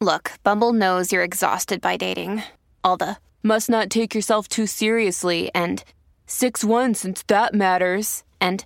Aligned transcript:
Look, 0.00 0.34
Bumble 0.44 0.72
knows 0.72 1.10
you're 1.10 1.24
exhausted 1.24 1.80
by 1.80 1.96
dating. 1.96 2.42
All 2.84 2.96
the 2.96 3.16
must 3.42 3.68
not 3.68 3.90
take 3.90 4.14
yourself 4.14 4.46
too 4.46 4.64
seriously 4.64 5.50
and 5.52 5.82
6 6.28 6.62
1 6.62 6.94
since 6.94 7.24
that 7.24 7.52
matters. 7.52 8.22
And 8.40 8.64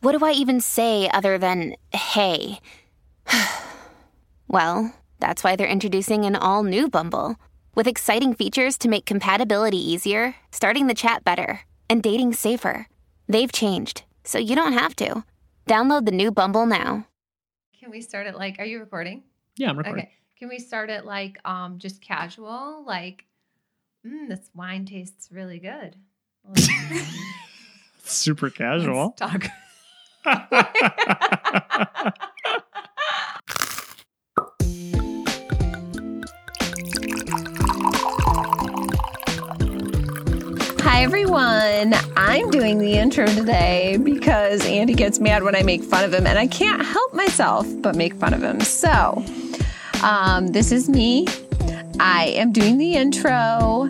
what 0.00 0.16
do 0.16 0.24
I 0.24 0.32
even 0.32 0.62
say 0.62 1.10
other 1.10 1.36
than 1.36 1.76
hey? 1.92 2.58
well, 4.48 4.90
that's 5.20 5.44
why 5.44 5.56
they're 5.56 5.68
introducing 5.68 6.24
an 6.24 6.36
all 6.36 6.64
new 6.64 6.88
Bumble 6.88 7.36
with 7.74 7.86
exciting 7.86 8.32
features 8.32 8.78
to 8.78 8.88
make 8.88 9.04
compatibility 9.04 9.76
easier, 9.76 10.36
starting 10.52 10.86
the 10.86 10.94
chat 10.94 11.22
better, 11.22 11.66
and 11.90 12.02
dating 12.02 12.32
safer. 12.32 12.88
They've 13.28 13.52
changed, 13.52 14.04
so 14.24 14.38
you 14.38 14.56
don't 14.56 14.72
have 14.72 14.96
to. 14.96 15.22
Download 15.66 16.06
the 16.06 16.12
new 16.12 16.32
Bumble 16.32 16.64
now. 16.64 17.08
Can 17.78 17.90
we 17.90 18.00
start 18.00 18.26
it 18.26 18.34
like, 18.34 18.58
are 18.58 18.64
you 18.64 18.80
recording? 18.80 19.24
Yeah, 19.56 19.68
I'm 19.68 19.76
recording. 19.76 20.04
Okay. 20.04 20.21
Can 20.42 20.48
we 20.48 20.58
start 20.58 20.90
it 20.90 21.04
like 21.04 21.38
um 21.44 21.78
just 21.78 22.00
casual? 22.00 22.82
Like, 22.84 23.26
mm, 24.04 24.28
this 24.28 24.50
wine 24.56 24.86
tastes 24.86 25.28
really 25.30 25.60
good. 25.60 25.94
Super 28.02 28.50
casual. 28.50 29.14
Let's 29.16 29.20
talk. 29.20 29.46
Hi, 40.80 41.04
everyone. 41.04 41.94
I'm 42.16 42.50
doing 42.50 42.78
the 42.78 42.94
intro 42.94 43.26
today 43.26 43.96
because 44.02 44.66
Andy 44.66 44.94
gets 44.94 45.20
mad 45.20 45.44
when 45.44 45.54
I 45.54 45.62
make 45.62 45.84
fun 45.84 46.02
of 46.02 46.12
him, 46.12 46.26
and 46.26 46.36
I 46.36 46.48
can't 46.48 46.84
help 46.84 47.14
myself 47.14 47.64
but 47.76 47.94
make 47.94 48.14
fun 48.14 48.34
of 48.34 48.42
him. 48.42 48.60
So, 48.60 49.24
um, 50.02 50.48
this 50.48 50.72
is 50.72 50.88
me. 50.88 51.26
I 52.00 52.26
am 52.36 52.52
doing 52.52 52.78
the 52.78 52.94
intro. 52.94 53.88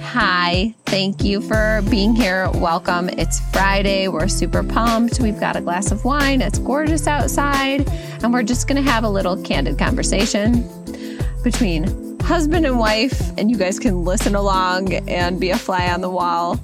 Hi, 0.00 0.74
thank 0.86 1.22
you 1.24 1.40
for 1.40 1.82
being 1.88 2.14
here. 2.14 2.50
Welcome. 2.54 3.08
It's 3.10 3.40
Friday. 3.50 4.08
We're 4.08 4.28
super 4.28 4.62
pumped. 4.62 5.20
We've 5.20 5.38
got 5.38 5.56
a 5.56 5.60
glass 5.60 5.92
of 5.92 6.04
wine. 6.04 6.40
It's 6.40 6.58
gorgeous 6.58 7.06
outside. 7.06 7.88
And 8.22 8.32
we're 8.32 8.42
just 8.42 8.66
going 8.66 8.82
to 8.82 8.90
have 8.90 9.04
a 9.04 9.08
little 9.08 9.40
candid 9.42 9.78
conversation 9.78 10.68
between 11.44 12.18
husband 12.20 12.66
and 12.66 12.78
wife. 12.78 13.30
And 13.38 13.50
you 13.50 13.56
guys 13.56 13.78
can 13.78 14.04
listen 14.04 14.34
along 14.34 14.92
and 15.08 15.40
be 15.40 15.50
a 15.50 15.56
fly 15.56 15.90
on 15.90 16.00
the 16.00 16.10
wall. 16.10 16.60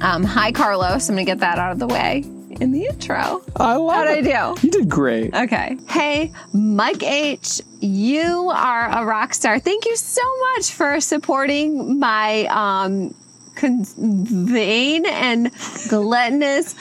Um, 0.00 0.22
hi, 0.22 0.52
Carlos. 0.52 1.08
I'm 1.08 1.16
going 1.16 1.26
to 1.26 1.30
get 1.30 1.40
that 1.40 1.58
out 1.58 1.72
of 1.72 1.78
the 1.80 1.88
way 1.88 2.24
in 2.60 2.72
the 2.72 2.86
intro. 2.86 3.42
I 3.56 3.76
love 3.76 3.94
How'd 3.94 4.08
I 4.08 4.20
do? 4.54 4.66
You 4.66 4.70
did 4.70 4.88
great. 4.88 5.34
Okay. 5.34 5.76
Hey, 5.88 6.32
Mike 6.52 7.02
H., 7.02 7.60
you 7.80 8.50
are 8.54 8.88
a 8.90 9.04
rock 9.04 9.34
star. 9.34 9.58
Thank 9.58 9.86
you 9.86 9.96
so 9.96 10.22
much 10.54 10.72
for 10.72 11.00
supporting 11.00 11.98
my 11.98 12.46
um, 12.46 13.14
con- 13.54 13.84
vain 13.84 15.06
and 15.06 15.50
gluttonous 15.88 16.74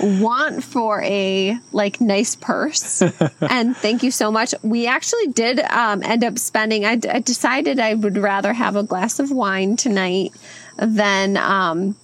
want 0.00 0.64
for 0.64 1.02
a 1.04 1.56
like 1.70 2.00
nice 2.00 2.34
purse 2.34 3.00
and 3.40 3.76
thank 3.76 4.02
you 4.02 4.10
so 4.10 4.28
much 4.28 4.52
we 4.64 4.88
actually 4.88 5.28
did 5.28 5.60
um, 5.60 6.02
end 6.02 6.24
up 6.24 6.36
spending 6.36 6.84
I, 6.84 6.96
d- 6.96 7.08
I 7.08 7.20
decided 7.20 7.78
i 7.78 7.94
would 7.94 8.18
rather 8.18 8.52
have 8.52 8.74
a 8.74 8.82
glass 8.82 9.20
of 9.20 9.30
wine 9.30 9.76
tonight 9.76 10.32
than 10.78 11.36
um, 11.36 11.94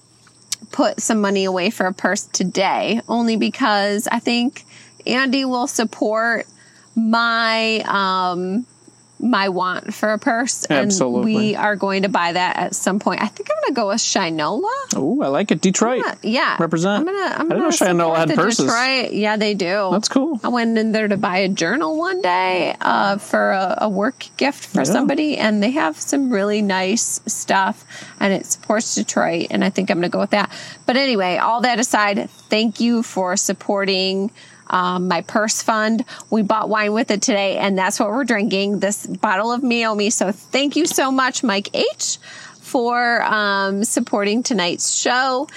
put 0.71 1.01
some 1.01 1.21
money 1.21 1.45
away 1.45 1.69
for 1.69 1.85
a 1.85 1.93
purse 1.93 2.23
today, 2.23 3.01
only 3.07 3.35
because 3.37 4.07
I 4.07 4.19
think 4.19 4.65
Andy 5.05 5.45
will 5.45 5.67
support 5.67 6.47
my 6.95 7.79
um 7.87 8.65
my 9.21 9.49
want 9.49 9.93
for 9.93 10.13
a 10.13 10.19
purse 10.19 10.65
and 10.65 10.91
we 11.23 11.55
are 11.55 11.75
going 11.75 12.03
to 12.03 12.09
buy 12.09 12.33
that 12.33 12.57
at 12.57 12.75
some 12.75 12.99
point. 12.99 13.21
I 13.21 13.27
think 13.27 13.49
I'm 13.49 13.61
going 13.61 13.73
to 13.73 13.73
go 13.75 13.87
with 13.89 13.97
Shinola. 13.99 14.69
Oh, 14.95 15.21
I 15.21 15.27
like 15.27 15.51
it. 15.51 15.61
Detroit. 15.61 16.01
Yeah, 16.05 16.15
yeah. 16.23 16.57
Represent. 16.59 16.99
I'm 17.01 17.05
gonna. 17.05 17.19
I'm 17.35 17.51
I 17.51 17.55
didn't 17.55 17.79
gonna 17.79 17.99
know 17.99 18.05
Shinola 18.09 18.17
had 18.17 18.33
purses. 18.35 18.65
Detroit. 18.65 19.13
Yeah, 19.13 19.37
they 19.37 19.53
do. 19.53 19.89
That's 19.91 20.09
cool. 20.09 20.39
I 20.43 20.47
went 20.49 20.77
in 20.77 20.91
there 20.91 21.07
to 21.07 21.17
buy 21.17 21.37
a 21.37 21.47
journal 21.49 21.97
one 21.97 22.21
day 22.21 22.75
uh, 22.81 23.17
for 23.17 23.51
a, 23.51 23.77
a 23.81 23.89
work 23.89 24.25
gift 24.37 24.65
for 24.65 24.79
Yeah. 24.81 24.83
somebody, 24.85 25.37
and 25.37 25.61
they 25.61 25.71
have 25.71 25.95
some 25.97 26.31
really 26.31 26.61
nice 26.61 27.21
stuff, 27.27 27.85
and 28.19 28.33
it 28.33 28.45
supports 28.45 28.95
Detroit, 28.95 29.47
and 29.51 29.63
I 29.63 29.69
think 29.69 29.89
I'm 29.91 29.97
going 29.99 30.09
to 30.09 30.13
go 30.13 30.19
with 30.19 30.31
that. 30.31 30.51
But 30.85 30.97
anyway, 30.97 31.37
all 31.37 31.61
that 31.61 31.79
aside, 31.79 32.29
thank 32.49 32.79
you 32.79 33.03
for 33.03 33.37
supporting. 33.37 34.31
Um, 34.71 35.07
my 35.09 35.21
purse 35.21 35.61
fund. 35.61 36.05
We 36.31 36.41
bought 36.41 36.69
wine 36.69 36.93
with 36.93 37.11
it 37.11 37.21
today, 37.21 37.57
and 37.57 37.77
that's 37.77 37.99
what 37.99 38.09
we're 38.09 38.23
drinking. 38.23 38.79
This 38.79 39.05
bottle 39.05 39.51
of 39.51 39.61
Meiomi. 39.61 40.11
So 40.11 40.31
thank 40.31 40.75
you 40.75 40.85
so 40.87 41.11
much, 41.11 41.43
Mike 41.43 41.69
H, 41.75 42.17
for 42.59 43.21
um, 43.23 43.83
supporting 43.83 44.41
tonight's 44.43 44.95
show. 44.95 45.47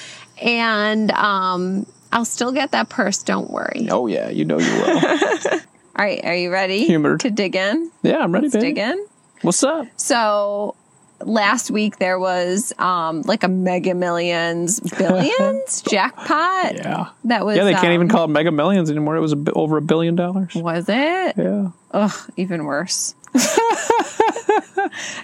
And 0.43 1.11
um, 1.13 1.87
I'll 2.13 2.25
still 2.25 2.51
get 2.53 2.73
that 2.73 2.89
purse. 2.89 3.23
Don't 3.23 3.51
worry. 3.51 3.87
Oh 3.91 4.09
yeah, 4.09 4.29
you 4.31 4.45
know 4.45 4.59
you 4.59 4.73
will. 4.73 4.99
All 5.97 6.05
right, 6.05 6.25
are 6.25 6.35
you 6.35 6.51
ready 6.51 6.87
Humored. 6.87 7.21
to 7.21 7.31
dig 7.31 7.55
in? 7.55 7.91
yeah, 8.03 8.19
I'm 8.19 8.33
ready, 8.33 8.47
Let's 8.49 8.57
baby. 8.57 8.75
dig 8.75 8.79
in. 8.79 9.07
What's 9.43 9.63
up? 9.63 9.87
So 9.97 10.75
last 11.21 11.71
week 11.71 11.99
there 11.99 12.19
was 12.19 12.73
um 12.79 13.23
like 13.23 13.43
a 13.45 13.49
mega 13.49 13.95
millions 13.95 14.81
billions 14.99 15.83
jackpot. 15.83 16.75
Yeah. 16.75 17.09
That 17.25 17.45
was 17.47 17.57
Yeah, 17.57 17.65
they 17.65 17.73
can't 17.73 17.87
um, 17.87 17.93
even 17.93 18.09
call 18.09 18.25
it 18.25 18.29
Mega 18.29 18.51
Millions 18.51 18.91
anymore. 18.91 19.17
It 19.17 19.21
was 19.21 19.33
a 19.33 19.37
bi- 19.37 19.53
over 19.55 19.77
a 19.77 19.83
billion 19.83 20.17
dollars. 20.17 20.55
Was 20.55 20.87
it? 20.89 21.37
Yeah. 21.37 21.71
Ugh, 21.93 22.31
even 22.37 22.65
worse. 22.65 23.15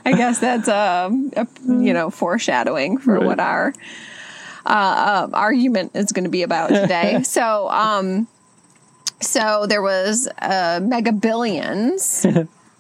I 0.05 0.13
guess 0.17 0.39
that's 0.39 0.69
um, 0.69 1.33
a, 1.37 1.47
you 1.67 1.93
know 1.93 2.11
foreshadowing 2.11 2.99
for 2.99 3.15
Right. 3.15 3.25
what 3.27 3.41
our 3.41 3.73
uh, 4.67 5.23
um, 5.25 5.35
argument 5.35 5.93
is 5.95 6.13
going 6.13 6.25
to 6.25 6.31
be 6.31 6.43
about 6.43 6.69
today. 6.69 7.23
so, 7.25 7.69
um, 7.71 8.27
so 9.21 9.67
there 9.67 9.83
was 9.83 10.29
uh, 10.41 10.81
Mega 10.83 11.13
Billions 11.13 12.27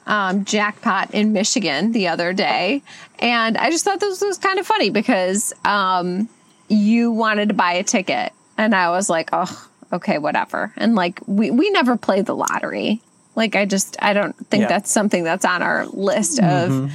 um, 0.07 0.45
jackpot 0.45 1.13
in 1.15 1.33
Michigan 1.33 1.93
the 1.93 2.09
other 2.09 2.33
day, 2.33 2.83
and 3.19 3.57
I 3.57 3.71
just 3.71 3.85
thought 3.85 4.01
this 4.01 4.21
was 4.21 4.39
kind 4.39 4.59
of 4.59 4.67
funny 4.67 4.91
because 4.91 5.53
um, 5.65 6.29
you 6.69 7.13
wanted 7.13 7.49
to 7.49 7.55
buy 7.55 7.75
a 7.75 7.83
ticket, 7.83 8.33
and 8.59 8.75
I 8.75 8.91
was 8.91 9.09
like, 9.11 9.31
oh, 9.33 9.69
okay, 9.93 10.19
whatever. 10.19 10.73
And 10.77 10.95
like 10.95 11.21
we 11.27 11.51
we 11.51 11.71
never 11.71 11.97
play 11.97 12.23
the 12.23 12.35
lottery. 12.35 13.01
Like 13.37 13.55
I 13.57 13.65
just 13.65 13.97
I 14.03 14.13
don't 14.13 14.35
think 14.49 14.63
Yeah. 14.63 14.69
that's 14.69 14.91
something 14.91 15.23
that's 15.25 15.45
on 15.45 15.63
our 15.63 15.87
list 15.87 16.41
of 16.43 16.93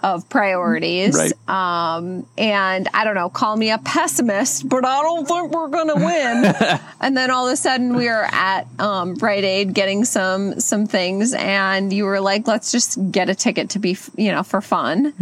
of 0.00 0.28
priorities. 0.28 1.14
Right. 1.14 1.48
Um, 1.48 2.26
and 2.36 2.88
I 2.92 3.04
don't 3.04 3.14
know, 3.14 3.28
call 3.28 3.56
me 3.56 3.70
a 3.70 3.78
pessimist, 3.78 4.68
but 4.68 4.84
I 4.84 5.02
don't 5.02 5.26
think 5.26 5.52
we're 5.52 5.68
going 5.68 5.88
to 5.88 5.94
win. 5.94 6.80
and 7.00 7.16
then 7.16 7.30
all 7.30 7.46
of 7.46 7.52
a 7.52 7.56
sudden 7.56 7.96
we 7.96 8.08
are 8.08 8.28
at 8.30 8.66
um, 8.78 9.14
Rite 9.14 9.44
Aid 9.44 9.74
getting 9.74 10.04
some 10.04 10.60
some 10.60 10.86
things, 10.86 11.32
and 11.32 11.92
you 11.92 12.04
were 12.04 12.20
like, 12.20 12.46
let's 12.46 12.72
just 12.72 12.98
get 13.10 13.28
a 13.28 13.34
ticket 13.34 13.70
to 13.70 13.78
be, 13.78 13.96
you 14.16 14.32
know, 14.32 14.42
for 14.42 14.60
fun. 14.60 15.12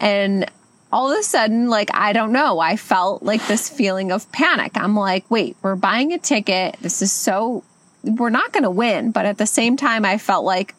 And 0.00 0.50
all 0.94 1.10
of 1.10 1.18
a 1.18 1.22
sudden, 1.24 1.68
like, 1.68 1.90
I 1.92 2.12
don't 2.12 2.30
know, 2.32 2.60
I 2.60 2.76
felt 2.76 3.24
like 3.24 3.44
this 3.48 3.68
feeling 3.68 4.12
of 4.12 4.30
panic. 4.30 4.76
I'm 4.76 4.94
like, 4.94 5.28
wait, 5.28 5.56
we're 5.60 5.74
buying 5.74 6.12
a 6.12 6.18
ticket. 6.18 6.76
This 6.80 7.02
is 7.02 7.12
so, 7.12 7.64
we're 8.04 8.30
not 8.30 8.52
going 8.52 8.62
to 8.62 8.70
win. 8.70 9.10
But 9.10 9.26
at 9.26 9.36
the 9.36 9.46
same 9.46 9.76
time, 9.76 10.04
I 10.04 10.18
felt 10.18 10.44
like 10.44 10.76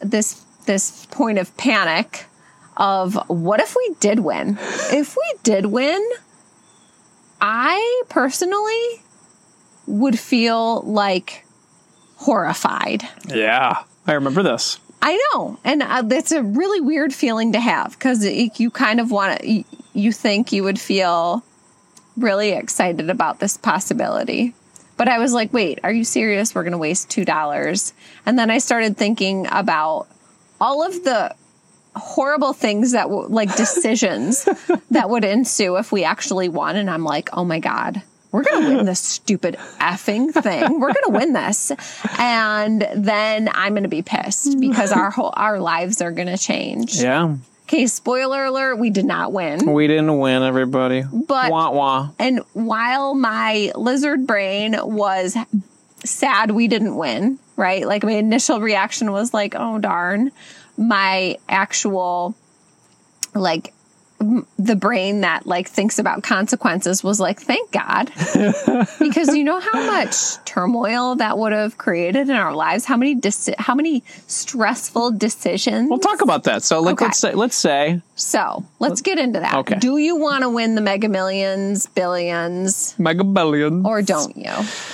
this 0.00 0.42
this 0.66 1.06
point 1.06 1.38
of 1.38 1.56
panic 1.56 2.26
of 2.76 3.14
what 3.28 3.60
if 3.60 3.74
we 3.74 3.94
did 4.00 4.20
win? 4.20 4.58
If 4.60 5.16
we 5.16 5.38
did 5.42 5.66
win, 5.66 6.04
I 7.40 8.02
personally 8.08 9.02
would 9.86 10.18
feel 10.18 10.82
like 10.82 11.44
horrified. 12.16 13.02
Yeah. 13.28 13.82
I 14.06 14.12
remember 14.12 14.42
this. 14.42 14.78
I 15.02 15.20
know, 15.34 15.58
and 15.62 15.82
uh, 15.82 16.02
that's 16.02 16.32
a 16.32 16.42
really 16.42 16.80
weird 16.80 17.12
feeling 17.12 17.52
to 17.52 17.60
have 17.60 17.92
because 17.92 18.24
you 18.24 18.70
kind 18.70 18.98
of 18.98 19.10
want 19.10 19.40
to. 19.40 19.48
You, 19.48 19.64
you 19.92 20.12
think 20.12 20.52
you 20.52 20.64
would 20.64 20.80
feel 20.80 21.44
really 22.16 22.50
excited 22.50 23.10
about 23.10 23.38
this 23.38 23.56
possibility, 23.56 24.54
but 24.96 25.06
I 25.06 25.18
was 25.18 25.32
like, 25.32 25.52
"Wait, 25.52 25.80
are 25.84 25.92
you 25.92 26.02
serious? 26.02 26.54
We're 26.54 26.62
going 26.62 26.72
to 26.72 26.78
waste 26.78 27.10
two 27.10 27.24
dollars?" 27.24 27.92
And 28.24 28.38
then 28.38 28.50
I 28.50 28.58
started 28.58 28.96
thinking 28.96 29.46
about 29.50 30.08
all 30.60 30.84
of 30.86 30.92
the 31.04 31.34
horrible 31.94 32.52
things 32.52 32.92
that 32.92 33.04
w- 33.04 33.28
like 33.28 33.54
decisions 33.56 34.44
that 34.90 35.08
would 35.08 35.24
ensue 35.24 35.76
if 35.76 35.92
we 35.92 36.04
actually 36.04 36.48
won, 36.48 36.76
and 36.76 36.90
I'm 36.90 37.04
like, 37.04 37.30
"Oh 37.32 37.44
my 37.44 37.58
god." 37.58 38.02
We're 38.32 38.42
gonna 38.42 38.76
win 38.76 38.84
this 38.84 39.00
stupid 39.00 39.56
effing 39.78 40.30
thing. 40.30 40.78
We're 40.78 40.92
gonna 40.92 41.16
win 41.18 41.32
this, 41.32 41.72
and 42.18 42.86
then 42.94 43.48
I'm 43.54 43.72
gonna 43.74 43.88
be 43.88 44.02
pissed 44.02 44.60
because 44.60 44.92
our 44.92 45.10
whole 45.10 45.32
our 45.34 45.58
lives 45.58 46.02
are 46.02 46.10
gonna 46.12 46.36
change. 46.36 46.96
Yeah. 47.00 47.36
Okay, 47.62 47.86
spoiler 47.86 48.44
alert: 48.44 48.76
we 48.76 48.90
did 48.90 49.06
not 49.06 49.32
win. 49.32 49.72
We 49.72 49.86
didn't 49.86 50.18
win, 50.18 50.42
everybody. 50.42 51.02
But- 51.10 51.50
wah 51.50 51.70
wah. 51.70 52.10
And 52.18 52.40
while 52.52 53.14
my 53.14 53.72
lizard 53.74 54.26
brain 54.26 54.76
was 54.82 55.34
sad 56.06 56.50
we 56.50 56.68
didn't 56.68 56.96
win, 56.96 57.38
right? 57.56 57.86
Like 57.86 58.04
my 58.04 58.12
initial 58.12 58.60
reaction 58.60 59.12
was 59.12 59.34
like, 59.34 59.54
oh 59.56 59.78
darn. 59.78 60.32
My 60.76 61.36
actual 61.48 62.34
like 63.34 63.72
the 64.18 64.76
brain 64.76 65.20
that 65.20 65.46
like 65.46 65.68
thinks 65.68 65.98
about 65.98 66.22
consequences 66.22 67.04
was 67.04 67.20
like, 67.20 67.40
thank 67.40 67.70
God. 67.70 68.06
because 68.98 69.36
you 69.36 69.44
know 69.44 69.60
how 69.60 69.86
much 69.86 70.42
turmoil 70.44 71.16
that 71.16 71.36
would 71.38 71.52
have 71.52 71.76
created 71.76 72.30
in 72.30 72.36
our 72.36 72.54
lives? 72.54 72.84
How 72.86 72.96
many 72.96 73.14
deci- 73.14 73.54
how 73.58 73.74
many 73.74 74.02
stressful 74.26 75.12
decisions? 75.12 75.90
We'll 75.90 75.98
talk 75.98 76.22
about 76.22 76.44
that. 76.44 76.62
So, 76.62 76.80
like, 76.80 76.94
Okay. 76.94 77.04
let's 77.06 77.18
say, 77.18 77.32
let's 77.34 77.56
say 77.56 78.00
So 78.14 78.64
let's 78.78 79.02
get 79.02 79.18
into 79.18 79.40
that. 79.40 79.54
Okay. 79.54 79.78
Do 79.78 79.98
you 79.98 80.16
want 80.16 80.42
to 80.42 80.48
win 80.48 80.74
the 80.74 80.80
mega 80.80 81.08
millions, 81.08 81.86
billions, 81.86 82.94
Mega 82.98 83.24
Billions. 83.24 83.84
or 83.84 84.00
don't 84.02 84.36
you? 84.36 84.50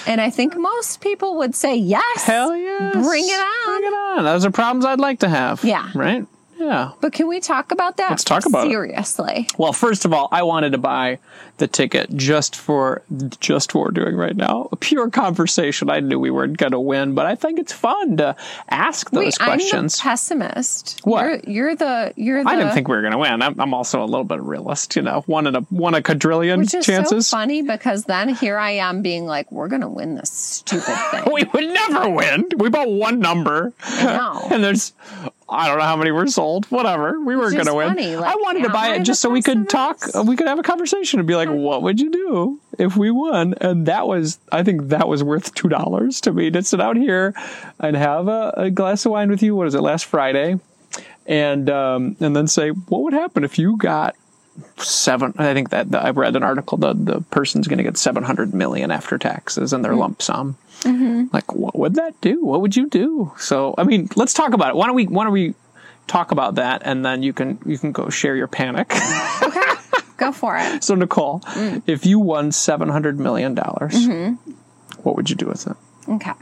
And 0.06 0.20
I 0.20 0.30
think 0.30 0.56
most 0.56 1.00
people 1.00 1.36
would 1.38 1.54
say 1.54 1.76
yes. 1.76 2.24
Hell 2.24 2.56
yes. 2.56 2.92
Bring 2.94 3.24
it 3.24 3.32
on. 3.40 3.66
Bring 3.80 3.84
it 3.92 3.94
on. 3.94 4.24
Those 4.24 4.44
are 4.44 4.50
problems 4.50 4.84
I'd 4.84 4.98
like 5.00 5.20
to 5.20 5.28
have. 5.28 5.62
Yeah. 5.64 5.88
Right? 5.94 6.26
Yeah. 6.62 6.92
But 7.00 7.12
can 7.12 7.26
we 7.26 7.40
talk 7.40 7.72
about 7.72 7.96
that? 7.96 8.10
Let's 8.10 8.24
talk 8.24 8.46
about 8.46 8.66
it. 8.66 8.70
seriously. 8.70 9.48
Well, 9.58 9.72
first 9.72 10.04
of 10.04 10.12
all, 10.12 10.28
I 10.30 10.44
wanted 10.44 10.72
to 10.72 10.78
buy 10.78 11.18
the 11.58 11.66
ticket 11.66 12.14
just 12.16 12.56
for 12.56 13.02
just 13.40 13.74
what 13.74 13.84
we're 13.84 13.90
doing 13.90 14.16
right 14.16 14.36
now. 14.36 14.68
A 14.72 14.76
pure 14.76 15.10
conversation. 15.10 15.90
I 15.90 16.00
knew 16.00 16.18
we 16.18 16.30
weren't 16.30 16.56
going 16.56 16.72
to 16.72 16.80
win, 16.80 17.14
but 17.14 17.26
I 17.26 17.34
think 17.34 17.58
it's 17.58 17.72
fun 17.72 18.16
to 18.18 18.36
ask 18.68 19.10
those 19.10 19.24
Wait, 19.24 19.38
questions. 19.38 19.98
I'm 20.00 20.04
the 20.04 20.10
pessimist. 20.10 21.00
What? 21.04 21.24
You're, 21.24 21.40
you're 21.52 21.76
the 21.76 22.12
you're 22.16 22.44
the. 22.44 22.50
I 22.50 22.56
didn't 22.56 22.72
think 22.74 22.88
we 22.88 22.94
were 22.94 23.02
going 23.02 23.12
to 23.12 23.18
win. 23.18 23.42
I'm, 23.42 23.60
I'm 23.60 23.74
also 23.74 24.02
a 24.02 24.06
little 24.06 24.24
bit 24.24 24.38
of 24.38 24.44
a 24.44 24.48
realist, 24.48 24.96
you 24.96 25.02
know. 25.02 25.22
One 25.26 25.46
in 25.46 25.56
a 25.56 25.60
one 25.62 25.94
a 25.94 26.02
quadrillion 26.02 26.60
which 26.60 26.74
is 26.74 26.86
chances. 26.86 27.26
so 27.26 27.36
funny 27.36 27.62
because 27.62 28.04
then 28.04 28.30
here 28.30 28.58
I 28.58 28.72
am 28.72 29.02
being 29.02 29.26
like, 29.26 29.50
we're 29.50 29.68
gonna 29.68 29.88
win 29.88 30.14
this 30.14 30.30
stupid 30.30 30.84
thing. 31.10 31.24
We 31.32 31.44
would 31.44 31.74
never 31.74 32.08
win. 32.08 32.48
We 32.56 32.70
bought 32.70 32.90
one 32.90 33.18
number. 33.18 33.72
Know. 34.02 34.46
and 34.50 34.62
there's 34.62 34.92
I 35.48 35.68
don't 35.68 35.78
know 35.78 35.84
how 35.84 35.96
many 35.96 36.10
were 36.10 36.26
sold. 36.26 36.66
Whatever. 36.66 37.20
We 37.20 37.36
weren't 37.36 37.54
going 37.54 37.66
to 37.66 37.74
win. 37.74 37.88
funny, 37.88 38.14
I 38.14 38.34
wanted 38.36 38.62
to 38.62 38.70
buy 38.70 38.94
it 38.94 39.02
just 39.02 39.20
so 39.20 39.28
we 39.28 39.42
could 39.42 39.68
talk. 39.68 40.00
We 40.24 40.36
could 40.36 40.46
have 40.46 40.58
a 40.58 40.62
conversation 40.62 41.18
and 41.20 41.26
be 41.26 41.34
like, 41.36 41.48
"What 41.48 41.82
would 41.82 42.00
you 42.00 42.10
do 42.10 42.60
if 42.78 42.96
we 42.96 43.10
won?" 43.10 43.54
And 43.60 43.86
that 43.86 44.06
was, 44.06 44.38
I 44.50 44.62
think, 44.62 44.88
that 44.88 45.08
was 45.08 45.22
worth 45.22 45.54
two 45.54 45.68
dollars 45.68 46.20
to 46.22 46.32
me 46.32 46.50
to 46.50 46.62
sit 46.62 46.80
out 46.80 46.96
here 46.96 47.34
and 47.80 47.96
have 47.96 48.28
a, 48.28 48.54
a 48.56 48.70
glass 48.70 49.04
of 49.04 49.12
wine 49.12 49.28
with 49.30 49.42
you. 49.42 49.54
What 49.54 49.66
is 49.66 49.74
it? 49.74 49.80
Last 49.82 50.06
Friday, 50.06 50.58
and 51.26 51.68
um, 51.68 52.16
and 52.20 52.34
then 52.34 52.46
say, 52.48 52.70
"What 52.70 53.02
would 53.02 53.12
happen 53.12 53.44
if 53.44 53.58
you 53.58 53.76
got?" 53.76 54.16
Seven. 54.76 55.32
I 55.38 55.54
think 55.54 55.70
that 55.70 55.94
I 55.94 56.10
read 56.10 56.36
an 56.36 56.42
article. 56.42 56.76
The 56.78 56.92
the 56.94 57.20
person's 57.30 57.68
going 57.68 57.78
to 57.78 57.84
get 57.84 57.96
seven 57.96 58.22
hundred 58.22 58.52
million 58.52 58.90
after 58.90 59.16
taxes 59.18 59.72
Hmm. 59.72 59.80
their 59.82 59.94
lump 59.96 60.20
sum 60.20 60.56
like 60.84 61.54
what 61.54 61.78
would 61.78 61.94
that 61.94 62.20
do 62.20 62.44
what 62.44 62.60
would 62.60 62.74
you 62.76 62.88
do 62.88 63.32
so 63.38 63.74
i 63.78 63.84
mean 63.84 64.08
let's 64.16 64.32
talk 64.34 64.52
about 64.52 64.70
it 64.70 64.76
why 64.76 64.86
don't 64.86 64.96
we 64.96 65.06
why 65.06 65.22
don't 65.24 65.32
we 65.32 65.54
talk 66.08 66.32
about 66.32 66.56
that 66.56 66.82
and 66.84 67.04
then 67.04 67.22
you 67.22 67.32
can 67.32 67.58
you 67.64 67.78
can 67.78 67.92
go 67.92 68.08
share 68.10 68.34
your 68.34 68.48
panic 68.48 68.92
Okay, 69.42 69.60
go 70.16 70.32
for 70.32 70.56
it. 70.58 70.82
so 70.82 70.94
nicole 70.96 71.40
Mm. 71.40 71.82
if 71.86 72.04
you 72.04 72.18
won 72.18 72.50
700 72.52 73.18
million 73.20 73.54
dollars 73.54 73.94
Mm-hmm. 73.94 74.50
what 75.04 75.14
would 75.16 75.30
you 75.30 75.36
do 75.36 75.46
with 75.46 75.66
it 75.66 75.76
Okay. 76.08 76.32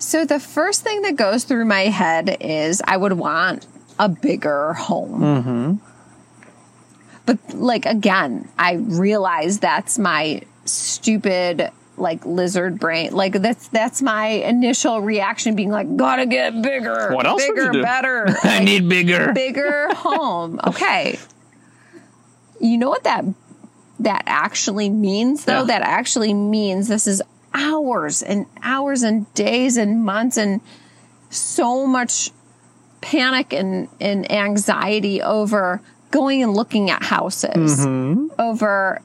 So 0.00 0.24
the 0.24 0.40
first 0.40 0.82
thing 0.82 1.02
that 1.02 1.16
goes 1.16 1.44
through 1.44 1.64
my 1.64 1.82
head 1.82 2.36
is 2.40 2.80
I 2.86 2.96
would 2.96 3.12
want 3.14 3.66
a 3.98 4.08
bigger 4.08 4.72
home. 4.74 5.20
Mm-hmm. 5.20 5.74
But 7.26 7.38
like 7.54 7.84
again, 7.86 8.48
I 8.58 8.74
realize 8.74 9.58
that's 9.60 9.98
my 9.98 10.42
stupid 10.64 11.70
like 11.98 12.24
lizard 12.24 12.78
brain. 12.78 13.12
Like 13.12 13.34
that's 13.34 13.68
that's 13.68 14.02
my 14.02 14.26
initial 14.26 15.00
reaction 15.00 15.54
being 15.54 15.70
like, 15.70 15.96
gotta 15.96 16.26
get 16.26 16.60
bigger. 16.62 17.12
What 17.14 17.26
else 17.26 17.46
Bigger, 17.46 17.82
better. 17.82 18.26
i 18.42 18.60
need 18.60 18.88
bigger 18.88 19.32
bigger 19.32 19.94
home. 19.94 20.60
Okay. 20.68 21.18
You 22.60 22.76
know 22.76 22.90
what 22.90 23.04
that 23.04 23.24
that 24.00 24.22
actually 24.26 24.90
means 24.90 25.44
though? 25.44 25.60
Yeah. 25.60 25.64
That 25.64 25.82
actually 25.82 26.34
means 26.34 26.88
this 26.88 27.06
is 27.06 27.22
hours 27.54 28.22
and 28.22 28.46
hours 28.62 29.02
and 29.02 29.32
days 29.34 29.76
and 29.76 30.04
months 30.04 30.36
and 30.36 30.60
so 31.30 31.86
much 31.86 32.30
panic 33.00 33.52
and, 33.52 33.88
and 34.00 34.30
anxiety 34.30 35.22
over 35.22 35.80
going 36.10 36.42
and 36.42 36.54
looking 36.54 36.90
at 36.90 37.02
houses 37.02 37.86
mm-hmm. 37.86 38.28
over 38.38 39.00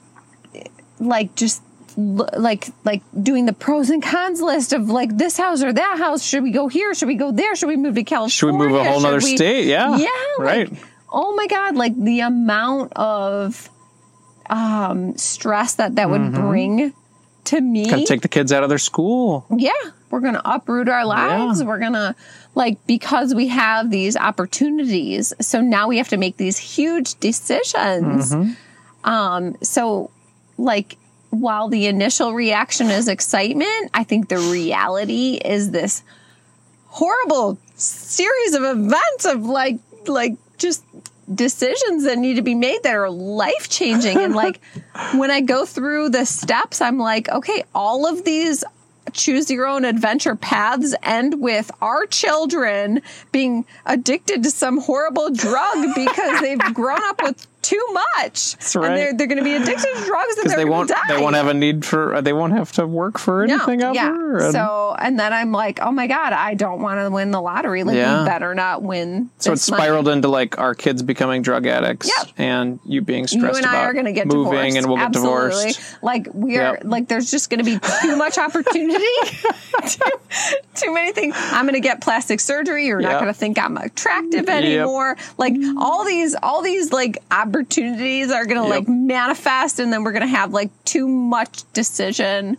like 0.98 1.34
just 1.34 1.62
like 1.96 2.68
like 2.84 3.02
doing 3.22 3.46
the 3.46 3.52
pros 3.52 3.90
and 3.90 4.02
cons 4.02 4.40
list 4.40 4.72
of 4.72 4.88
like 4.88 5.16
this 5.16 5.36
house 5.36 5.62
or 5.62 5.72
that 5.72 5.98
house. 5.98 6.22
Should 6.24 6.42
we 6.42 6.50
go 6.50 6.68
here? 6.68 6.94
Should 6.94 7.08
we 7.08 7.14
go 7.14 7.30
there? 7.32 7.54
Should 7.56 7.68
we 7.68 7.76
move 7.76 7.94
to 7.94 8.02
california? 8.04 8.30
Should 8.30 8.46
we 8.46 8.58
move 8.58 8.74
a 8.74 8.84
whole 8.84 9.00
Should 9.00 9.02
nother 9.04 9.16
we- 9.18 9.36
state? 9.36 9.66
Yeah 9.66 9.96
yeah 9.96 10.08
right. 10.38 10.70
like, 10.70 10.80
oh 11.12 11.34
my 11.34 11.46
god 11.46 11.76
like 11.76 11.96
the 11.96 12.20
amount 12.20 12.92
of 12.94 13.68
um 14.50 15.16
stress 15.16 15.74
that 15.76 15.94
that 15.96 16.10
would 16.10 16.32
bring 16.32 16.92
to 17.44 17.60
me. 17.60 17.88
Gotta 17.88 18.04
take 18.06 18.22
the 18.22 18.28
kids 18.28 18.52
out 18.52 18.62
of 18.62 18.68
their 18.68 18.78
school. 18.78 19.46
Yeah 19.56 19.70
we're 20.10 20.20
gonna 20.20 20.42
uproot 20.44 20.88
our 20.88 21.04
lives. 21.04 21.60
Yeah. 21.60 21.66
we're 21.66 21.78
gonna 21.78 22.14
like 22.54 22.84
because 22.86 23.34
we 23.34 23.48
have 23.48 23.90
these 23.90 24.16
opportunities 24.16 25.32
so 25.40 25.60
now 25.60 25.88
we 25.88 25.98
have 25.98 26.08
to 26.08 26.16
make 26.16 26.36
these 26.36 26.56
huge 26.58 27.14
decisions. 27.20 28.32
Mm-hmm. 28.34 29.08
um 29.08 29.56
so 29.62 30.10
like 30.58 30.96
while 31.40 31.68
the 31.68 31.86
initial 31.86 32.32
reaction 32.32 32.90
is 32.90 33.08
excitement 33.08 33.90
i 33.92 34.04
think 34.04 34.28
the 34.28 34.38
reality 34.38 35.40
is 35.44 35.70
this 35.70 36.02
horrible 36.86 37.58
series 37.74 38.54
of 38.54 38.62
events 38.62 39.24
of 39.24 39.44
like 39.44 39.78
like 40.06 40.36
just 40.58 40.84
decisions 41.32 42.04
that 42.04 42.18
need 42.18 42.34
to 42.34 42.42
be 42.42 42.54
made 42.54 42.82
that 42.82 42.94
are 42.94 43.10
life 43.10 43.68
changing 43.68 44.18
and 44.18 44.34
like 44.34 44.60
when 45.14 45.30
i 45.30 45.40
go 45.40 45.64
through 45.64 46.08
the 46.08 46.24
steps 46.24 46.80
i'm 46.80 46.98
like 46.98 47.28
okay 47.30 47.64
all 47.74 48.06
of 48.06 48.24
these 48.24 48.62
choose 49.12 49.50
your 49.50 49.66
own 49.66 49.84
adventure 49.84 50.34
paths 50.34 50.94
end 51.02 51.40
with 51.40 51.70
our 51.80 52.06
children 52.06 53.00
being 53.32 53.64
addicted 53.86 54.42
to 54.42 54.50
some 54.50 54.78
horrible 54.78 55.30
drug 55.30 55.94
because 55.94 56.40
they've 56.40 56.74
grown 56.74 57.02
up 57.04 57.22
with 57.22 57.46
too 57.64 57.82
much 57.92 58.52
That's 58.52 58.76
right. 58.76 58.88
and 58.90 58.96
they're, 58.98 59.14
they're 59.14 59.26
going 59.26 59.38
to 59.38 59.44
be 59.44 59.54
addicted 59.54 59.82
to 59.94 60.04
drugs 60.04 60.36
and 60.38 60.50
going 60.54 60.68
won't 60.68 60.92
they 61.08 61.16
won't 61.20 61.34
have 61.34 61.46
a 61.48 61.54
need 61.54 61.84
for 61.84 62.20
they 62.20 62.32
won't 62.32 62.52
have 62.52 62.70
to 62.72 62.86
work 62.86 63.18
for 63.18 63.42
anything 63.42 63.82
ever 63.82 63.94
yeah. 63.94 64.08
and- 64.44 64.52
So, 64.52 64.94
and 64.98 65.18
then 65.18 65.32
I'm 65.32 65.50
like, 65.52 65.80
oh 65.80 65.90
my 65.90 66.06
God, 66.06 66.32
I 66.32 66.54
don't 66.54 66.80
want 66.82 67.00
to 67.00 67.10
win 67.10 67.30
the 67.30 67.40
lottery. 67.40 67.82
Like, 67.84 67.96
Yeah. 67.96 68.20
we 68.20 68.26
better 68.26 68.54
not 68.54 68.82
win. 68.82 69.30
So 69.38 69.52
it 69.52 69.54
this 69.54 69.70
money. 69.70 69.82
spiraled 69.82 70.08
into 70.08 70.28
like 70.28 70.58
our 70.58 70.74
kids 70.74 71.02
becoming 71.02 71.42
drug 71.42 71.66
addicts 71.66 72.10
Yep. 72.18 72.34
and 72.36 72.80
you 72.84 73.00
being 73.00 73.26
stressed 73.26 73.58
You 73.60 73.64
and 73.64 73.66
I 73.66 73.84
are 73.84 73.92
going 73.92 74.04
to 74.06 74.12
get 74.12 74.26
moving 74.26 74.52
divorced. 74.52 74.76
and 74.76 74.86
we'll 74.86 74.96
get 74.98 75.06
Absolutely. 75.06 75.40
divorced. 75.72 76.02
Like 76.02 76.28
we 76.34 76.56
are, 76.58 76.74
Yep. 76.74 76.82
like 76.84 77.08
there's 77.08 77.30
just 77.30 77.48
going 77.50 77.58
to 77.58 77.64
be 77.64 77.78
too 78.02 78.16
much 78.16 78.36
opportunity, 78.38 79.04
too, 79.86 79.98
too 80.74 80.92
many 80.94 81.12
things. 81.12 81.34
I'm 81.36 81.64
going 81.64 81.74
to 81.74 81.80
get 81.80 82.00
plastic 82.00 82.40
surgery. 82.40 82.86
You're 82.86 83.00
not 83.00 83.14
going 83.20 83.32
to 83.32 83.38
think 83.38 83.58
I'm 83.58 83.76
attractive 83.76 84.48
anymore. 84.48 85.16
Like 85.38 85.54
mm. 85.54 85.76
all 85.78 86.04
these, 86.04 86.34
all 86.42 86.62
these 86.62 86.92
like 86.92 87.18
opportunities 87.54 88.30
are 88.30 88.46
going 88.46 88.60
to 88.62 88.68
Yep. 88.68 88.70
like 88.80 88.88
manifest, 88.88 89.78
and 89.78 89.92
then 89.92 90.02
we're 90.04 90.12
going 90.12 90.22
to 90.22 90.26
have 90.36 90.52
like 90.52 90.70
too 90.84 91.06
much 91.08 91.62
decision, 91.72 92.56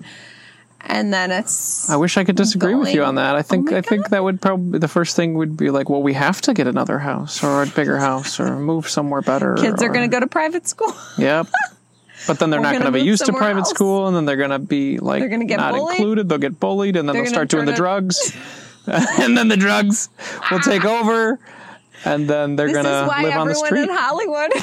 and 0.82 1.14
then 1.14 1.32
it's 1.32 1.90
I 1.90 1.96
wish 1.98 2.18
I 2.18 2.24
could 2.24 2.36
disagree 2.36 2.76
with 2.76 2.94
you 2.94 3.04
on 3.04 3.16
that. 3.16 3.36
I 3.36 3.42
think 3.42 3.72
Oh 3.72 3.78
I 3.78 3.82
think 3.82 4.10
that 4.10 4.24
would 4.24 4.42
probably 4.42 4.80
the 4.80 4.88
first 4.88 5.16
thing 5.16 5.34
would 5.36 5.58
be 5.58 5.70
like, 5.70 5.90
well, 5.90 6.02
we 6.04 6.14
have 6.14 6.42
to 6.42 6.54
get 6.54 6.68
another 6.68 7.00
house 7.00 7.44
or 7.44 7.64
a 7.64 7.68
bigger 7.68 7.98
house 7.98 8.40
or 8.40 8.56
move 8.58 8.88
somewhere 8.90 9.22
better. 9.22 9.56
kids 9.56 9.82
are 9.84 9.90
going 9.90 10.10
to 10.10 10.14
go 10.14 10.20
to 10.20 10.28
private 10.28 10.68
school. 10.68 10.94
Yep. 11.18 11.48
But 12.28 12.40
then 12.40 12.50
they're 12.50 12.60
We're 12.62 12.72
not 12.72 12.78
gonna 12.80 12.92
be 12.92 13.02
used 13.04 13.26
to 13.26 13.34
private 13.34 13.60
else. 13.62 13.70
school, 13.72 14.08
and 14.08 14.16
then 14.16 14.26
they're 14.26 14.38
going 14.38 14.50
to 14.52 14.60
be 14.60 14.98
like 15.00 15.20
They're 15.22 15.30
gonna 15.30 15.46
get 15.46 15.58
not 15.60 15.74
bullied. 15.74 15.98
included. 16.00 16.30
They'll 16.30 16.38
get 16.38 16.60
bullied, 16.60 16.96
and 16.96 17.08
then 17.08 17.14
They're 17.14 17.24
they'll 17.24 17.32
start 17.34 17.50
doing 17.50 17.66
the 17.66 17.74
drugs, 17.74 18.36
and 18.88 19.36
then 19.38 19.48
the 19.48 19.58
drugs 19.58 20.10
will 20.52 20.60
take 20.60 20.86
over, 20.86 21.40
and 22.06 22.28
then 22.30 22.56
they're 22.56 22.68
This 22.68 22.76
gonna 22.76 23.08
live 23.08 23.38
on 23.38 23.48
the 23.48 23.56
street. 23.56 23.88
This 23.88 23.90
is 23.90 23.90
why 23.90 23.90
everyone 23.90 23.90
in 23.90 23.96
Hollywood 23.96 24.52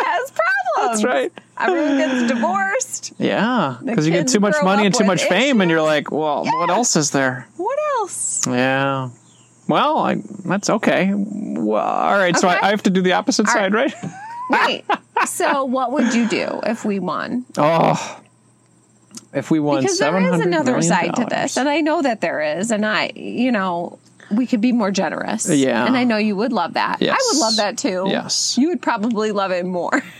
has 0.00 0.32
problems. 0.32 1.02
That's 1.02 1.04
right. 1.04 1.32
Everyone 1.58 1.98
gets 1.98 2.32
divorced. 2.32 3.12
Yeah, 3.18 3.78
because 3.84 4.06
you 4.06 4.12
get 4.12 4.28
too 4.28 4.40
much 4.40 4.56
money 4.62 4.86
and 4.86 4.94
too 4.94 5.04
much 5.04 5.24
fame, 5.24 5.60
and 5.60 5.70
you're 5.70 5.82
like, 5.82 6.10
well, 6.10 6.44
what 6.44 6.70
else 6.70 6.96
is 6.96 7.10
there? 7.10 7.46
What 7.56 7.78
else? 7.98 8.46
Yeah. 8.46 9.10
Well, 9.68 9.98
I, 9.98 10.16
that's 10.44 10.68
okay. 10.68 11.12
Well, 11.14 11.86
all 11.86 12.18
right. 12.18 12.36
So 12.36 12.48
I, 12.48 12.66
I 12.66 12.70
have 12.70 12.82
to 12.84 12.90
do 12.90 13.02
the 13.02 13.12
opposite 13.12 13.46
All 13.46 13.52
side, 13.52 13.72
right? 13.72 13.94
Right. 14.50 14.84
so, 15.26 15.64
what 15.64 15.92
would 15.92 16.12
you 16.12 16.28
do 16.28 16.60
if 16.66 16.84
we 16.84 16.98
won? 16.98 17.44
Oh, 17.56 18.20
if 19.32 19.50
we 19.50 19.60
won 19.60 19.82
Because 19.82 19.98
there 19.98 20.18
is 20.18 20.40
another 20.40 20.82
side 20.82 21.14
to 21.16 21.24
this, 21.24 21.56
and 21.56 21.68
I 21.68 21.82
know 21.82 22.02
that 22.02 22.20
there 22.20 22.58
is, 22.58 22.72
and 22.72 22.84
I, 22.84 23.12
you 23.14 23.52
know, 23.52 23.98
we 24.30 24.46
could 24.46 24.60
be 24.60 24.72
more 24.72 24.90
generous. 24.90 25.48
Yeah. 25.48 25.86
And 25.86 25.96
I 25.96 26.04
know 26.04 26.16
you 26.16 26.36
would 26.36 26.52
love 26.52 26.74
that. 26.74 26.98
I 27.02 27.18
would 27.32 27.38
love 27.38 27.56
that 27.56 27.78
too. 27.78 28.04
Yes. 28.08 28.56
You 28.58 28.68
would 28.68 28.82
probably 28.82 29.32
love 29.32 29.50
it 29.52 29.64
more. 29.66 30.02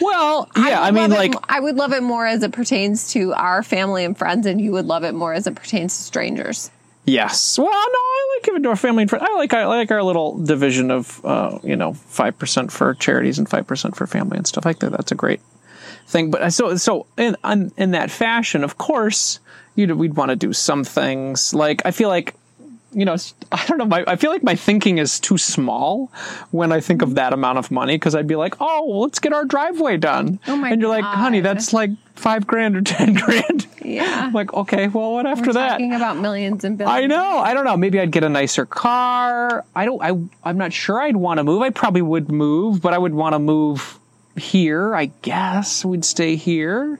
Well, 0.00 0.50
yeah, 0.54 0.80
I, 0.82 0.90
would 0.90 0.94
mean, 1.00 1.10
love 1.10 1.24
it 1.24 1.32
like, 1.34 1.44
I 1.48 1.58
would 1.58 1.76
love 1.76 1.92
it 1.94 2.02
more 2.02 2.26
as 2.26 2.42
it 2.42 2.52
pertains 2.52 3.12
to 3.12 3.32
our 3.32 3.62
family 3.62 4.04
and 4.04 4.16
friends, 4.16 4.44
and 4.44 4.60
you 4.60 4.72
would 4.72 4.84
love 4.84 5.04
it 5.04 5.14
more 5.14 5.32
as 5.32 5.46
it 5.46 5.54
pertains 5.54 5.96
to 5.96 6.02
strangers. 6.04 6.70
yes. 7.06 7.56
Well, 7.58 7.66
no, 7.66 7.72
I 7.72 8.36
like 8.36 8.44
giving 8.44 8.62
to 8.64 8.68
our 8.68 8.76
family 8.76 9.04
and 9.04 9.10
friends. 9.10 9.24
I 9.26 9.34
like 9.36 9.54
I 9.54 9.64
like 9.64 9.90
our 9.90 10.02
little 10.02 10.36
division 10.36 10.90
of, 10.90 11.24
uh, 11.24 11.58
you 11.62 11.76
know, 11.76 11.94
five 11.94 12.38
percent 12.38 12.70
for 12.72 12.92
charities 12.94 13.38
and 13.38 13.48
five 13.48 13.66
percent 13.66 13.96
for 13.96 14.06
family 14.06 14.36
and 14.36 14.46
stuff 14.46 14.66
like 14.66 14.80
that. 14.80 14.90
That's 14.92 15.12
a 15.12 15.16
great 15.16 15.40
thing. 16.06 16.30
But 16.30 16.42
I- 16.42 16.48
so 16.50 16.76
so 16.76 17.06
in 17.16 17.34
in, 17.42 17.72
in 17.78 17.90
that 17.92 18.10
fashion, 18.10 18.64
of 18.64 18.76
course, 18.76 19.40
you 19.76 19.86
know, 19.86 19.94
we'd 19.94 20.14
want 20.14 20.28
to 20.28 20.36
do 20.36 20.52
some 20.52 20.84
things. 20.84 21.54
Like 21.54 21.80
I 21.86 21.90
feel 21.90 22.10
like 22.10 22.34
you 22.96 23.04
know, 23.04 23.16
I 23.52 23.66
don't 23.66 23.76
know. 23.76 23.84
My, 23.84 24.04
I 24.06 24.16
feel 24.16 24.30
like 24.30 24.42
my 24.42 24.54
thinking 24.54 24.96
is 24.96 25.20
too 25.20 25.36
small 25.36 26.10
when 26.50 26.72
I 26.72 26.80
think 26.80 27.02
of 27.02 27.14
that 27.16 27.34
amount 27.34 27.58
of 27.58 27.70
money 27.70 27.96
because 27.96 28.14
I'd 28.14 28.26
be 28.26 28.36
like, 28.36 28.54
oh, 28.58 28.86
well, 28.86 29.00
let's 29.02 29.18
get 29.18 29.34
our 29.34 29.44
driveway 29.44 29.98
done. 29.98 30.40
Oh 30.48 30.56
my 30.56 30.70
and 30.70 30.80
you're 30.80 30.88
like, 30.88 31.04
honey, 31.04 31.40
that's 31.40 31.74
like 31.74 31.90
five 32.14 32.46
grand 32.46 32.74
or 32.74 32.80
ten 32.96 33.12
grand. 33.12 33.66
Yeah. 33.84 34.24
I'm 34.24 34.32
like, 34.32 34.54
okay, 34.54 34.88
well, 34.88 35.12
what 35.12 35.26
after 35.26 35.48
We're 35.48 35.52
that? 35.52 35.68
talking 35.72 35.92
about 35.94 36.16
millions 36.16 36.64
and 36.64 36.78
billions. 36.78 37.04
I 37.04 37.06
know. 37.06 37.38
I 37.38 37.52
don't 37.52 37.66
know. 37.66 37.76
Maybe 37.76 38.00
I'd 38.00 38.10
get 38.10 38.24
a 38.24 38.30
nicer 38.30 38.64
car. 38.64 39.64
I 39.74 39.84
don't. 39.84 40.02
I. 40.02 40.48
I'm 40.48 40.56
not 40.56 40.72
sure. 40.72 40.98
I'd 40.98 41.16
want 41.16 41.36
to 41.36 41.44
move. 41.44 41.60
I 41.60 41.68
probably 41.70 42.02
would 42.02 42.32
move, 42.32 42.80
but 42.80 42.94
I 42.94 42.98
would 42.98 43.14
want 43.14 43.34
to 43.34 43.38
move 43.38 43.98
here. 44.36 44.94
I 44.94 45.06
guess 45.20 45.84
we'd 45.84 46.04
stay 46.04 46.36
here, 46.36 46.98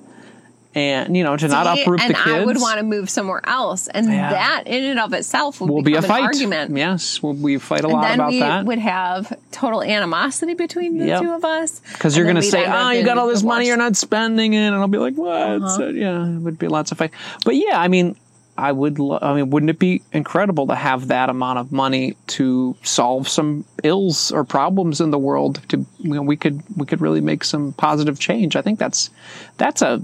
and 0.77 1.17
you 1.17 1.25
know, 1.25 1.37
to 1.37 1.49
not 1.49 1.67
uproot 1.79 2.01
and 2.03 2.11
the 2.11 2.15
kids. 2.15 2.29
I 2.29 2.45
would 2.45 2.61
want 2.61 2.77
to 2.79 2.85
move 2.85 3.09
somewhere 3.11 3.41
else, 3.45 3.89
and 3.89 4.07
Yeah. 4.07 4.31
that 4.31 4.65
in 4.67 4.85
and 4.85 5.01
of 5.01 5.13
itself 5.15 5.61
would 5.61 5.71
Will 5.71 5.83
be 5.83 5.95
a 5.95 6.03
fight. 6.03 6.23
argument. 6.23 6.77
Yes, 6.77 7.23
we'll, 7.23 7.33
we 7.33 7.59
fight 7.59 7.81
a 7.81 7.85
And 7.85 7.93
lot 7.95 8.03
then 8.03 8.21
about 8.21 8.31
we 8.31 8.41
that. 8.41 8.65
would 8.67 8.79
have 8.79 9.33
total 9.51 9.83
animosity 9.83 10.55
between 10.55 10.99
the 10.99 11.07
Yep. 11.07 11.23
two 11.23 11.33
of 11.33 11.45
us. 11.45 11.81
Because 11.93 12.15
you're 12.17 12.27
going 12.27 12.37
to 12.37 12.43
say, 12.43 12.65
"Oh, 12.67 12.91
you 12.91 13.05
got 13.05 13.17
all 13.19 13.27
this 13.29 13.43
money, 13.43 13.67
you're 13.67 13.77
not 13.79 13.97
spending 13.97 14.53
it," 14.53 14.59
and 14.67 14.77
I'll 14.77 14.87
be 14.87 14.99
like, 14.99 15.15
"What?" 15.15 15.33
Uh-huh. 15.33 15.69
So, 15.77 15.89
yeah, 15.89 16.25
it 16.27 16.41
would 16.43 16.59
be 16.59 16.69
lots 16.69 16.93
of 16.93 16.99
fight. 16.99 17.11
But 17.45 17.57
yeah, 17.57 17.81
I 17.81 17.89
mean, 17.89 18.15
I 18.59 18.73
would. 18.73 18.99
Lo- 18.99 19.19
I 19.21 19.35
mean, 19.35 19.51
wouldn't 19.51 19.71
it 19.71 19.79
be 19.79 20.03
incredible 20.13 20.67
to 20.69 20.75
have 20.75 21.09
that 21.09 21.29
amount 21.31 21.59
of 21.59 21.73
money 21.73 22.17
to 22.29 22.75
solve 22.83 23.29
some 23.29 23.65
ills 23.83 24.31
or 24.33 24.45
problems 24.45 25.01
in 25.01 25.11
the 25.11 25.19
world? 25.19 25.61
To 25.69 25.85
you 26.01 26.15
know, 26.15 26.23
we 26.23 26.37
could 26.37 26.63
we 26.77 26.85
could 26.87 27.01
really 27.01 27.21
make 27.21 27.45
some 27.45 27.73
positive 27.75 28.19
change. 28.19 28.57
I 28.57 28.63
think 28.63 28.79
that's 28.79 29.11
that's 29.59 29.81
a 29.83 30.03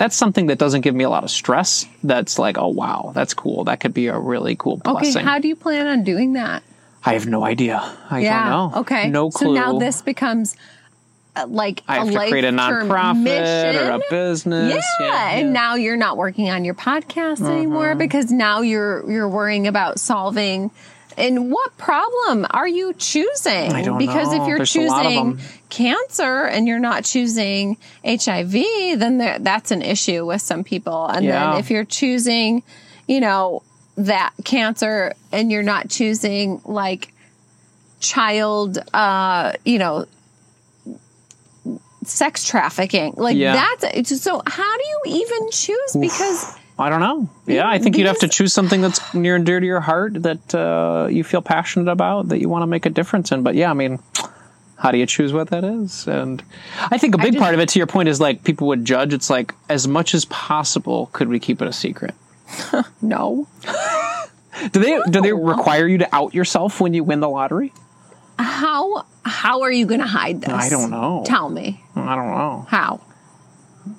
that's 0.00 0.16
something 0.16 0.46
that 0.46 0.56
doesn't 0.56 0.80
give 0.80 0.94
me 0.94 1.04
a 1.04 1.10
lot 1.10 1.24
of 1.24 1.30
stress. 1.30 1.84
That's 2.02 2.38
like, 2.38 2.56
oh 2.56 2.68
wow, 2.68 3.12
that's 3.14 3.34
cool. 3.34 3.64
That 3.64 3.80
could 3.80 3.92
be 3.92 4.06
a 4.06 4.18
really 4.18 4.56
cool 4.56 4.78
blessing. 4.78 5.18
Okay, 5.18 5.22
how 5.22 5.38
do 5.38 5.46
you 5.46 5.54
plan 5.54 5.86
on 5.86 6.04
doing 6.04 6.32
that? 6.32 6.62
I 7.04 7.12
have 7.12 7.26
no 7.26 7.44
idea. 7.44 7.80
I 8.08 8.20
yeah. 8.20 8.48
don't 8.48 8.72
know. 8.72 8.80
Okay. 8.80 9.10
no 9.10 9.30
clue. 9.30 9.48
So 9.48 9.52
now 9.52 9.78
this 9.78 10.00
becomes 10.00 10.56
uh, 11.36 11.46
like 11.48 11.82
I 11.86 11.98
have 11.98 12.08
a 12.08 12.12
to 12.12 12.28
create 12.30 12.44
a 12.44 12.48
nonprofit 12.48 13.22
mission. 13.22 13.76
or 13.76 13.90
a 13.90 14.00
business. 14.08 14.82
Yeah, 15.00 15.32
and 15.32 15.52
now 15.52 15.74
you're 15.74 15.98
not 15.98 16.16
working 16.16 16.48
on 16.48 16.64
your 16.64 16.74
podcast 16.74 17.46
anymore 17.46 17.94
because 17.94 18.32
now 18.32 18.62
you're 18.62 19.08
you're 19.10 19.28
worrying 19.28 19.66
about 19.66 20.00
solving. 20.00 20.70
And 21.16 21.50
what 21.50 21.76
problem 21.76 22.46
are 22.50 22.68
you 22.68 22.92
choosing? 22.94 23.72
I 23.72 23.82
don't 23.82 23.98
because 23.98 24.32
know. 24.32 24.42
if 24.42 24.48
you're 24.48 24.58
There's 24.58 24.76
a 24.76 24.80
lot 24.82 25.06
of 25.06 25.12
choosing 25.12 25.38
cancer 25.68 26.44
and 26.44 26.66
you're 26.66 26.78
not 26.78 27.04
choosing 27.04 27.76
HIV, 28.04 28.52
then 28.98 29.18
there, 29.18 29.38
that's 29.38 29.70
an 29.70 29.82
issue 29.82 30.24
with 30.26 30.42
some 30.42 30.64
people. 30.64 31.06
And 31.06 31.24
Yeah. 31.24 31.50
then 31.50 31.58
if 31.60 31.70
you're 31.70 31.84
choosing, 31.84 32.62
you 33.06 33.20
know, 33.20 33.62
that 33.96 34.32
cancer 34.44 35.14
and 35.32 35.50
you're 35.52 35.62
not 35.62 35.88
choosing 35.90 36.60
like 36.64 37.12
child, 38.00 38.78
uh, 38.94 39.52
you 39.64 39.78
know, 39.78 40.06
sex 42.04 42.44
trafficking. 42.44 43.14
Like 43.16 43.36
Yeah. 43.36 43.68
that's 43.82 44.20
so. 44.22 44.42
How 44.46 44.76
do 44.78 44.84
you 44.84 45.20
even 45.22 45.50
choose? 45.50 45.96
Because 45.98 46.54
I 46.80 46.88
don't 46.90 47.00
know. 47.00 47.28
Yeah, 47.46 47.68
I 47.68 47.78
think 47.78 47.96
you'd 47.98 48.06
have 48.06 48.18
to 48.20 48.28
choose 48.28 48.52
something 48.52 48.80
that's 48.80 49.14
near 49.14 49.36
and 49.36 49.44
dear 49.46 49.60
to 49.60 49.66
your 49.66 49.80
heart 49.80 50.22
that 50.22 50.54
uh, 50.54 51.08
you 51.10 51.22
feel 51.24 51.42
passionate 51.42 51.90
about, 51.90 52.28
that 52.28 52.40
you 52.40 52.48
want 52.48 52.62
to 52.62 52.66
make 52.66 52.86
a 52.86 52.90
difference 52.90 53.30
in. 53.32 53.42
But 53.42 53.54
yeah, 53.54 53.70
I 53.70 53.74
mean, 53.74 53.98
how 54.78 54.90
do 54.90 54.98
you 54.98 55.06
choose 55.06 55.32
what 55.32 55.50
that 55.50 55.62
is? 55.62 56.06
And 56.08 56.42
I 56.90 56.96
think 56.98 57.14
a 57.14 57.18
big 57.18 57.34
just- 57.34 57.42
part 57.42 57.54
of 57.54 57.60
it, 57.60 57.68
to 57.70 57.78
your 57.78 57.86
point, 57.86 58.08
is 58.08 58.20
like 58.20 58.42
people 58.44 58.66
would 58.68 58.84
judge. 58.84 59.12
It's 59.12 59.28
like 59.30 59.54
as 59.68 59.86
much 59.86 60.14
as 60.14 60.24
possible, 60.24 61.10
could 61.12 61.28
we 61.28 61.38
keep 61.38 61.60
it 61.60 61.68
a 61.68 61.72
secret? 61.72 62.14
no, 63.02 63.46
Do 64.72 64.80
they 64.80 64.98
do 65.10 65.20
they 65.20 65.32
require 65.32 65.86
you 65.86 65.98
to 65.98 66.14
out 66.14 66.34
yourself 66.34 66.80
when 66.80 66.92
you 66.94 67.04
win 67.04 67.20
the 67.20 67.28
lottery? 67.28 67.72
how 68.38 69.04
how 69.22 69.60
are 69.62 69.70
you 69.70 69.84
going 69.86 70.00
to 70.00 70.06
hide 70.06 70.40
this? 70.40 70.48
I 70.50 70.68
don't 70.70 70.90
know. 70.90 71.22
Tell 71.26 71.48
me 71.50 71.82
I 71.94 72.16
don't 72.16 72.30
know. 72.30 72.66
how. 72.68 73.00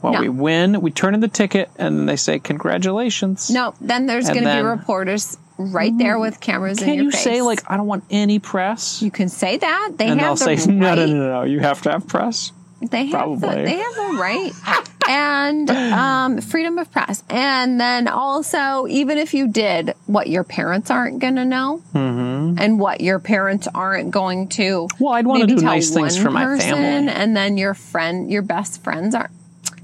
Well, 0.02 0.14
No. 0.14 0.22
we 0.22 0.30
win, 0.30 0.82
we 0.82 0.92
turn 0.92 1.14
in 1.14 1.20
the 1.20 1.28
ticket, 1.28 1.70
and 1.78 2.08
they 2.08 2.16
say 2.16 2.40
congratulations. 2.40 3.50
No, 3.50 3.74
then 3.82 4.06
there's 4.06 4.28
going 4.30 4.44
to 4.44 4.56
be 4.56 4.62
reporters 4.62 5.38
right 5.58 5.96
there 5.98 6.18
with 6.18 6.40
cameras 6.40 6.80
in 6.80 6.86
Can't 6.86 6.96
your 6.98 7.06
you 7.06 7.12
face. 7.12 7.24
say 7.24 7.42
like 7.42 7.62
I 7.70 7.78
don't 7.78 7.88
want 7.88 8.04
any 8.10 8.40
press? 8.40 9.02
you 9.02 9.12
can 9.12 9.30
say 9.30 9.58
that 9.58 9.92
they 9.98 10.08
and 10.08 10.20
they'll 10.20 10.30
have 10.30 10.40
the 10.40 10.46
say 10.46 10.56
right. 10.56 10.68
no, 10.68 10.96
no, 10.96 11.06
no, 11.06 11.14
no. 11.32 11.44
You 11.44 11.60
have 11.60 11.82
to 11.84 11.92
have 11.92 12.08
press. 12.08 12.52
They 12.82 13.06
have 13.06 13.40
the, 13.40 13.48
Probably. 13.48 13.66
they 13.66 13.78
have 13.78 13.94
the 13.94 14.18
right 14.20 14.52
and 15.08 15.70
um, 15.70 16.42
freedom 16.42 16.80
of 16.80 16.92
press, 16.92 17.24
and 17.30 17.80
then 17.80 18.08
also 18.08 18.88
even 18.88 19.20
if 19.20 19.36
you 19.36 19.48
did, 19.50 19.94
what 20.08 20.28
your 20.28 20.44
parents 20.44 20.90
aren't 20.90 21.20
going 21.20 21.36
to 21.36 21.46
know, 21.46 21.84
mm-hmm. 21.94 22.58
and 22.60 22.80
what 22.80 23.02
your 23.02 23.20
parents 23.20 23.68
aren't 23.76 24.10
going 24.10 24.48
to. 24.50 24.88
Well, 25.00 25.14
I'd 25.14 25.28
wanna 25.28 25.46
maybe 25.46 25.60
do 25.60 25.62
nice 25.64 25.92
things 25.92 26.18
for 26.18 26.32
my 26.32 26.58
family. 26.58 27.12
and 27.14 27.38
then 27.38 27.58
your 27.58 27.76
friend, 27.76 28.32
your 28.32 28.42
best 28.42 28.84
friends 28.84 29.14
aren't. 29.14 29.32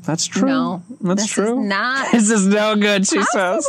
That's 0.07 0.25
true. 0.25 0.47
No, 0.47 0.83
That's 1.01 1.23
this 1.23 1.31
true. 1.31 1.61
Is 1.61 1.67
not 1.67 2.11
this 2.13 2.31
is 2.31 2.47
no 2.47 2.75
good, 2.77 3.05
she 3.05 3.21
says. 3.21 3.67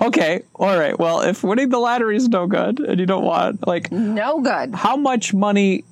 Okay, 0.00 0.42
all 0.54 0.76
right. 0.78 0.98
Well, 0.98 1.20
if 1.20 1.44
winning 1.44 1.68
the 1.68 1.78
lottery 1.78 2.16
is 2.16 2.28
no 2.28 2.46
good 2.46 2.80
and 2.80 2.98
you 2.98 3.04
don't 3.04 3.24
want, 3.24 3.66
like, 3.66 3.92
No 3.92 4.40
good. 4.40 4.74
how 4.74 4.96
much 4.96 5.34
money 5.34 5.84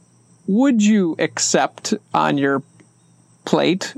would 0.47 0.83
you 0.83 1.15
accept 1.19 1.93
on 2.15 2.39
your 2.39 2.63
plate 3.45 3.95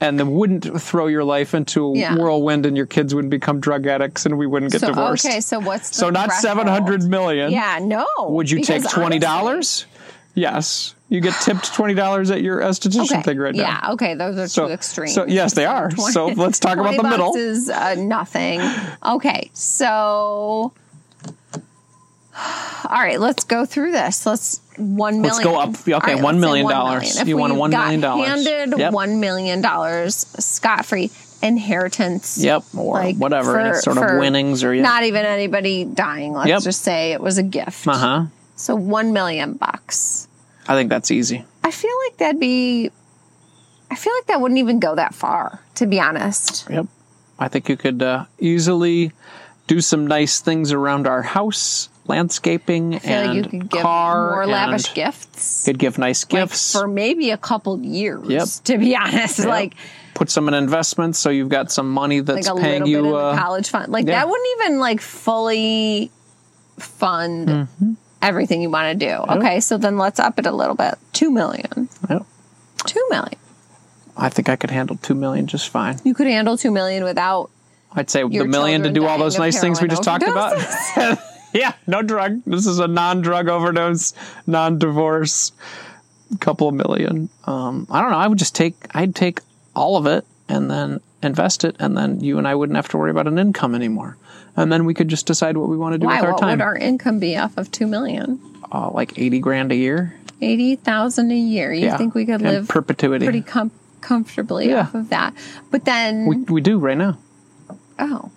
and 0.00 0.18
then 0.18 0.32
wouldn't 0.32 0.82
throw 0.82 1.06
your 1.06 1.22
life 1.22 1.54
into 1.54 1.94
a 1.94 1.96
Yeah. 1.96 2.16
whirlwind 2.16 2.66
and 2.66 2.76
your 2.76 2.86
kids 2.86 3.14
wouldn't 3.14 3.30
become 3.30 3.60
drug 3.60 3.86
addicts 3.86 4.26
and 4.26 4.36
we 4.36 4.46
wouldn't 4.48 4.72
get 4.72 4.80
So 4.80 4.88
divorced? 4.88 5.24
okay, 5.24 5.40
so 5.40 5.60
what's 5.60 5.90
the 5.90 5.94
So 5.94 6.10
not 6.10 6.32
seven 6.32 6.66
hundred 6.66 7.04
million. 7.04 7.52
Yeah, 7.52 7.78
no. 7.80 8.04
Would 8.18 8.50
you 8.50 8.60
take 8.62 8.82
twenty 8.90 9.20
dollars? 9.20 9.86
Yes. 10.34 10.95
You 11.08 11.20
get 11.20 11.34
tipped 11.40 11.72
twenty 11.72 11.94
dollars 11.94 12.30
at 12.32 12.42
your 12.42 12.60
esthetician 12.60 13.12
Okay. 13.12 13.22
thing 13.22 13.38
right 13.38 13.54
now. 13.54 13.62
yeah. 13.62 13.92
Okay. 13.92 14.14
Those 14.14 14.36
are 14.38 14.48
So- 14.48 14.66
two 14.66 14.72
extremes. 14.72 15.14
so, 15.14 15.24
yes, 15.26 15.54
they 15.54 15.64
are. 15.64 15.90
So 15.96 16.26
let's 16.26 16.58
talk 16.58 16.74
about 16.78 16.94
20 16.94 16.96
the 16.96 17.08
middle. 17.08 17.36
Is 17.36 17.68
uh, 17.70 17.94
nothing. 17.96 18.60
Okay. 19.04 19.50
So, 19.54 20.72
all 22.84 22.90
right. 22.90 23.20
Let's 23.20 23.44
go 23.44 23.64
through 23.64 23.92
this. 23.92 24.26
Let's 24.26 24.60
one 24.76 25.20
million. 25.22 25.22
Let's 25.22 25.38
go 25.44 25.56
up. 25.58 25.70
Okay, 25.70 25.92
right, 25.92 26.18
$1 26.18 26.22
let's 26.22 26.34
say 26.36 26.40
million 26.40 26.66
$1. 26.66 27.22
If 27.22 27.28
You 27.28 27.36
want 27.36 27.52
$1 27.54 27.70
got 27.70 27.84
million 27.84 28.00
dollars. 28.00 28.26
Handed 28.46 28.78
Yep. 28.78 28.92
one 28.92 29.20
million 29.20 29.60
dollars 29.62 30.16
scot 30.16 30.84
free 30.86 31.10
inheritance. 31.42 32.36
Yep, 32.38 32.64
or 32.76 32.94
like, 32.94 33.16
whatever, 33.16 33.52
for- 33.52 33.68
it's 33.70 33.84
sort 33.84 33.96
of 33.98 34.18
winnings 34.18 34.64
or 34.64 34.74
yeah. 34.74 34.82
Not 34.82 35.04
even 35.04 35.24
anybody 35.24 35.84
dying. 35.84 36.32
Let's 36.32 36.48
Yep. 36.48 36.62
just 36.62 36.82
say 36.82 37.12
it 37.12 37.20
was 37.20 37.38
a 37.38 37.42
gift. 37.42 37.86
Uh 37.86 37.92
huh. 37.96 38.24
So 38.56 38.74
one 38.74 39.12
million 39.12 39.52
bucks. 39.54 40.25
I 40.68 40.74
think 40.74 40.90
that's 40.90 41.10
easy. 41.10 41.44
I 41.64 41.70
feel 41.70 41.92
like 42.06 42.16
that'd 42.18 42.40
be. 42.40 42.90
I 43.90 43.94
feel 43.94 44.12
like 44.14 44.26
that 44.26 44.40
wouldn't 44.40 44.58
even 44.58 44.80
go 44.80 44.94
that 44.96 45.14
far, 45.14 45.60
to 45.76 45.86
be 45.86 46.00
honest. 46.00 46.68
Yep. 46.68 46.86
I 47.38 47.48
think 47.48 47.68
you 47.68 47.76
could 47.76 48.02
uh, 48.02 48.24
easily 48.38 49.12
do 49.66 49.80
some 49.80 50.06
nice 50.06 50.40
things 50.40 50.72
around 50.72 51.06
our 51.06 51.22
house, 51.22 51.88
landscaping 52.06 52.94
I 52.96 52.98
feel 52.98 53.12
and 53.12 53.26
like 53.28 53.36
you 53.36 53.42
could 53.60 53.70
give 53.70 53.82
car. 53.82 54.30
more 54.30 54.46
lavish 54.46 54.92
gifts 54.94 55.64
Could 55.64 55.78
give 55.78 55.98
nice 55.98 56.24
like, 56.24 56.30
gifts. 56.30 56.72
for 56.72 56.86
maybe 56.88 57.30
a 57.30 57.36
couple 57.36 57.78
years. 57.80 58.26
Yep. 58.28 58.48
To 58.64 58.78
be 58.78 58.96
honest, 58.96 59.38
Yep. 59.40 59.48
like 59.48 59.74
Put 60.14 60.30
some 60.30 60.48
in 60.48 60.54
investments, 60.54 61.18
so 61.18 61.28
you've 61.30 61.50
got 61.50 61.70
some 61.70 61.90
money 61.92 62.20
that's 62.20 62.48
like 62.48 62.58
a 62.58 62.60
paying 62.60 62.86
you. 62.86 63.14
Uh, 63.14 63.36
college 63.38 63.68
fund, 63.68 63.92
like 63.92 64.06
yeah. 64.06 64.14
that 64.20 64.28
wouldn't 64.28 64.48
even 64.60 64.78
like 64.80 65.00
fully 65.00 66.10
fund 66.78 67.48
Mm-hmm. 67.48 67.92
Everything 68.26 68.60
you 68.60 68.70
want 68.70 68.98
to 68.98 69.06
do. 69.06 69.12
Okay, 69.36 69.60
so 69.60 69.78
then 69.78 69.96
let's 69.96 70.18
up 70.18 70.38
it 70.38 70.46
a 70.46 70.52
little 70.52 70.74
bit. 70.74 70.94
Two 71.12 71.30
million. 71.30 71.88
yep. 72.10 72.26
Two 72.84 73.06
million. 73.10 73.38
I 74.16 74.28
think 74.28 74.48
I 74.48 74.56
could 74.56 74.70
handle 74.70 74.96
two 74.96 75.14
million 75.14 75.46
just 75.46 75.68
fine. 75.68 75.98
You 76.04 76.14
could 76.14 76.26
handle 76.26 76.56
two 76.56 76.70
million 76.70 77.04
without. 77.04 77.50
I'd 77.92 78.10
say 78.10 78.22
the 78.22 78.44
million 78.44 78.82
to 78.82 78.90
do 78.90 79.06
all 79.06 79.18
those 79.18 79.38
nice 79.38 79.60
things 79.60 79.80
we 79.80 79.88
just 79.88 80.02
talked 80.02 80.26
about. 80.26 80.58
yeah, 81.54 81.72
no 81.86 82.02
drug. 82.02 82.42
This 82.44 82.66
is 82.66 82.78
a 82.78 82.88
non-drug 82.88 83.48
overdose, 83.48 84.12
non-divorce. 84.46 85.52
Couple 86.40 86.68
of 86.68 86.74
million. 86.74 87.28
Um, 87.44 87.86
I 87.88 88.02
don't 88.02 88.10
know. 88.10 88.18
I 88.18 88.26
would 88.26 88.38
just 88.38 88.54
take. 88.54 88.74
I'd 88.92 89.14
take 89.14 89.38
all 89.76 89.96
of 89.96 90.06
it 90.06 90.24
and 90.48 90.68
then 90.70 91.00
invest 91.26 91.64
it, 91.64 91.76
and 91.78 91.96
then 91.96 92.20
you 92.20 92.38
and 92.38 92.46
I 92.48 92.54
wouldn't 92.54 92.76
have 92.76 92.88
to 92.88 92.96
worry 92.98 93.10
about 93.10 93.26
an 93.26 93.38
income 93.38 93.74
anymore. 93.74 94.16
And 94.56 94.72
then 94.72 94.84
we 94.86 94.94
could 94.94 95.08
just 95.08 95.26
decide 95.26 95.56
what 95.56 95.68
we 95.68 95.76
want 95.76 95.92
to 95.94 95.98
do 95.98 96.06
Why? 96.06 96.16
with 96.16 96.24
our 96.24 96.32
What 96.32 96.40
time. 96.40 96.58
would 96.58 96.64
our 96.64 96.76
income 96.76 97.18
be 97.18 97.36
off 97.36 97.56
of 97.58 97.70
two 97.70 97.86
million? 97.86 98.40
uh, 98.72 98.90
like 98.90 99.18
eighty 99.18 99.38
grand 99.38 99.70
a 99.72 99.76
year. 99.76 100.18
Eighty 100.40 100.76
thousand 100.76 101.30
a 101.30 101.36
year. 101.36 101.72
You 101.72 101.86
Yeah. 101.86 101.96
think 101.96 102.14
we 102.14 102.24
could 102.26 102.40
live 102.42 102.68
perpetuity. 102.68 103.24
pretty 103.26 103.42
com- 103.42 103.70
comfortably 104.00 104.68
Yeah. 104.70 104.80
off 104.80 104.94
of 104.94 105.08
that? 105.10 105.34
But 105.70 105.84
then, 105.84 106.26
we, 106.26 106.36
we 106.54 106.60
do 106.60 106.78
right 106.78 106.96
now. 106.96 107.18
oh, 107.98 108.30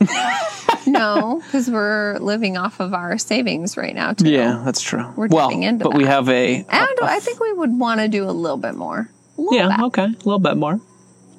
no, 0.86 1.42
because 1.44 1.68
we're 1.70 2.18
living 2.20 2.56
off 2.56 2.80
of 2.80 2.94
our 2.94 3.18
savings 3.18 3.76
right 3.76 3.94
now 3.94 4.12
too. 4.12 4.30
Yeah, 4.30 4.62
that's 4.64 4.80
true. 4.80 5.04
We're 5.16 5.28
well, 5.28 5.50
into 5.50 5.84
but 5.84 5.94
we 5.94 6.04
have 6.04 6.28
a, 6.28 6.56
And 6.56 6.66
I 7.02 7.20
think 7.20 7.40
we 7.40 7.52
would 7.52 7.78
want 7.78 8.00
to 8.00 8.08
do 8.08 8.24
a 8.28 8.32
little 8.32 8.56
bit 8.56 8.74
more. 8.74 9.08
A 9.36 9.40
little 9.40 9.56
yeah, 9.58 9.76
bit. 9.76 9.84
okay, 9.86 10.04
a 10.04 10.24
little 10.24 10.38
bit 10.38 10.56
more. 10.56 10.80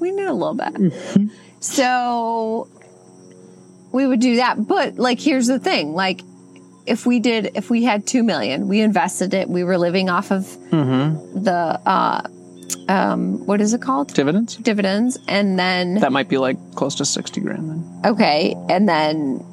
We 0.01 0.12
need 0.12 0.25
a 0.25 0.34
little 0.34 0.55
bit. 0.55 0.74
Mm-hmm. 0.74 1.27
So 1.62 2.67
we 3.93 4.05
would 4.08 4.20
do 4.20 4.36
that. 4.38 4.67
But 4.67 4.98
like, 4.98 5.20
here's 5.20 5.48
the 5.48 5.60
thing: 5.60 5.93
like, 5.93 6.22
if 6.86 7.05
we 7.05 7.20
did, 7.20 7.51
if 7.55 7.70
we 7.70 7.84
had 7.84 8.05
two 8.08 8.24
million, 8.24 8.67
we 8.67 8.81
invested 8.81 9.34
it. 9.34 9.48
We 9.48 9.63
were 9.63 9.77
living 9.77 10.10
off 10.10 10.31
of 10.31 10.43
Mm-hmm. 10.72 11.43
the 11.43 11.79
uh, 11.86 12.22
um, 12.89 13.46
what 13.46 13.62
is 13.62 13.74
it 13.74 13.81
called? 13.81 14.13
Dividends. 14.13 14.55
Dividends, 14.55 15.17
and 15.27 15.58
then 15.60 15.96
That 15.96 16.12
might 16.12 16.29
be 16.29 16.38
like 16.38 16.58
close 16.75 16.96
to 16.96 17.05
sixty 17.05 17.39
grand 17.41 17.70
then. 17.70 18.01
okay, 18.13 18.55
and 18.70 18.89
then 18.89 19.46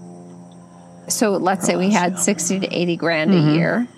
so 1.09 1.33
let's 1.33 1.67
say 1.67 1.77
we 1.77 1.91
had 1.91 2.19
sixty 2.19 2.59
to 2.61 2.67
eighty 2.75 2.97
grand 2.97 3.31
Mm-hmm. 3.33 3.49
a 3.49 3.53
year, 3.55 3.89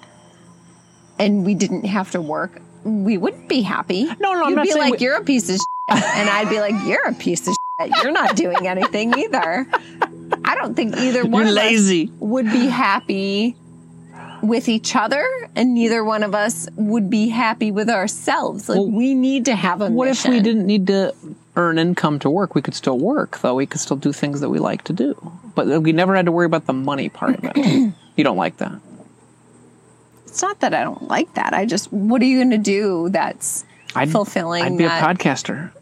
and 1.19 1.45
we 1.47 1.55
didn't 1.55 1.85
have 1.87 2.11
to 2.13 2.21
work. 2.21 2.61
We 2.85 3.19
wouldn't 3.19 3.49
be 3.49 3.61
happy. 3.63 4.05
No, 4.05 4.33
no, 4.33 4.43
I'm 4.45 4.49
You'd 4.51 4.57
not 4.57 4.67
be 4.67 4.75
like, 4.75 4.93
we- 4.93 4.99
"You're 4.99 5.17
a 5.17 5.25
piece 5.25 5.49
of," 5.51 5.57
shit. 5.57 5.67
and 6.05 6.31
I'd 6.31 6.49
be 6.49 6.61
like, 6.61 6.75
"You're 6.87 7.07
a 7.07 7.15
piece 7.15 7.47
of." 7.47 7.55
shit. 7.81 7.91
You're 8.03 8.13
not 8.13 8.37
doing 8.37 8.67
anything 8.67 9.15
either. 9.19 9.67
I 10.45 10.55
don't 10.55 10.75
think 10.75 10.97
either 10.97 11.25
one 11.27 11.43
You're 11.43 11.49
of 11.51 11.55
lazy. 11.55 12.05
us 12.05 12.11
would 12.21 12.47
be 12.47 12.67
happy 12.67 13.57
with 14.43 14.69
each 14.69 14.97
other, 14.97 15.25
and 15.57 15.75
neither 15.75 16.03
one 16.05 16.23
of 16.23 16.35
us 16.35 16.69
would 16.77 17.11
be 17.11 17.29
happy 17.29 17.71
with 17.71 17.89
ourselves. 17.91 18.69
Like 18.69 18.77
Well, 18.79 18.91
we 18.91 19.15
need 19.15 19.45
to 19.47 19.55
have 19.55 19.81
a 19.83 19.91
What 19.91 20.09
if 20.09 20.27
we 20.27 20.41
didn't 20.41 20.67
need 20.67 20.87
to 20.89 21.15
earn 21.57 21.79
income 21.79 22.19
to 22.21 22.31
work? 22.31 22.55
We 22.55 22.63
could 22.63 22.75
still 22.75 22.99
work, 22.99 23.39
though. 23.41 23.55
We 23.55 23.67
could 23.67 23.81
still 23.81 23.97
do 23.99 24.13
things 24.13 24.41
that 24.41 24.49
we 24.49 24.59
like 24.59 24.85
to 24.85 24.93
do. 24.93 25.15
But 25.55 25.83
we 25.83 25.93
never 25.93 26.15
had 26.17 26.27
to 26.27 26.33
worry 26.33 26.47
about 26.47 26.67
the 26.67 26.73
money 26.73 27.09
part 27.09 27.37
of 27.37 27.45
it. 27.45 27.93
you 28.17 28.25
don't 28.25 28.37
like 28.39 28.57
that. 28.59 28.73
It's 30.31 30.43
not 30.43 30.61
that 30.61 30.75
I 30.75 30.85
don't 30.85 31.09
like 31.09 31.35
that. 31.35 31.53
I 31.55 31.67
just, 31.67 31.93
what 31.93 32.23
are 32.23 32.25
you 32.25 32.39
going 32.39 32.51
to 32.51 32.59
do 32.59 33.09
that's 33.11 33.65
I'd, 33.97 34.13
fulfilling? 34.13 34.63
I'd 34.63 34.79
be 34.79 34.85
that, 34.85 35.03
a 35.03 35.07
podcaster. 35.07 35.73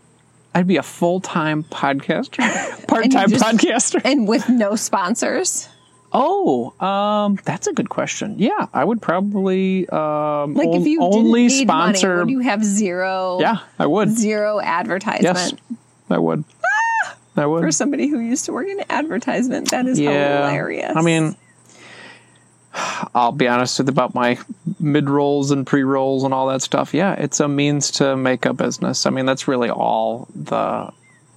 I'd 0.55 0.67
be 0.67 0.79
a 0.79 0.83
full 0.83 1.21
time 1.21 1.65
podcaster, 1.65 2.39
part 2.89 3.11
time 3.11 3.31
podcaster. 3.31 4.01
and 4.05 4.27
with 4.27 4.49
no 4.49 4.75
sponsors. 4.75 5.69
Oh, 6.11 6.73
um, 6.81 7.39
that's 7.45 7.67
a 7.67 7.75
good 7.75 7.91
question. 7.91 8.37
Yeah, 8.39 8.69
I 8.73 8.83
would 8.83 9.03
probably 9.03 9.87
um, 9.91 10.55
Like 10.55 10.71
if 10.71 10.87
you 10.87 11.03
only 11.03 11.51
sponsor. 11.51 12.17
money, 12.17 12.35
would 12.37 12.43
you 12.43 12.49
have 12.49 12.65
zero? 12.65 13.39
yeah, 13.41 13.59
I 13.79 13.85
would. 13.87 14.09
zero 14.11 14.59
advertisement 14.61 15.37
Yes, 15.37 15.53
I 16.09 16.19
would. 16.19 16.45
I 17.37 17.47
would. 17.47 17.63
for 17.63 17.71
somebody 17.71 18.09
who 18.09 18.19
used 18.19 18.47
to 18.47 18.53
work 18.53 18.67
in 18.67 18.83
advertisement. 18.89 19.71
That 19.71 19.87
is 19.87 19.99
hilarious. 19.99 20.97
I 20.97 21.03
mean, 21.03 21.37
I'll 23.15 23.33
be 23.33 23.49
honest 23.49 23.79
with 23.79 23.89
about 23.89 24.15
my 24.15 24.39
mid 24.79 25.09
rolls 25.11 25.51
and 25.51 25.67
pre 25.67 25.83
rolls 25.83 26.25
and 26.25 26.33
all 26.33 26.47
that 26.49 26.63
stuff. 26.63 26.95
Yeah, 26.95 27.15
it's 27.15 27.41
a 27.41 27.49
means 27.49 27.91
to 27.93 28.17
make 28.17 28.45
a 28.47 28.53
business. 28.53 29.07
I 29.07 29.11
mean, 29.11 29.27
that's 29.27 29.49
really 29.49 29.71
all 29.71 30.29
the. 30.35 30.91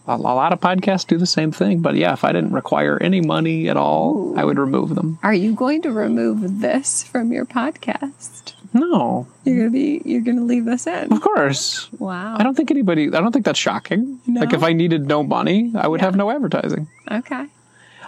A 0.08 0.18
lot 0.18 0.52
of 0.52 0.60
podcasts 0.60 1.06
do 1.06 1.18
the 1.18 1.28
same 1.28 1.52
thing, 1.52 1.80
but 1.82 1.96
yeah, 1.96 2.12
if 2.12 2.24
I 2.24 2.32
didn't 2.32 2.54
require 2.54 2.98
any 3.00 3.22
money 3.22 3.70
at 3.70 3.78
all, 3.78 4.34
I 4.38 4.44
would 4.44 4.58
remove 4.58 4.96
them. 4.96 5.20
are 5.22 5.34
you 5.34 5.54
going 5.54 5.84
to 5.84 5.92
remove 5.92 6.60
this 6.60 7.04
from 7.04 7.32
your 7.32 7.46
podcast? 7.46 8.54
No, 8.74 9.28
You're 9.46 9.58
gonna 9.58 9.70
be. 9.70 10.02
You're 10.04 10.22
gonna 10.22 10.44
leave 10.44 10.66
this 10.66 10.88
in. 10.88 11.12
of 11.14 11.22
course. 11.22 11.88
Wow. 11.94 12.36
I 12.38 12.44
don't 12.44 12.56
think 12.56 12.72
anybody. 12.72 13.08
I 13.08 13.20
don't 13.22 13.32
think 13.32 13.46
that's 13.46 13.60
shocking. 13.60 14.20
Like 14.28 14.54
if 14.54 14.64
I 14.64 14.74
needed 14.74 15.06
no 15.08 15.24
money, 15.24 15.72
I 15.76 15.88
would 15.88 16.02
have 16.02 16.16
no 16.16 16.32
advertising. 16.32 16.88
Okay. 17.10 17.46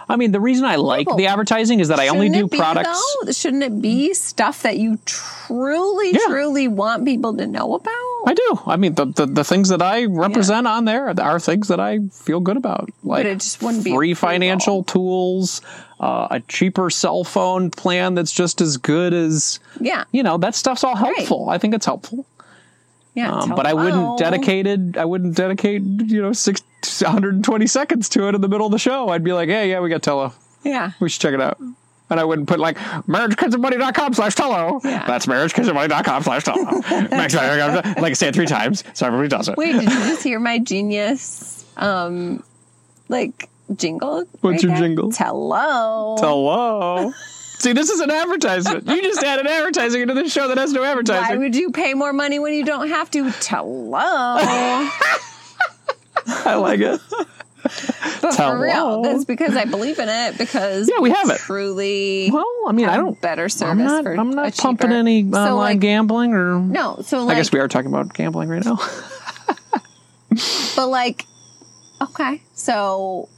I 0.08 0.16
mean, 0.16 0.32
the 0.32 0.40
reason 0.40 0.64
I 0.64 0.76
like 0.76 1.06
the 1.16 1.26
advertising 1.28 1.80
is 1.80 1.88
that 1.88 1.98
I 2.00 2.08
only 2.08 2.28
do 2.28 2.46
be, 2.46 2.58
products. 2.58 3.16
though? 3.24 3.32
Shouldn't 3.32 3.62
it 3.62 3.80
be 3.80 4.12
stuff 4.14 4.62
that 4.62 4.76
you 4.78 4.98
truly, 5.04 6.12
Yeah. 6.12 6.18
truly 6.26 6.68
want 6.68 7.04
people 7.04 7.36
to 7.36 7.46
know 7.46 7.74
about? 7.74 7.92
I 8.26 8.34
do. 8.34 8.60
I 8.66 8.76
mean, 8.76 8.94
the, 8.94 9.06
the, 9.06 9.26
the 9.26 9.44
things 9.44 9.68
that 9.68 9.82
I 9.82 10.04
represent 10.06 10.66
on 10.66 10.84
there 10.86 11.08
are 11.20 11.40
things 11.40 11.68
that 11.68 11.80
I 11.80 12.00
feel 12.12 12.40
good 12.40 12.56
about. 12.56 12.90
Like 13.02 13.26
it 13.26 13.40
just 13.40 13.62
wouldn't 13.62 13.84
be 13.84 13.92
free 13.94 14.14
financial 14.14 14.82
tools, 14.84 15.60
uh, 16.00 16.28
a 16.30 16.40
cheaper 16.40 16.90
cell 16.90 17.24
phone 17.24 17.70
plan 17.70 18.14
that's 18.14 18.32
just 18.32 18.60
as 18.60 18.76
good 18.78 19.12
as, 19.12 19.60
Yeah. 19.80 20.04
you 20.12 20.22
know, 20.22 20.38
that 20.38 20.54
stuff's 20.54 20.84
all 20.84 20.96
helpful. 20.96 21.48
I 21.50 21.58
think 21.58 21.74
it's 21.74 21.86
helpful. 21.86 22.26
Yeah. 23.14 23.30
Um, 23.30 23.50
but 23.50 23.66
I 23.66 23.74
wouldn't 23.74 23.94
oh. 23.94 24.16
dedicated. 24.18 24.96
I 24.96 25.04
wouldn't 25.04 25.36
dedicate, 25.36 25.82
you 25.82 26.20
know, 26.20 26.32
six 26.32 26.62
hundred 27.00 27.34
and 27.34 27.44
twenty 27.44 27.66
seconds 27.66 28.08
to 28.10 28.28
it 28.28 28.34
in 28.34 28.40
the 28.40 28.48
middle 28.48 28.66
of 28.66 28.72
the 28.72 28.78
show. 28.78 29.08
I'd 29.08 29.24
be 29.24 29.32
like, 29.32 29.48
hey, 29.48 29.70
yeah, 29.70 29.80
we 29.80 29.88
got 29.88 30.02
Tello. 30.02 30.32
Yeah. 30.64 30.92
We 31.00 31.08
should 31.08 31.20
check 31.20 31.34
it 31.34 31.40
out. 31.40 31.58
And 32.10 32.20
I 32.20 32.24
wouldn't 32.24 32.48
put 32.48 32.60
like 32.60 32.76
marriagekidsandmoney.com 32.76 34.14
slash 34.14 34.34
Tello. 34.34 34.80
Yeah. 34.84 35.06
That's 35.06 35.26
marriagekidsandmoney.com 35.26 36.22
slash 36.22 36.44
Tello. 36.44 36.82
Like 38.00 38.10
I 38.10 38.12
say 38.12 38.28
it 38.28 38.34
three 38.34 38.46
times 38.46 38.84
so 38.92 39.06
everybody 39.06 39.28
does 39.28 39.48
it. 39.48 39.56
Wait, 39.56 39.72
did 39.72 39.84
you 39.84 39.88
just 39.88 40.22
hear 40.22 40.38
my 40.40 40.58
genius, 40.58 41.64
um, 41.76 42.42
like 43.08 43.48
jingle? 43.74 44.26
What's 44.40 44.62
your 44.62 44.72
there? 44.72 44.80
jingle? 44.80 45.12
Tello. 45.12 46.16
Hello. 46.18 47.12
See, 47.64 47.72
this 47.72 47.88
is 47.88 48.00
an 48.00 48.10
advertisement. 48.10 48.86
You 48.86 49.00
just 49.02 49.22
added 49.22 49.46
advertising 49.46 50.02
into 50.02 50.12
this 50.12 50.30
show 50.30 50.48
that 50.48 50.58
has 50.58 50.74
no 50.74 50.84
advertising. 50.84 51.38
Why 51.38 51.42
would 51.42 51.56
you 51.56 51.70
pay 51.70 51.94
more 51.94 52.12
money 52.12 52.38
when 52.38 52.52
you 52.52 52.62
don't 52.62 52.88
have 52.88 53.10
to? 53.12 53.30
Hello. 53.30 54.02
I 56.44 56.56
like 56.56 56.80
it. 56.80 57.00
But 58.20 58.34
for 58.34 58.58
real, 58.60 58.74
Hello. 58.74 59.02
that's 59.02 59.24
because 59.24 59.56
I 59.56 59.64
believe 59.64 59.98
in 59.98 60.10
it. 60.10 60.36
Because 60.36 60.90
Yeah, 60.90 61.00
we 61.00 61.08
have 61.10 61.30
it. 61.30 61.38
Truly, 61.38 62.28
Well, 62.30 62.44
I 62.66 62.72
mean, 62.72 62.86
I 62.86 62.98
don't. 62.98 63.18
better 63.22 63.48
service 63.48 63.90
I'm 63.90 64.04
not. 64.04 64.18
I'm 64.18 64.30
not 64.32 64.54
pumping 64.58 64.88
cheaper- 64.88 64.98
any 64.98 65.22
So, 65.22 65.28
online 65.38 65.54
like, 65.56 65.80
gambling, 65.80 66.34
or 66.34 66.58
No, 66.58 66.98
so 67.02 67.24
like, 67.24 67.36
I 67.36 67.40
guess 67.40 67.50
we 67.50 67.60
are 67.60 67.68
talking 67.68 67.90
about 67.90 68.12
gambling 68.12 68.50
right 68.50 68.62
now. 68.62 68.76
but 70.76 70.88
like, 70.88 71.24
okay, 72.02 72.42
so 72.52 73.30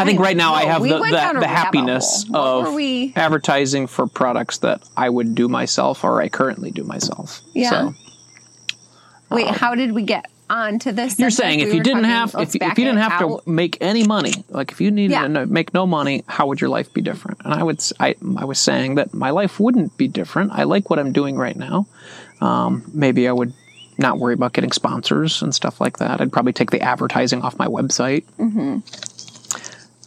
I 0.00 0.04
think 0.04 0.20
right 0.20 0.36
now 0.36 0.54
I 0.54 0.64
have 0.64 0.82
we 0.82 0.90
the, 0.90 1.00
went 1.00 1.12
down 1.12 1.34
the, 1.34 1.40
a 1.40 1.42
the 1.42 1.46
rabbit 1.46 1.56
happiness 1.56 2.24
hole. 2.30 2.58
What 2.60 2.68
of 2.68 2.74
we- 2.74 3.12
advertising 3.16 3.86
for 3.86 4.06
products 4.06 4.58
that 4.58 4.82
I 4.96 5.08
would 5.08 5.34
do 5.34 5.48
myself 5.48 6.04
or 6.04 6.20
I 6.20 6.28
currently 6.28 6.70
do 6.70 6.84
myself. 6.84 7.40
Yeah. 7.54 7.70
So 7.70 7.94
wait, 9.30 9.46
how 9.48 9.74
did 9.74 9.92
we 9.92 10.02
get 10.02 10.26
onto 10.48 10.90
this? 10.90 11.18
you're 11.18 11.30
saying 11.30 11.60
if 11.60 11.72
you 11.72 11.80
didn't 11.82 12.04
have 12.04 12.34
if, 12.38 12.54
if 12.56 12.62
you 12.78 12.84
didn't 12.84 12.96
have 12.98 13.18
to 13.20 13.40
make 13.46 13.78
any 13.80 14.04
money, 14.06 14.32
like 14.48 14.72
if 14.72 14.80
you 14.80 14.90
needed 14.90 15.12
Yeah. 15.12 15.22
to 15.22 15.28
no- 15.28 15.46
make 15.46 15.72
no 15.74 15.86
money, 15.86 16.24
how 16.26 16.46
would 16.48 16.60
your 16.60 16.70
life 16.70 16.92
be 16.92 17.00
different? 17.02 17.40
And 17.44 17.54
I 17.54 17.62
would 17.62 17.76
s- 17.78 17.92
I 18.00 18.16
I 18.36 18.44
was 18.44 18.58
saying 18.58 18.96
that 18.96 19.14
my 19.14 19.30
life 19.30 19.60
wouldn't 19.60 19.96
be 19.96 20.08
different. 20.08 20.52
I 20.52 20.64
like 20.64 20.90
what 20.90 20.98
I'm 20.98 21.12
doing 21.12 21.36
right 21.36 21.56
now. 21.56 21.86
Um, 22.40 22.90
maybe 22.92 23.28
I 23.28 23.32
would 23.32 23.52
not 23.98 24.18
worry 24.18 24.32
about 24.32 24.54
getting 24.54 24.72
sponsors 24.72 25.42
and 25.42 25.54
stuff 25.54 25.78
like 25.80 25.98
that. 25.98 26.22
I'd 26.22 26.32
probably 26.32 26.54
take 26.54 26.70
the 26.70 26.80
advertising 26.80 27.42
off 27.42 27.58
my 27.58 27.66
website. 27.66 28.24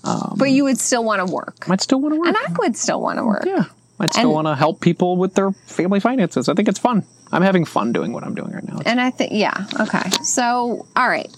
Um, 0.04 0.36
but 0.38 0.50
you 0.50 0.66
would 0.66 0.78
still 0.80 1.04
want 1.04 1.26
to 1.26 1.34
work, 1.34 1.70
I'd 1.70 1.82
still 1.82 2.02
want 2.02 2.14
to 2.14 2.20
work. 2.20 2.28
and 2.28 2.38
I 2.38 2.52
would 2.60 2.76
still 2.76 3.02
want 3.02 3.20
to 3.20 3.26
work. 3.26 3.46
Yeah. 3.46 3.66
I'd 4.00 4.12
still 4.14 4.34
want 4.34 4.48
to 4.48 4.56
help 4.56 4.82
people 4.82 5.16
with 5.16 5.36
their 5.36 5.52
family 5.52 6.00
finances. 6.00 6.50
I 6.50 6.56
think 6.56 6.68
it's 6.68 6.80
fun. 6.80 7.06
I'm 7.32 7.42
having 7.42 7.64
fun 7.64 7.94
doing 7.94 8.12
what 8.12 8.24
I'm 8.24 8.36
doing 8.36 8.52
right 8.52 8.68
now. 8.68 8.80
And 8.86 9.00
I 9.00 9.12
think, 9.12 9.32
yeah, 9.34 9.66
okay. 9.80 10.10
So, 10.24 10.86
all 10.96 11.08
right. 11.08 11.32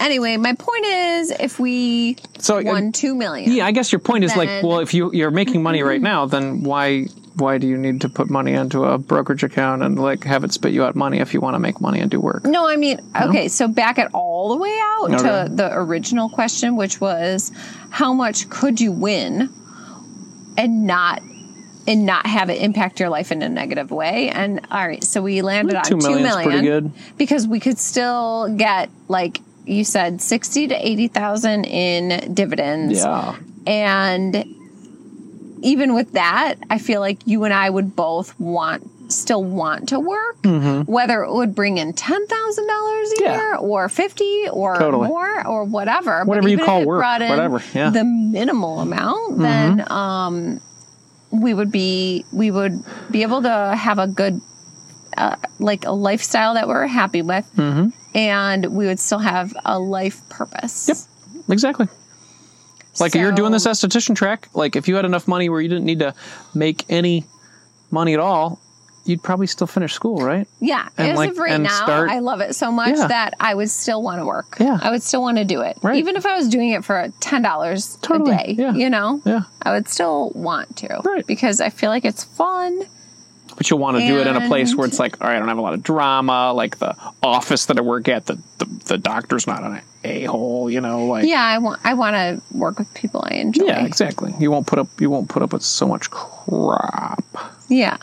Anyway, 0.00 0.36
my 0.38 0.54
point 0.54 0.86
is, 0.86 1.30
if 1.30 1.58
we 1.60 2.16
So, 2.38 2.58
uh, 2.58 2.62
won 2.64 2.90
two 2.90 3.14
million, 3.14 3.52
yeah, 3.52 3.66
I 3.66 3.70
guess 3.72 3.92
your 3.92 3.98
point 4.00 4.24
is 4.24 4.34
like, 4.34 4.62
well, 4.62 4.78
if 4.80 4.94
you 4.94 5.12
you're 5.12 5.30
making 5.30 5.62
money 5.62 5.82
right 5.82 6.00
now, 6.00 6.24
then 6.26 6.62
why 6.62 7.06
why 7.36 7.58
do 7.58 7.66
you 7.68 7.76
need 7.76 8.00
to 8.00 8.08
put 8.08 8.28
money 8.28 8.52
into 8.54 8.84
a 8.84 8.98
brokerage 8.98 9.42
account 9.44 9.82
and 9.82 9.98
like 9.98 10.24
have 10.24 10.42
it 10.42 10.52
spit 10.52 10.72
you 10.72 10.84
out 10.84 10.96
money 10.96 11.18
if 11.18 11.32
you 11.34 11.40
want 11.40 11.54
to 11.54 11.58
make 11.58 11.80
money 11.80 12.00
and 12.00 12.10
do 12.10 12.18
work? 12.18 12.44
No, 12.44 12.66
I 12.66 12.76
mean, 12.76 12.98
okay, 13.20 13.48
so 13.48 13.68
back 13.68 13.98
it 13.98 14.08
all 14.14 14.48
the 14.48 14.56
way 14.56 14.76
out 14.82 15.10
Okay. 15.14 15.16
to 15.48 15.54
the 15.54 15.70
original 15.72 16.28
question, 16.30 16.76
which 16.76 17.00
was 17.00 17.52
how 17.90 18.12
much 18.14 18.48
could 18.48 18.80
you 18.80 18.92
win 18.92 19.50
and 20.56 20.86
not 20.86 21.22
and 21.86 22.04
not 22.04 22.26
have 22.26 22.50
it 22.50 22.60
impact 22.60 23.00
your 23.00 23.08
life 23.10 23.30
in 23.32 23.42
a 23.42 23.48
negative 23.48 23.90
way? 23.90 24.28
And 24.30 24.60
all 24.70 24.86
right, 24.86 25.02
so 25.04 25.20
we 25.22 25.42
landed 25.42 25.76
on 25.76 25.84
Two 25.84 25.98
two 25.98 26.18
million's 26.20 26.36
pretty 26.44 26.62
good. 26.62 26.90
because 27.18 27.46
we 27.46 27.60
could 27.60 27.78
still 27.78 28.48
get 28.56 28.88
like 29.08 29.40
you 29.70 29.84
said, 29.84 30.20
sixty 30.20 30.66
to 30.68 30.74
eighty 30.74 31.08
thousand 31.08 31.64
in 31.64 32.34
dividends. 32.34 32.98
Yeah. 32.98 33.36
And 33.66 34.44
even 35.62 35.94
with 35.94 36.12
that, 36.12 36.56
I 36.70 36.78
feel 36.78 37.00
like 37.00 37.26
you 37.26 37.44
and 37.44 37.52
I 37.54 37.68
would 37.68 37.94
both 37.94 38.38
want 38.40 38.88
still 39.12 39.42
want 39.42 39.88
to 39.88 39.98
work, 39.98 40.36
whether 40.86 41.24
it 41.24 41.32
would 41.32 41.54
bring 41.54 41.78
in 41.78 41.92
ten 41.92 42.26
thousand 42.26 42.66
dollars 42.66 42.86
a 43.12 43.14
Mm-hmm. 43.14 43.24
Yeah. 43.24 43.36
year 43.36 43.56
or 43.56 43.88
fifty 43.88 44.44
or 44.50 44.76
Totally. 44.76 45.08
more 45.08 45.46
or 45.46 45.64
whatever. 45.64 46.24
Whatever 46.24 46.48
you 46.48 46.58
call 46.58 46.82
it 46.82 46.86
work, 46.86 47.02
whatever, 47.02 47.56
yeah. 47.74 47.86
Mm-hmm. 47.86 47.92
The 47.92 48.04
minimal 48.04 48.80
amount, 48.80 49.38
then 49.38 49.90
um 49.90 50.60
we 51.32 51.54
would 51.54 51.70
be 51.72 52.24
we 52.32 52.50
would 52.50 52.82
be 53.10 53.22
able 53.22 53.42
to 53.42 53.74
have 53.76 53.98
a 53.98 54.06
good 54.06 54.40
uh, 55.16 55.36
like 55.58 55.84
a 55.86 55.90
lifestyle 55.92 56.54
that 56.54 56.66
we're 56.68 56.86
happy 56.86 57.22
with, 57.22 57.44
and 58.14 58.66
we 58.66 58.86
would 58.86 58.98
still 59.00 59.18
have 59.20 59.54
a 59.64 59.78
life 59.78 60.26
purpose. 60.28 60.88
Yep. 60.88 61.44
Exactly. 61.50 61.88
Like 62.98 63.14
you're 63.14 63.32
doing 63.32 63.52
this 63.52 63.64
So- 63.64 63.70
esthetician 63.70 64.16
track. 64.16 64.48
Like 64.54 64.76
if 64.76 64.88
you 64.88 64.96
had 64.96 65.04
enough 65.04 65.26
money 65.28 65.48
where 65.48 65.60
you 65.60 65.68
didn't 65.68 65.84
need 65.84 66.00
to 66.00 66.14
make 66.54 66.84
any 66.88 67.24
money 67.90 68.14
at 68.14 68.20
all, 68.20 68.60
you'd 69.06 69.22
probably 69.22 69.46
still 69.46 69.66
finish 69.66 69.94
school, 69.94 70.18
right? 70.18 70.46
Yeah, 70.60 70.86
and, 70.98 71.12
as 71.12 71.16
like, 71.16 71.30
of 71.30 71.38
right 71.38 71.52
and 71.52 71.64
now, 71.64 71.70
start- 71.84 72.10
I 72.10 72.18
love 72.18 72.40
it 72.40 72.54
so 72.54 72.70
much 72.70 72.96
Yeah. 72.96 73.06
that 73.06 73.34
I 73.40 73.54
would 73.54 73.70
still 73.70 74.02
want 74.02 74.20
to 74.20 74.26
work. 74.26 74.56
Yeah. 74.60 74.78
I 74.82 74.90
would 74.90 75.02
still 75.02 75.22
want 75.22 75.38
to 75.38 75.44
do 75.44 75.62
it, 75.62 75.78
Right. 75.82 75.96
even 75.96 76.16
if 76.16 76.26
I 76.26 76.36
was 76.36 76.48
doing 76.48 76.70
it 76.70 76.84
for 76.84 77.10
ten 77.18 77.40
dollars 77.42 77.96
Totally, 78.02 78.32
a 78.32 78.36
day. 78.36 78.56
yeah. 78.58 78.74
You 78.74 78.90
know, 78.90 79.22
Yeah. 79.24 79.42
I 79.62 79.72
would 79.72 79.88
still 79.88 80.30
want 80.34 80.76
to, 80.78 81.00
Right. 81.04 81.26
Because 81.26 81.60
I 81.60 81.70
feel 81.70 81.88
like 81.90 82.04
it's 82.04 82.24
fun. 82.24 82.82
But 83.60 83.68
you'll 83.68 83.78
want 83.78 83.98
to 83.98 84.06
do 84.06 84.18
it 84.18 84.26
in 84.26 84.36
a 84.36 84.46
place 84.48 84.74
where 84.74 84.86
it's 84.86 84.98
like, 84.98 85.20
all 85.20 85.28
right, 85.28 85.36
I 85.36 85.38
don't 85.38 85.48
have 85.48 85.58
a 85.58 85.60
lot 85.60 85.74
of 85.74 85.82
drama. 85.82 86.50
Like 86.54 86.78
the 86.78 86.96
office 87.22 87.66
that 87.66 87.76
I 87.76 87.82
work 87.82 88.08
at, 88.08 88.24
the 88.24 88.38
the, 88.56 88.64
the 88.86 88.96
doctor's 88.96 89.46
not 89.46 89.62
an 89.62 89.82
a 90.02 90.24
hole. 90.24 90.70
You 90.70 90.80
know, 90.80 91.04
like 91.04 91.26
Yeah, 91.26 91.42
I 91.44 91.58
want. 91.58 91.78
I 91.84 91.92
want 91.92 92.14
to 92.16 92.56
work 92.56 92.78
with 92.78 92.94
people 92.94 93.22
I 93.22 93.34
enjoy. 93.34 93.66
yeah, 93.66 93.84
exactly. 93.84 94.34
You 94.40 94.50
won't 94.50 94.66
put 94.66 94.78
up 94.78 94.88
you 94.98 95.10
won't 95.10 95.28
put 95.28 95.42
up 95.42 95.52
with 95.52 95.62
so 95.62 95.86
much 95.86 96.08
crap. 96.10 97.22
Yeah. 97.68 97.98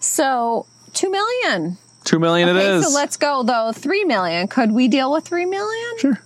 So 0.00 0.66
two 0.94 1.12
million. 1.12 1.78
Two 2.02 2.18
million 2.18 2.48
it 2.48 2.56
Okay, 2.56 2.66
is. 2.74 2.86
so 2.88 2.92
let's 2.92 3.16
go 3.16 3.44
though. 3.44 3.70
Three 3.72 4.02
million. 4.04 4.48
Could 4.48 4.72
we 4.72 4.88
deal 4.88 5.12
with 5.12 5.24
three 5.24 5.46
million? 5.46 5.98
sure. 5.98 6.20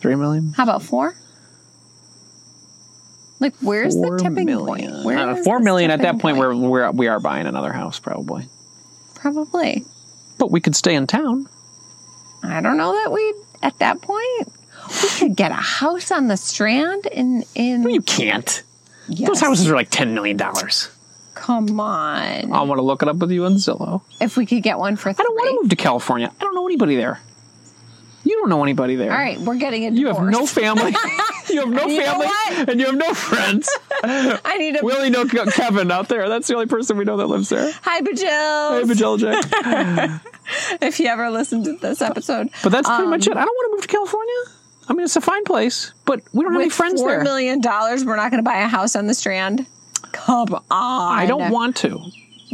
Three 0.00 0.16
million. 0.16 0.52
How 0.54 0.64
about 0.64 0.82
four? 0.82 1.16
Like, 3.44 3.56
where's 3.60 3.94
the 3.94 4.18
tipping 4.22 4.46
million. 4.46 4.66
point? 4.90 5.04
Where 5.04 5.18
I 5.18 5.20
don't 5.26 5.34
know, 5.34 5.40
is 5.40 5.44
four 5.44 5.58
the 5.58 5.64
million 5.64 5.90
at 5.90 6.00
that 6.00 6.18
point, 6.18 6.38
we're, 6.38 6.54
we're 6.54 6.90
we 6.92 7.08
are 7.08 7.20
buying 7.20 7.46
another 7.46 7.74
house 7.74 8.00
probably. 8.00 8.48
probably. 9.14 9.84
But 10.38 10.50
we 10.50 10.62
could 10.62 10.74
stay 10.74 10.94
in 10.94 11.06
town. 11.06 11.46
I 12.42 12.62
don't 12.62 12.78
know 12.78 12.92
that 12.94 13.12
we 13.12 13.34
at 13.62 13.78
that 13.80 14.00
point 14.00 14.48
we 15.02 15.08
could 15.18 15.36
get 15.36 15.50
a 15.50 15.56
house 15.56 16.10
on 16.10 16.28
the 16.28 16.38
Strand 16.38 17.04
in 17.04 17.44
in. 17.54 17.88
You 17.90 18.00
can't. 18.00 18.62
Yes. 19.08 19.28
Those 19.28 19.40
houses 19.40 19.68
are 19.68 19.74
like 19.74 19.90
ten 19.90 20.14
million 20.14 20.38
dollars. 20.38 20.90
Come 21.34 21.78
on. 21.78 22.50
I 22.50 22.62
want 22.62 22.78
to 22.78 22.82
look 22.82 23.02
it 23.02 23.08
up 23.08 23.16
with 23.16 23.30
you 23.30 23.44
on 23.44 23.56
Zillow. 23.56 24.00
if 24.22 24.38
we 24.38 24.46
could 24.46 24.62
get 24.62 24.78
one 24.78 24.96
for 24.96 25.10
I 25.10 25.12
don't 25.12 25.34
want 25.34 25.50
to 25.50 25.62
move 25.62 25.68
to 25.68 25.76
California. 25.76 26.32
I 26.34 26.44
don't 26.44 26.54
know 26.54 26.66
anybody 26.66 26.96
there. 26.96 27.20
You 28.24 28.38
don't 28.40 28.48
know 28.48 28.62
anybody 28.62 28.96
there. 28.96 29.12
All 29.12 29.18
right, 29.18 29.38
we're 29.38 29.56
getting 29.56 29.84
a 29.86 29.90
You 29.90 30.06
have 30.08 30.22
no 30.22 30.46
family. 30.46 30.90
you 31.50 31.60
have 31.60 31.68
no 31.68 31.86
You 31.86 32.02
family, 32.02 32.26
and 32.72 32.80
you 32.80 32.86
have 32.86 32.96
no 32.96 33.12
friends. 33.12 33.68
I 34.02 34.56
need 34.58 34.76
a 34.80 34.84
we 34.84 34.92
only 34.94 35.10
know 35.10 35.26
Kevin 35.26 35.90
out 35.90 36.08
there. 36.08 36.28
That's 36.28 36.48
the 36.48 36.54
only 36.54 36.66
person 36.66 36.96
we 36.96 37.04
know 37.04 37.18
that 37.18 37.26
lives 37.26 37.50
there. 37.50 37.70
hi, 37.82 38.00
Bajil. 38.00 38.80
Hey, 38.80 38.92
Bajel 38.94 39.18
Jack. 39.18 40.20
if 40.82 40.98
you 41.00 41.06
ever 41.06 41.30
listen 41.30 41.62
to 41.64 41.76
this 41.76 42.00
episode, 42.00 42.48
But 42.62 42.70
that's 42.72 42.88
pretty 42.88 43.04
Um, 43.04 43.10
much 43.10 43.26
it. 43.26 43.36
I 43.36 43.44
don't 43.44 43.46
want 43.46 43.70
to 43.70 43.76
move 43.76 43.82
to 43.82 43.88
California. 43.88 44.34
I 44.88 44.92
mean, 44.94 45.04
it's 45.04 45.16
a 45.16 45.20
fine 45.20 45.44
place, 45.44 45.92
but 46.04 46.20
we 46.32 46.44
don't 46.44 46.52
have 46.52 46.60
any 46.62 46.70
friends 46.70 47.00
four 47.00 47.10
there. 47.10 47.22
million 47.22 47.60
dollars, 47.60 48.04
we're 48.04 48.16
not 48.16 48.30
going 48.30 48.42
to 48.42 48.48
buy 48.48 48.58
a 48.60 48.68
house 48.68 48.96
on 48.96 49.06
the 49.06 49.14
Strand. 49.14 49.66
Come 50.12 50.54
on. 50.54 50.62
I 50.70 51.26
don't 51.26 51.50
want 51.50 51.76
to. 51.78 52.00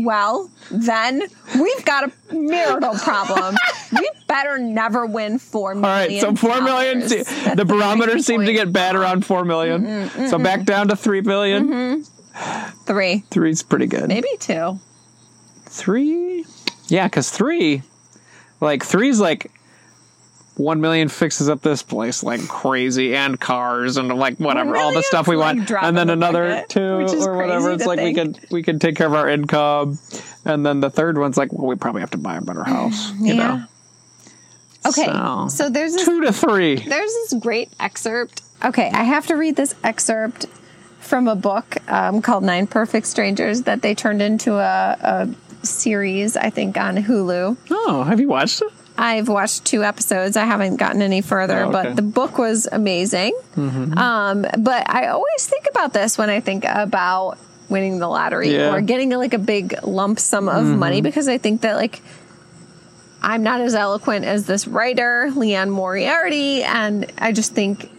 Well, 0.04 0.50
then 0.70 1.22
we've 1.60 1.84
got 1.84 2.04
a 2.30 2.34
marital 2.34 2.94
problem. 2.94 3.56
we 3.92 4.10
better 4.26 4.58
never 4.58 5.06
win 5.06 5.38
four 5.38 5.74
million. 5.74 5.84
All 5.84 5.90
right, 6.08 6.20
so 6.20 6.34
four 6.34 6.60
million. 6.62 7.00
dollars. 7.00 7.26
se- 7.28 7.54
The 7.54 7.64
barometer 7.64 8.18
seems 8.20 8.46
to 8.46 8.52
get 8.52 8.72
bad 8.72 8.96
around 8.96 9.24
four 9.26 9.44
million. 9.44 9.82
Mm-hmm, 9.82 10.18
mm-hmm. 10.20 10.26
So 10.28 10.38
back 10.38 10.64
down 10.64 10.88
to 10.88 10.96
three 10.96 11.20
billion. 11.20 11.68
Mm-hmm. 11.68 12.70
three, 12.84 13.24
Three's 13.30 13.62
pretty 13.62 13.86
good. 13.86 14.08
maybe 14.08 14.28
two. 14.38 14.78
Three? 15.66 16.44
Yeah, 16.88 17.06
because 17.06 17.30
three, 17.30 17.82
like 18.60 18.84
three's 18.84 19.20
like 19.20 19.50
one 20.60 20.80
million 20.80 21.08
fixes 21.08 21.48
up 21.48 21.62
this 21.62 21.82
place 21.82 22.22
like 22.22 22.46
crazy 22.48 23.16
and 23.16 23.40
cars 23.40 23.96
and 23.96 24.08
like 24.14 24.36
whatever 24.38 24.76
all 24.76 24.92
the 24.92 25.02
stuff 25.02 25.26
we 25.26 25.36
like 25.36 25.56
want, 25.56 25.70
and 25.70 25.96
then 25.96 26.10
another 26.10 26.64
two 26.68 26.80
or 26.82 27.36
whatever. 27.36 27.70
It's 27.72 27.86
like 27.86 27.98
we 28.00 28.14
think. 28.14 28.40
could 28.40 28.50
we 28.52 28.62
could 28.62 28.80
take 28.80 28.96
care 28.96 29.06
of 29.06 29.14
our 29.14 29.28
income, 29.28 29.98
and 30.44 30.64
then 30.64 30.80
the 30.80 30.90
third 30.90 31.16
one's 31.18 31.36
like 31.36 31.52
well 31.52 31.66
we 31.66 31.76
probably 31.76 32.00
have 32.02 32.10
to 32.10 32.18
buy 32.18 32.36
a 32.36 32.40
better 32.40 32.64
house. 32.76 33.10
You 33.18 33.34
Yeah. 33.34 33.34
know, 33.36 33.64
Okay, 34.86 35.04
So- 35.04 35.48
so, 35.50 35.68
there's 35.70 35.92
this 35.94 36.04
two 36.04 36.22
to 36.22 36.32
three. 36.32 36.76
there's 36.76 37.12
this 37.12 37.34
great 37.40 37.70
excerpt. 37.78 38.42
Okay, 38.64 38.90
I 38.92 39.02
have 39.04 39.26
to 39.28 39.34
read 39.36 39.56
this 39.56 39.74
excerpt 39.84 40.46
from 41.00 41.28
a 41.28 41.34
book 41.34 41.76
um, 41.90 42.22
called 42.22 42.44
Nine 42.44 42.66
Perfect 42.66 43.06
Strangers 43.06 43.62
that 43.62 43.82
they 43.82 43.94
turned 43.94 44.22
into 44.22 44.54
a, 44.54 44.96
a 45.62 45.66
series, 45.66 46.36
I 46.36 46.48
think, 46.50 46.76
on 46.78 46.96
Hulu. 46.96 47.56
Oh, 47.70 48.02
have 48.04 48.20
you 48.20 48.28
watched 48.28 48.62
it? 48.62 48.68
I've 49.02 49.28
watched 49.28 49.64
two 49.64 49.82
episodes. 49.82 50.36
I 50.36 50.44
haven't 50.44 50.76
gotten 50.76 51.00
any 51.00 51.22
further, 51.22 51.60
Oh, 51.64 51.68
okay. 51.70 51.72
but 51.88 51.96
the 51.96 52.02
book 52.02 52.36
was 52.36 52.68
amazing. 52.70 53.32
Um, 53.56 54.42
but 54.58 54.90
I 54.90 55.06
always 55.08 55.46
think 55.46 55.66
about 55.70 55.94
this 55.94 56.18
when 56.18 56.28
I 56.28 56.40
think 56.40 56.64
about 56.68 57.38
winning 57.70 57.98
the 57.98 58.08
lottery 58.08 58.54
Yeah. 58.54 58.74
or 58.74 58.80
getting 58.82 59.08
like 59.10 59.32
a 59.32 59.38
big 59.38 59.74
lump 59.84 60.18
sum 60.20 60.48
of 60.50 60.64
money 60.66 61.00
because 61.00 61.28
I 61.28 61.38
think 61.38 61.62
that 61.62 61.76
like 61.76 62.02
I'm 63.22 63.42
not 63.42 63.60
as 63.60 63.74
eloquent 63.74 64.24
as 64.26 64.44
this 64.46 64.66
writer, 64.68 65.30
Liane 65.34 65.70
Moriarty, 65.70 66.62
and 66.62 67.10
I 67.18 67.32
just 67.32 67.52
think 67.54 67.90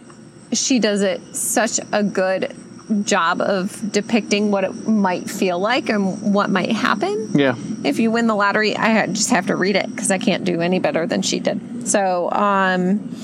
she 0.52 0.78
does 0.78 1.02
it 1.02 1.34
such 1.34 1.80
a 1.92 2.02
good 2.02 2.54
job 2.92 3.40
of 3.40 3.92
depicting 3.92 4.50
what 4.50 4.64
it 4.64 4.86
might 4.88 5.28
feel 5.28 5.58
like 5.58 5.88
and 5.88 6.34
what 6.34 6.50
might 6.50 6.72
happen 6.72 7.30
Yeah. 7.34 7.54
if 7.84 7.98
you 7.98 8.10
win 8.10 8.26
the 8.26 8.34
lottery, 8.34 8.76
I 8.76 9.06
just 9.06 9.30
have 9.30 9.46
to 9.48 9.56
read 9.56 9.76
it 9.76 9.88
because 9.90 10.10
I 10.10 10.18
can't 10.18 10.44
do 10.44 10.60
any 10.60 10.78
better 10.78 11.06
than 11.06 11.22
she 11.22 11.40
did. 11.40 11.88
So, 11.88 12.30
um, 12.32 13.14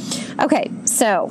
okay, 0.40 0.70
so 0.84 1.28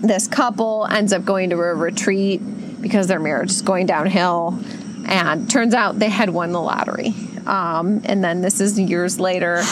this 0.00 0.26
couple 0.28 0.86
ends 0.90 1.12
up 1.12 1.24
going 1.24 1.50
to 1.50 1.56
a 1.56 1.74
retreat 1.74 2.40
because 2.80 3.06
their 3.08 3.18
marriage 3.20 3.50
is 3.50 3.62
going 3.62 3.86
downhill, 3.86 4.58
and 5.06 5.50
turns 5.50 5.74
out 5.74 5.98
they 5.98 6.08
had 6.10 6.30
won 6.30 6.52
the 6.52 6.60
lottery. 6.60 7.12
Um, 7.46 8.02
and 8.04 8.22
then 8.22 8.40
this 8.40 8.60
is 8.60 8.78
years 8.78 9.18
later, 9.18 9.62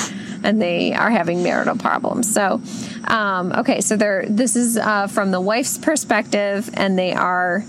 and 0.43 0.61
they 0.61 0.93
are 0.93 1.11
having 1.11 1.43
marital 1.43 1.77
problems. 1.77 2.33
So, 2.33 2.61
um, 3.05 3.53
okay, 3.53 3.81
so 3.81 3.97
they're 3.97 4.27
this 4.29 4.57
is 4.57 4.77
uh, 4.77 5.07
from 5.07 5.31
the 5.31 5.41
wife's 5.41 5.79
perspective, 5.79 6.71
and 6.75 6.99
they 6.99 7.13
are 7.13 7.65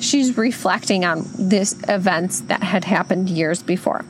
she's 0.00 0.36
reflecting 0.36 1.04
on 1.04 1.24
this 1.38 1.76
events 1.88 2.40
that 2.42 2.62
had 2.62 2.84
happened 2.84 3.28
years 3.28 3.62
before. 3.62 4.04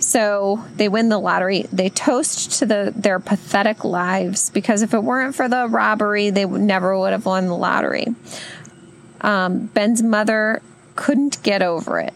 So 0.00 0.62
they 0.76 0.88
win 0.88 1.08
the 1.08 1.18
lottery. 1.18 1.66
They 1.72 1.88
toast 1.88 2.58
to 2.58 2.66
the 2.66 2.92
their 2.94 3.18
pathetic 3.18 3.84
lives 3.84 4.50
because 4.50 4.82
if 4.82 4.92
it 4.92 5.02
weren't 5.02 5.34
for 5.34 5.48
the 5.48 5.66
robbery, 5.68 6.30
they 6.30 6.44
never 6.44 6.98
would 6.98 7.12
have 7.12 7.26
won 7.26 7.46
the 7.46 7.56
lottery. 7.56 8.08
Um, 9.20 9.66
Ben's 9.66 10.02
mother 10.02 10.60
couldn't 10.96 11.42
get 11.42 11.62
over 11.62 11.98
it. 11.98 12.12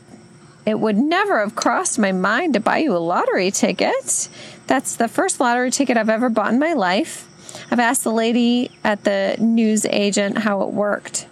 It 0.66 0.78
would 0.78 0.98
never 0.98 1.40
have 1.40 1.54
crossed 1.54 1.98
my 1.98 2.12
mind 2.12 2.54
to 2.54 2.60
buy 2.60 2.78
you 2.78 2.94
a 2.94 2.98
lottery 2.98 3.50
ticket. 3.50 4.28
That's 4.68 4.96
the 4.96 5.08
first 5.08 5.40
lottery 5.40 5.70
ticket 5.70 5.96
I've 5.96 6.10
ever 6.10 6.28
bought 6.28 6.52
in 6.52 6.58
my 6.58 6.74
life. 6.74 7.26
I've 7.70 7.80
asked 7.80 8.04
the 8.04 8.12
lady 8.12 8.70
at 8.84 9.02
the 9.04 9.34
news 9.38 9.86
agent 9.86 10.38
how 10.38 10.62
it 10.62 10.72
worked. 10.72 11.26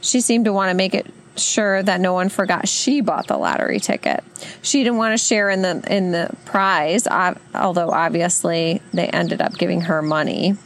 She 0.00 0.20
seemed 0.20 0.46
to 0.46 0.52
want 0.52 0.70
to 0.70 0.74
make 0.74 0.94
it 0.94 1.06
sure 1.36 1.82
that 1.82 2.00
no 2.00 2.12
one 2.12 2.28
forgot 2.28 2.68
she 2.68 3.00
bought 3.00 3.26
the 3.26 3.36
lottery 3.36 3.78
ticket. 3.78 4.24
She 4.62 4.82
didn't 4.82 4.98
want 4.98 5.12
to 5.12 5.24
share 5.24 5.50
in 5.50 5.62
the 5.62 5.82
in 5.88 6.12
the 6.12 6.30
prize, 6.46 7.06
although 7.06 7.90
obviously 7.90 8.80
they 8.92 9.06
ended 9.08 9.40
up 9.40 9.56
giving 9.58 9.82
her 9.82 10.02
money. 10.02 10.56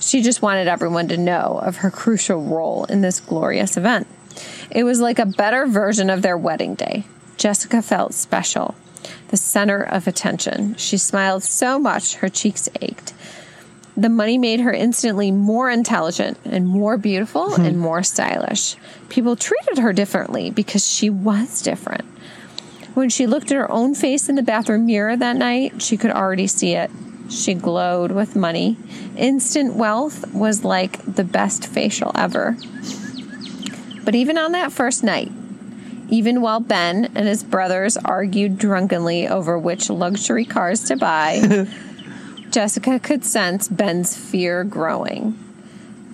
She 0.00 0.20
just 0.20 0.42
wanted 0.42 0.66
everyone 0.68 1.08
to 1.08 1.16
know 1.16 1.60
of 1.62 1.76
her 1.76 1.90
crucial 1.90 2.42
role 2.42 2.84
in 2.84 3.02
this 3.02 3.20
glorious 3.20 3.76
event. 3.76 4.08
It 4.70 4.84
was 4.84 5.00
like 5.00 5.18
a 5.18 5.26
better 5.26 5.66
version 5.66 6.10
of 6.10 6.22
their 6.22 6.36
wedding 6.36 6.74
day. 6.74 7.04
Jessica 7.36 7.82
felt 7.82 8.14
special, 8.14 8.74
the 9.28 9.36
center 9.36 9.82
of 9.82 10.06
attention. 10.06 10.74
She 10.76 10.96
smiled 10.98 11.42
so 11.42 11.78
much 11.78 12.16
her 12.16 12.28
cheeks 12.28 12.68
ached. 12.80 13.12
The 13.96 14.08
money 14.08 14.38
made 14.38 14.60
her 14.60 14.72
instantly 14.72 15.30
more 15.30 15.70
intelligent 15.70 16.38
and 16.44 16.66
more 16.66 16.96
beautiful 16.96 17.54
hmm. 17.54 17.62
and 17.62 17.78
more 17.78 18.02
stylish. 18.02 18.76
People 19.08 19.36
treated 19.36 19.78
her 19.78 19.92
differently 19.92 20.50
because 20.50 20.88
she 20.88 21.10
was 21.10 21.60
different. 21.60 22.04
When 22.94 23.10
she 23.10 23.26
looked 23.26 23.50
at 23.50 23.56
her 23.56 23.70
own 23.70 23.94
face 23.94 24.28
in 24.28 24.34
the 24.34 24.42
bathroom 24.42 24.86
mirror 24.86 25.16
that 25.16 25.36
night, 25.36 25.82
she 25.82 25.96
could 25.96 26.10
already 26.10 26.46
see 26.46 26.74
it. 26.74 26.90
She 27.30 27.54
glowed 27.54 28.12
with 28.12 28.36
money. 28.36 28.76
Instant 29.16 29.74
wealth 29.74 30.32
was 30.34 30.64
like 30.64 31.02
the 31.06 31.24
best 31.24 31.66
facial 31.66 32.12
ever. 32.14 32.56
But 34.04 34.14
even 34.14 34.36
on 34.36 34.52
that 34.52 34.72
first 34.72 35.02
night, 35.02 35.30
even 36.12 36.42
while 36.42 36.60
Ben 36.60 37.06
and 37.14 37.26
his 37.26 37.42
brothers 37.42 37.96
argued 37.96 38.58
drunkenly 38.58 39.26
over 39.26 39.58
which 39.58 39.88
luxury 39.88 40.44
cars 40.44 40.84
to 40.84 40.96
buy, 40.96 41.66
Jessica 42.50 43.00
could 43.00 43.24
sense 43.24 43.66
Ben's 43.66 44.14
fear 44.14 44.62
growing. 44.62 45.38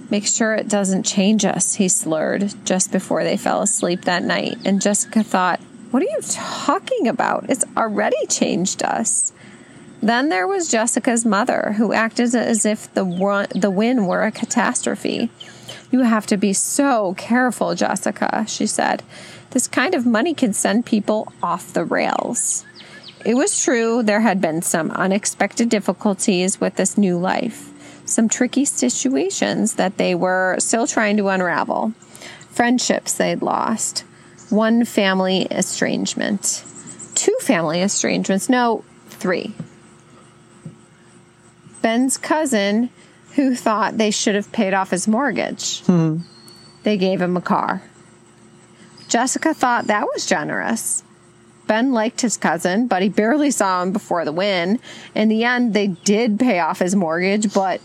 Make 0.08 0.24
sure 0.24 0.54
it 0.54 0.68
doesn't 0.68 1.02
change 1.02 1.44
us, 1.44 1.74
he 1.74 1.88
slurred 1.88 2.54
just 2.64 2.92
before 2.92 3.24
they 3.24 3.37
fell 3.37 3.61
asleep 3.61 4.02
that 4.02 4.22
night. 4.22 4.56
And 4.64 4.80
Jessica 4.80 5.24
thought, 5.24 5.58
What 5.90 6.04
are 6.04 6.06
you 6.06 6.20
talking 6.22 7.08
about? 7.08 7.50
It's 7.50 7.64
already 7.76 8.24
changed 8.28 8.84
us. 8.84 9.32
Then 10.00 10.28
there 10.28 10.46
was 10.46 10.70
Jessica's 10.70 11.24
mother, 11.24 11.74
who 11.76 11.92
acted 11.92 12.37
as 12.37 12.64
if 12.64 12.94
the, 12.94 13.02
the 13.52 13.70
win 13.70 14.06
were 14.06 14.22
a 14.22 14.30
catastrophe. 14.30 15.28
You 15.90 16.02
have 16.02 16.26
to 16.28 16.37
be 16.37 16.52
so 16.52 17.14
careful, 17.14 17.74
Jessica, 17.74 18.44
she 18.46 18.68
said. 18.68 19.02
This 19.50 19.66
kind 19.66 19.94
of 19.94 20.04
money 20.04 20.34
can 20.34 20.52
send 20.52 20.84
people 20.87 21.32
off 21.42 21.72
the 21.72 21.84
rails. 21.84 22.64
It 23.24 23.34
was 23.34 23.62
true, 23.62 24.02
there 24.02 24.20
had 24.20 24.40
been 24.40 24.62
some 24.62 24.90
unexpected 24.92 25.68
difficulties 25.68 26.61
with 26.61 26.76
this 26.76 26.96
new 26.96 27.18
life, 27.18 27.70
some 28.04 28.28
tricky 28.28 28.64
situations 28.64 29.74
that 29.74 29.96
they 29.96 30.14
were 30.14 30.56
still 30.58 30.87
trying 30.87 31.16
to 31.16 31.28
unravel, 31.28 31.92
friendships 32.50 33.14
they'd 33.14 33.42
lost, 33.42 34.00
one 34.50 34.84
family 34.84 35.42
estrangement, 35.50 36.64
two 37.14 37.37
family 37.40 37.80
estrangements, 37.82 38.48
no, 38.48 38.84
three. 39.08 39.54
Ben's 41.82 42.16
cousin, 42.16 42.90
who 43.34 43.54
thought 43.54 43.98
they 43.98 44.11
should 44.11 44.34
have 44.34 44.52
paid 44.52 44.74
off 44.74 44.90
his 44.90 45.08
mortgage, 45.08 45.80
hmm. 45.82 46.18
they 46.82 46.96
gave 46.96 47.20
him 47.20 47.37
a 47.37 47.40
car. 47.40 47.82
Jessica 49.09 49.55
thought 49.55 49.87
that 49.87 50.07
was 50.07 50.27
generous. 50.27 51.03
Ben 51.66 51.92
liked 51.92 52.21
his 52.23 52.37
cousin, 52.37 52.87
but 52.87 53.03
he 53.03 53.09
barely 53.09 53.51
saw 53.51 53.83
him 53.83 53.92
before 53.92 54.25
the 54.25 54.33
win. 54.33 54.81
In 55.14 55.29
the 55.29 55.44
end, 55.44 55.75
they 55.75 55.88
did 55.88 56.38
pay 56.38 56.61
off 56.61 56.79
his 56.79 56.94
mortgage, 56.94 57.53
but 57.53 57.81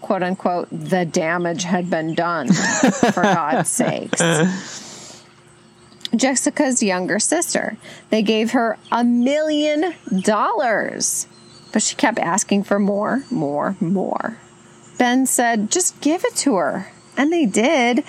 quote 0.00 0.22
unquote, 0.22 0.68
the 0.70 1.04
damage 1.04 1.64
had 1.64 1.90
been 1.90 2.14
done, 2.14 2.52
for 2.52 3.22
God's 3.22 3.70
sakes. 3.70 4.22
Jessica's 6.14 6.82
younger 6.82 7.18
sister, 7.18 7.76
they 8.10 8.22
gave 8.22 8.52
her 8.52 8.78
a 8.90 9.04
million 9.04 9.94
dollars, 10.20 11.26
but 11.72 11.82
she 11.82 11.94
kept 11.94 12.18
asking 12.18 12.64
for 12.64 12.78
more, 12.78 13.24
more, 13.30 13.76
more. 13.80 14.38
Ben 14.98 15.26
said, 15.26 15.70
just 15.70 16.00
give 16.00 16.24
it 16.24 16.34
to 16.36 16.56
her. 16.56 16.90
And 17.18 17.32
they 17.32 17.46
did. 17.46 18.04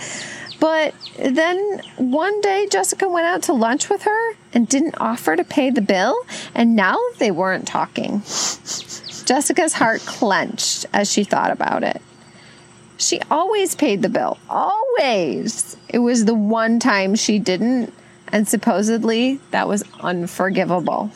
But 0.60 0.96
then 1.20 1.82
one 1.98 2.42
day, 2.42 2.68
Jessica 2.72 3.08
went 3.08 3.28
out 3.28 3.44
to 3.44 3.54
lunch 3.54 3.90
with 3.90 4.04
her 4.04 4.34
and 4.54 4.68
didn't 4.68 4.96
offer 5.00 5.36
to 5.36 5.44
pay 5.44 5.70
the 5.70 5.82
bill, 5.82 6.16
and 6.56 6.76
now 6.76 6.98
they 7.20 7.32
weren't 7.32 7.68
talking. 7.68 8.22
Jessica's 9.26 9.74
heart 9.74 10.02
clenched 10.02 10.86
as 10.94 11.12
she 11.12 11.24
thought 11.24 11.52
about 11.52 11.84
it. 11.84 12.02
She 12.98 13.20
always 13.30 13.76
paid 13.76 14.02
the 14.02 14.10
bill, 14.10 14.40
always. 14.50 15.78
It 15.90 16.00
was 16.00 16.26
the 16.26 16.34
one 16.34 16.80
time 16.80 17.14
she 17.16 17.38
didn't, 17.38 17.94
and 18.32 18.48
supposedly 18.48 19.40
that 19.52 19.68
was 19.68 19.84
unforgivable. 20.02 21.12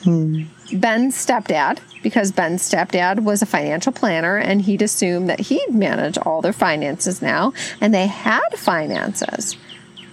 Ben's 0.73 1.15
stepdad, 1.15 1.79
because 2.01 2.31
Ben's 2.31 2.67
stepdad 2.67 3.23
was 3.23 3.41
a 3.41 3.45
financial 3.45 3.91
planner 3.91 4.37
and 4.37 4.61
he'd 4.61 4.81
assumed 4.81 5.29
that 5.29 5.39
he'd 5.39 5.73
manage 5.73 6.17
all 6.17 6.41
their 6.41 6.53
finances 6.53 7.21
now, 7.21 7.53
and 7.79 7.93
they 7.93 8.07
had 8.07 8.47
finances. 8.55 9.57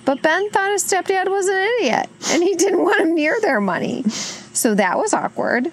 But 0.05 0.23
Ben 0.23 0.51
thought 0.51 0.73
his 0.73 0.85
stepdad 0.85 1.29
was 1.29 1.47
an 1.49 1.69
idiot 1.81 2.09
and 2.31 2.43
he 2.43 2.55
didn't 2.55 2.83
want 2.83 3.01
him 3.01 3.15
near 3.15 3.39
their 3.41 3.61
money. 3.61 4.03
So 4.09 4.75
that 4.75 4.97
was 4.97 5.13
awkward. 5.13 5.71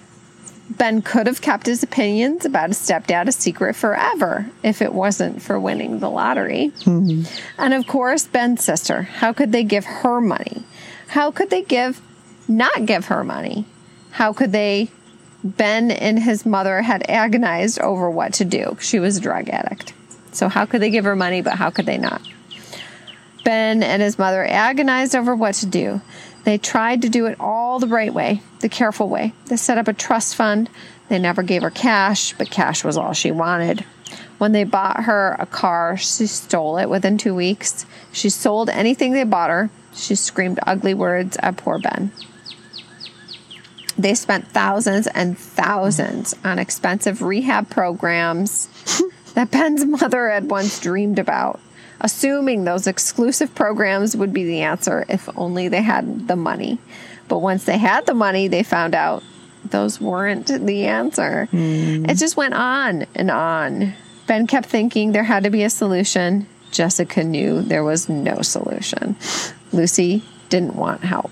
Ben 0.68 1.00
could 1.00 1.26
have 1.26 1.40
kept 1.40 1.66
his 1.66 1.82
opinions 1.82 2.44
about 2.44 2.68
his 2.68 2.78
stepdad 2.78 3.28
a 3.28 3.32
secret 3.32 3.74
forever 3.74 4.50
if 4.62 4.82
it 4.82 4.92
wasn't 4.92 5.40
for 5.40 5.58
winning 5.58 6.00
the 6.00 6.10
lottery. 6.10 6.68
Hmm. 6.84 7.22
And 7.56 7.72
of 7.72 7.86
course, 7.86 8.26
Ben's 8.26 8.62
sister. 8.62 9.02
How 9.02 9.32
could 9.32 9.52
they 9.52 9.64
give 9.64 9.84
her 9.84 10.20
money? 10.20 10.64
How 11.08 11.30
could 11.30 11.50
they 11.50 11.62
give, 11.62 12.00
not 12.48 12.86
give 12.86 13.06
her 13.06 13.24
money? 13.24 13.64
How 14.12 14.32
could 14.32 14.52
they? 14.52 14.90
Ben 15.44 15.90
and 15.90 16.18
his 16.18 16.44
mother 16.44 16.82
had 16.82 17.08
agonized 17.08 17.78
over 17.80 18.10
what 18.10 18.32
to 18.34 18.44
do. 18.44 18.76
She 18.80 18.98
was 18.98 19.16
a 19.16 19.20
drug 19.20 19.48
addict. 19.48 19.92
So, 20.32 20.48
how 20.48 20.66
could 20.66 20.82
they 20.82 20.90
give 20.90 21.04
her 21.04 21.16
money, 21.16 21.40
but 21.40 21.54
how 21.54 21.70
could 21.70 21.86
they 21.86 21.98
not? 21.98 22.20
Ben 23.44 23.82
and 23.82 24.02
his 24.02 24.18
mother 24.18 24.44
agonized 24.44 25.14
over 25.14 25.36
what 25.36 25.54
to 25.56 25.66
do. 25.66 26.00
They 26.44 26.58
tried 26.58 27.02
to 27.02 27.08
do 27.08 27.26
it 27.26 27.38
all 27.38 27.78
the 27.78 27.86
right 27.86 28.12
way, 28.12 28.42
the 28.60 28.68
careful 28.68 29.08
way. 29.08 29.32
They 29.46 29.56
set 29.56 29.78
up 29.78 29.88
a 29.88 29.92
trust 29.92 30.34
fund. 30.34 30.68
They 31.08 31.18
never 31.18 31.42
gave 31.42 31.62
her 31.62 31.70
cash, 31.70 32.34
but 32.36 32.50
cash 32.50 32.82
was 32.82 32.96
all 32.96 33.12
she 33.12 33.30
wanted. 33.30 33.84
When 34.38 34.52
they 34.52 34.64
bought 34.64 35.04
her 35.04 35.36
a 35.38 35.46
car, 35.46 35.96
she 35.96 36.26
stole 36.26 36.78
it 36.78 36.90
within 36.90 37.18
two 37.18 37.34
weeks. 37.34 37.86
She 38.12 38.30
sold 38.30 38.68
anything 38.68 39.12
they 39.12 39.24
bought 39.24 39.50
her. 39.50 39.70
She 39.96 40.14
screamed 40.14 40.60
ugly 40.66 40.94
words 40.94 41.36
at 41.42 41.56
poor 41.56 41.78
Ben. 41.78 42.12
They 43.98 44.14
spent 44.14 44.48
thousands 44.48 45.06
and 45.06 45.38
thousands 45.38 46.34
on 46.44 46.58
expensive 46.58 47.22
rehab 47.22 47.70
programs 47.70 48.68
that 49.34 49.50
Ben's 49.50 49.86
mother 49.86 50.28
had 50.28 50.50
once 50.50 50.78
dreamed 50.80 51.18
about, 51.18 51.60
assuming 52.00 52.64
those 52.64 52.86
exclusive 52.86 53.54
programs 53.54 54.14
would 54.14 54.34
be 54.34 54.44
the 54.44 54.60
answer 54.62 55.06
if 55.08 55.28
only 55.36 55.68
they 55.68 55.82
had 55.82 56.28
the 56.28 56.36
money. 56.36 56.78
But 57.28 57.38
once 57.38 57.64
they 57.64 57.78
had 57.78 58.06
the 58.06 58.14
money, 58.14 58.48
they 58.48 58.62
found 58.62 58.94
out 58.94 59.22
those 59.64 60.00
weren't 60.00 60.46
the 60.46 60.86
answer. 60.86 61.46
Hmm. 61.46 62.04
It 62.08 62.16
just 62.16 62.36
went 62.36 62.54
on 62.54 63.06
and 63.14 63.30
on. 63.30 63.94
Ben 64.26 64.46
kept 64.46 64.66
thinking 64.66 65.12
there 65.12 65.24
had 65.24 65.44
to 65.44 65.50
be 65.50 65.62
a 65.62 65.70
solution. 65.70 66.46
Jessica 66.70 67.24
knew 67.24 67.62
there 67.62 67.84
was 67.84 68.08
no 68.08 68.42
solution. 68.42 69.16
Lucy 69.76 70.22
didn't 70.48 70.74
want 70.74 71.04
help. 71.04 71.30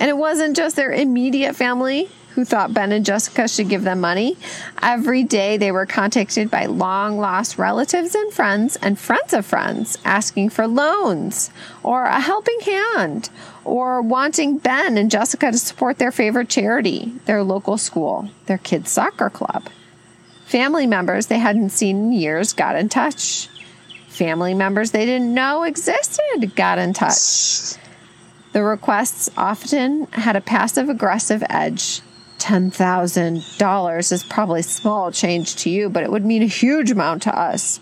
And 0.00 0.10
it 0.10 0.16
wasn't 0.16 0.56
just 0.56 0.76
their 0.76 0.92
immediate 0.92 1.56
family 1.56 2.08
who 2.34 2.44
thought 2.44 2.74
Ben 2.74 2.90
and 2.90 3.06
Jessica 3.06 3.46
should 3.46 3.68
give 3.68 3.84
them 3.84 4.00
money. 4.00 4.36
Every 4.82 5.22
day 5.22 5.56
they 5.56 5.70
were 5.70 5.86
contacted 5.86 6.50
by 6.50 6.66
long 6.66 7.18
lost 7.18 7.58
relatives 7.58 8.14
and 8.14 8.32
friends 8.32 8.74
and 8.76 8.98
friends 8.98 9.32
of 9.32 9.46
friends 9.46 9.98
asking 10.04 10.50
for 10.50 10.66
loans 10.66 11.50
or 11.84 12.04
a 12.04 12.20
helping 12.20 12.58
hand 12.60 13.30
or 13.64 14.02
wanting 14.02 14.58
Ben 14.58 14.98
and 14.98 15.12
Jessica 15.12 15.52
to 15.52 15.58
support 15.58 15.98
their 15.98 16.10
favorite 16.10 16.48
charity, 16.48 17.12
their 17.26 17.44
local 17.44 17.78
school, 17.78 18.28
their 18.46 18.58
kids' 18.58 18.90
soccer 18.90 19.30
club. 19.30 19.68
Family 20.44 20.86
members 20.88 21.26
they 21.26 21.38
hadn't 21.38 21.70
seen 21.70 21.96
in 21.96 22.12
years 22.12 22.52
got 22.52 22.76
in 22.76 22.88
touch. 22.88 23.48
Family 24.14 24.54
members 24.54 24.92
they 24.92 25.06
didn't 25.06 25.34
know 25.34 25.64
existed 25.64 26.54
got 26.54 26.78
in 26.78 26.92
touch. 26.92 27.74
The 28.52 28.62
requests 28.62 29.28
often 29.36 30.06
had 30.12 30.36
a 30.36 30.40
passive 30.40 30.88
aggressive 30.88 31.42
edge. 31.50 32.00
$10,000 32.38 34.12
is 34.12 34.22
probably 34.22 34.62
small 34.62 35.10
change 35.10 35.56
to 35.56 35.70
you, 35.70 35.88
but 35.88 36.04
it 36.04 36.12
would 36.12 36.24
mean 36.24 36.44
a 36.44 36.46
huge 36.46 36.92
amount 36.92 37.22
to 37.22 37.36
us. 37.36 37.80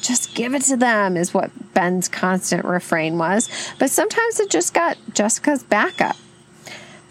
Just 0.00 0.34
give 0.34 0.56
it 0.56 0.62
to 0.62 0.76
them, 0.76 1.16
is 1.16 1.32
what 1.32 1.72
Ben's 1.72 2.08
constant 2.08 2.64
refrain 2.64 3.16
was. 3.16 3.48
But 3.78 3.90
sometimes 3.90 4.40
it 4.40 4.50
just 4.50 4.74
got 4.74 4.98
Jessica's 5.14 5.62
backup. 5.62 6.16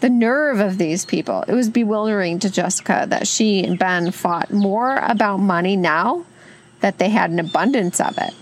The 0.00 0.10
nerve 0.10 0.60
of 0.60 0.76
these 0.76 1.06
people. 1.06 1.46
It 1.48 1.54
was 1.54 1.70
bewildering 1.70 2.40
to 2.40 2.50
Jessica 2.50 3.06
that 3.08 3.26
she 3.26 3.64
and 3.64 3.78
Ben 3.78 4.10
fought 4.10 4.52
more 4.52 4.96
about 4.96 5.38
money 5.38 5.76
now 5.76 6.26
that 6.80 6.98
they 6.98 7.08
had 7.08 7.30
an 7.30 7.38
abundance 7.38 8.00
of 8.00 8.18
it. 8.18 8.34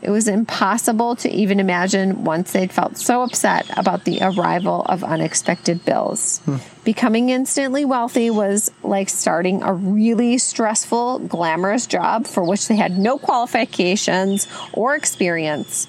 It 0.00 0.10
was 0.10 0.28
impossible 0.28 1.16
to 1.16 1.30
even 1.30 1.58
imagine 1.58 2.24
once 2.24 2.52
they'd 2.52 2.72
felt 2.72 2.96
so 2.96 3.22
upset 3.22 3.66
about 3.76 4.04
the 4.04 4.20
arrival 4.22 4.82
of 4.82 5.02
unexpected 5.02 5.84
bills. 5.84 6.40
Becoming 6.84 7.30
instantly 7.30 7.84
wealthy 7.84 8.30
was 8.30 8.70
like 8.82 9.08
starting 9.08 9.62
a 9.62 9.72
really 9.72 10.38
stressful, 10.38 11.20
glamorous 11.20 11.86
job 11.86 12.26
for 12.26 12.44
which 12.44 12.68
they 12.68 12.76
had 12.76 12.96
no 12.96 13.18
qualifications 13.18 14.46
or 14.72 14.94
experience. 14.94 15.88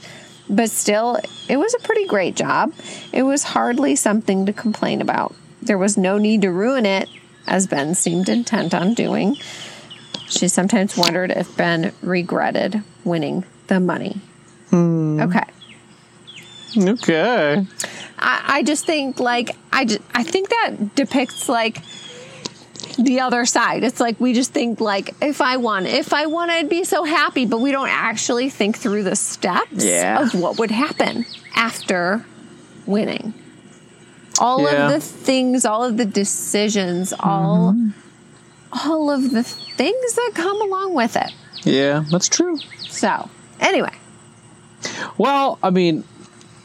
But 0.49 0.71
still, 0.71 1.19
it 1.47 1.57
was 1.57 1.75
a 1.75 1.79
pretty 1.79 2.07
great 2.07 2.35
job. 2.35 2.73
It 3.13 3.23
was 3.23 3.43
hardly 3.43 3.95
something 3.95 4.47
to 4.47 4.53
complain 4.53 5.01
about. 5.01 5.35
There 5.61 5.77
was 5.77 5.97
no 5.97 6.17
need 6.17 6.41
to 6.41 6.51
ruin 6.51 6.87
it, 6.87 7.07
as 7.45 7.67
Ben 7.67 7.93
seemed 7.93 8.27
intent 8.27 8.73
on 8.73 8.95
doing. 8.95 9.35
She 10.27 10.47
sometimes 10.47 10.97
wondered 10.97 11.31
if 11.31 11.55
Ben 11.55 11.93
regretted 12.01 12.81
winning 13.03 13.45
the 13.69 13.79
money. 13.79 14.19
Hmm. 14.69 15.21
Okay. 15.21 15.43
Okay. 16.77 17.65
I, 18.19 18.43
I 18.47 18.63
just 18.63 18.85
think 18.85 19.19
like 19.19 19.55
I 19.71 19.85
just, 19.85 20.01
I 20.13 20.23
think 20.23 20.49
that 20.49 20.95
depicts 20.95 21.47
like 21.49 21.81
the 22.97 23.21
other 23.21 23.45
side. 23.45 23.83
It's 23.83 23.99
like 23.99 24.19
we 24.19 24.33
just 24.33 24.51
think 24.51 24.81
like 24.81 25.15
if 25.21 25.41
I 25.41 25.57
won, 25.57 25.85
if 25.85 26.13
I 26.13 26.25
won, 26.25 26.49
I'd 26.49 26.69
be 26.69 26.83
so 26.83 27.03
happy, 27.03 27.45
but 27.45 27.59
we 27.59 27.71
don't 27.71 27.89
actually 27.89 28.49
think 28.49 28.77
through 28.77 29.03
the 29.03 29.15
steps 29.15 29.83
Yeah. 29.83 30.21
of 30.21 30.33
what 30.39 30.59
would 30.59 30.71
happen 30.71 31.25
after 31.55 32.25
winning. 32.85 33.33
All 34.39 34.63
Yeah. 34.63 34.85
of 34.85 34.91
the 34.91 34.99
things, 34.99 35.65
all 35.65 35.83
of 35.83 35.97
the 35.97 36.05
decisions, 36.05 37.13
all 37.19 37.73
mm-hmm. 37.73 38.87
all 38.89 39.09
of 39.09 39.31
the 39.31 39.43
things 39.43 40.13
that 40.15 40.31
come 40.35 40.61
along 40.61 40.93
with 40.93 41.15
it. 41.15 41.31
Yeah, 41.63 42.03
that's 42.09 42.29
true. 42.29 42.57
So, 42.87 43.29
anyway, 43.59 43.93
Well, 45.17 45.59
I 45.61 45.69
mean, 45.69 46.03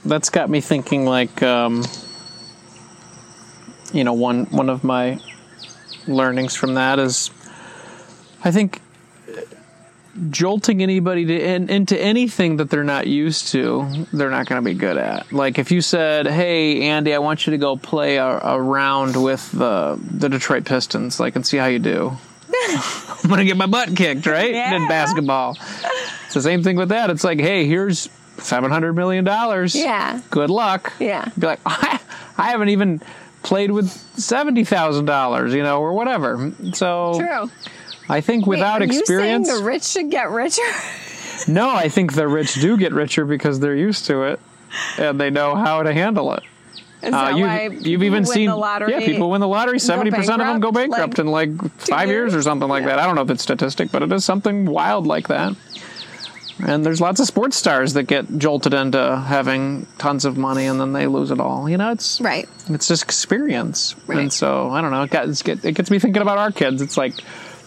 that's 0.05 0.31
got 0.31 0.49
me 0.51 0.61
thinking 0.61 1.05
like, 1.07 1.43
um, 1.43 1.85
you 3.93 4.05
know, 4.05 4.13
one 4.13 4.47
one 4.47 4.69
of 4.69 4.85
my 4.85 5.19
learnings 6.07 6.55
from 6.55 6.75
that 6.75 6.99
is, 6.99 7.31
I 8.45 8.51
think 8.51 8.81
jolting 10.31 10.83
anybody 10.83 11.25
to, 11.25 11.41
in, 11.41 11.69
into 11.69 12.01
anything 12.01 12.57
that 12.59 12.71
they're 12.71 12.85
not 12.85 13.07
used 13.07 13.49
to, 13.49 14.07
they're 14.13 14.31
not 14.31 14.47
going 14.47 14.63
to 14.63 14.65
be 14.65 14.75
good 14.75 14.97
at. 14.97 15.33
Like 15.33 15.59
if 15.59 15.71
you 15.73 15.81
said, 15.81 16.27
"Hey, 16.27 16.83
Andy, 16.83 17.15
I 17.15 17.19
want 17.19 17.47
you 17.47 17.51
to 17.53 17.59
go 17.59 17.77
play 17.77 18.17
a, 18.17 18.27
a 18.27 18.61
round 18.61 19.21
with 19.23 19.51
the 19.53 19.99
the 20.11 20.29
Detroit 20.29 20.65
Pistons, 20.65 21.19
like, 21.19 21.37
and 21.37 21.47
see 21.47 21.57
how 21.57 21.67
you 21.67 21.79
do." 21.79 22.17
I'm 23.25 23.31
gonna 23.31 23.45
get 23.45 23.57
my 23.57 23.67
butt 23.67 23.97
kicked, 23.97 24.27
right? 24.27 24.53
Yeah. 24.53 24.75
In 24.75 24.87
basketball, 24.89 25.57
it's 26.35 26.45
the 26.45 26.51
same 26.51 26.65
thing 26.65 26.77
with 26.77 26.89
that. 26.89 27.11
It's 27.11 27.23
like, 27.23 27.39
hey, 27.39 27.65
here's 27.67 28.09
seven 28.39 28.71
hundred 28.73 28.95
million 28.95 29.25
dollars. 29.25 29.73
Yeah. 29.75 30.21
Good 30.31 30.51
luck. 30.51 30.93
Yeah. 30.99 31.29
Be 31.39 31.47
like, 31.47 31.61
I, 31.67 32.01
I 32.37 32.51
haven't 32.51 32.71
even 32.71 33.01
played 33.45 33.71
with 33.71 33.89
seventy 34.19 34.65
thousand 34.65 35.05
dollars, 35.05 35.55
you 35.55 35.63
know, 35.63 35.81
or 35.81 35.93
whatever. 35.93 36.53
So 36.73 37.15
True. 37.21 37.51
I 38.09 38.21
think 38.21 38.47
without 38.47 38.81
Wait, 38.81 38.91
are 38.91 38.99
experience, 38.99 39.49
You 39.49 39.59
the 39.59 39.65
rich 39.65 39.85
should 39.85 40.11
get 40.11 40.29
richer? 40.31 40.63
no, 41.49 41.71
I 41.71 41.89
think 41.89 42.15
the 42.15 42.27
rich 42.27 42.55
do 42.55 42.77
get 42.77 42.93
richer 42.93 43.25
because 43.25 43.61
they're 43.61 43.77
used 43.77 44.07
to 44.07 44.25
it 44.25 44.41
and 44.99 45.21
they 45.21 45.31
know 45.31 45.55
how 45.55 45.85
to 45.85 45.93
handle 45.93 46.33
it. 46.35 46.43
Is 47.03 47.11
that 47.13 47.33
Uh, 47.35 47.37
you've, 47.37 47.47
why 47.47 47.67
you've 47.67 48.03
even 48.03 48.25
win 48.25 48.27
seen 48.27 48.49
the 48.49 48.57
lottery? 48.57 48.91
yeah 48.91 48.99
people 49.01 49.31
win 49.31 49.41
the 49.41 49.47
lottery 49.47 49.79
70% 49.79 50.09
of 50.19 50.39
them 50.39 50.59
go 50.59 50.73
bankrupt, 50.73 51.17
bankrupt 51.17 51.19
in 51.21 51.27
like 51.29 51.51
five 51.79 52.09
years? 52.09 52.33
years? 52.33 52.35
or 52.35 52.43
something 52.43 52.67
like 52.69 52.85
that 52.87 52.99
i 52.99 53.05
don't 53.05 53.15
know 53.15 53.21
if 53.21 53.29
it's 53.31 53.43
statistic 53.43 53.93
but 53.93 54.03
it 54.03 54.11
is 54.11 54.25
something 54.25 54.65
wild 54.65 55.07
like 55.07 55.29
that 55.29 55.55
and 56.61 56.85
there's 56.87 57.01
lots 57.01 57.19
of 57.21 57.27
sports 57.27 57.57
stars 57.57 57.95
that 57.95 58.05
get 58.05 58.39
jolted 58.39 58.75
into 58.75 59.17
having 59.27 59.87
tons 59.99 60.25
of 60.25 60.37
money 60.37 60.67
and 60.67 60.81
then 60.81 60.93
they 60.93 61.07
lose 61.07 61.31
it 61.31 61.41
all 61.41 61.69
you 61.69 61.77
know 61.77 61.91
it's 61.91 62.21
Right. 62.21 62.49
it's 62.69 62.87
just 62.89 63.03
experience 63.03 63.95
Right. 64.07 64.19
and 64.21 64.33
so 64.33 64.71
i 64.71 64.81
don't 64.81 64.91
know 64.91 65.03
it, 65.03 65.11
got, 65.11 65.29
it's 65.29 65.43
get, 65.43 65.65
it 65.65 65.73
gets 65.73 65.91
me 65.91 65.99
thinking 65.99 66.23
about 66.23 66.39
our 66.39 66.53
kids 66.53 66.81
it's 66.83 66.97
like 66.97 67.15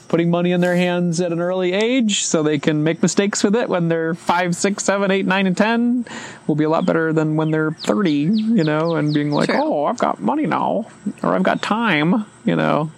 putting 0.08 0.32
money 0.32 0.54
in 0.54 0.62
their 0.62 0.76
hands 0.76 1.19
at 1.19 1.34
an 1.34 1.41
early 1.41 1.73
age 1.73 2.23
so 2.23 2.41
they 2.41 2.58
can 2.60 2.82
make 2.82 3.02
mistakes 3.02 3.43
with 3.43 3.54
it 3.58 3.67
when 3.67 3.89
they're 3.89 4.13
five 4.13 4.56
six 4.56 4.86
seven 4.86 5.12
eight 5.12 5.26
nine 5.26 5.47
and 5.47 5.58
ten 5.58 6.06
will 6.47 6.56
be 6.56 6.63
a 6.63 6.69
lot 6.69 6.86
better 6.86 7.12
than 7.12 7.36
when 7.36 7.52
they're 7.52 7.71
30 7.71 8.12
you 8.12 8.63
know 8.63 8.95
and 8.95 9.13
being 9.13 9.32
like 9.32 9.50
True. 9.50 9.60
oh 9.62 9.84
i've 9.84 9.97
got 9.97 10.21
money 10.21 10.45
now 10.45 10.86
or 11.23 11.36
i've 11.36 11.43
got 11.43 11.62
time 11.62 12.26
you 12.45 12.56
know 12.56 12.89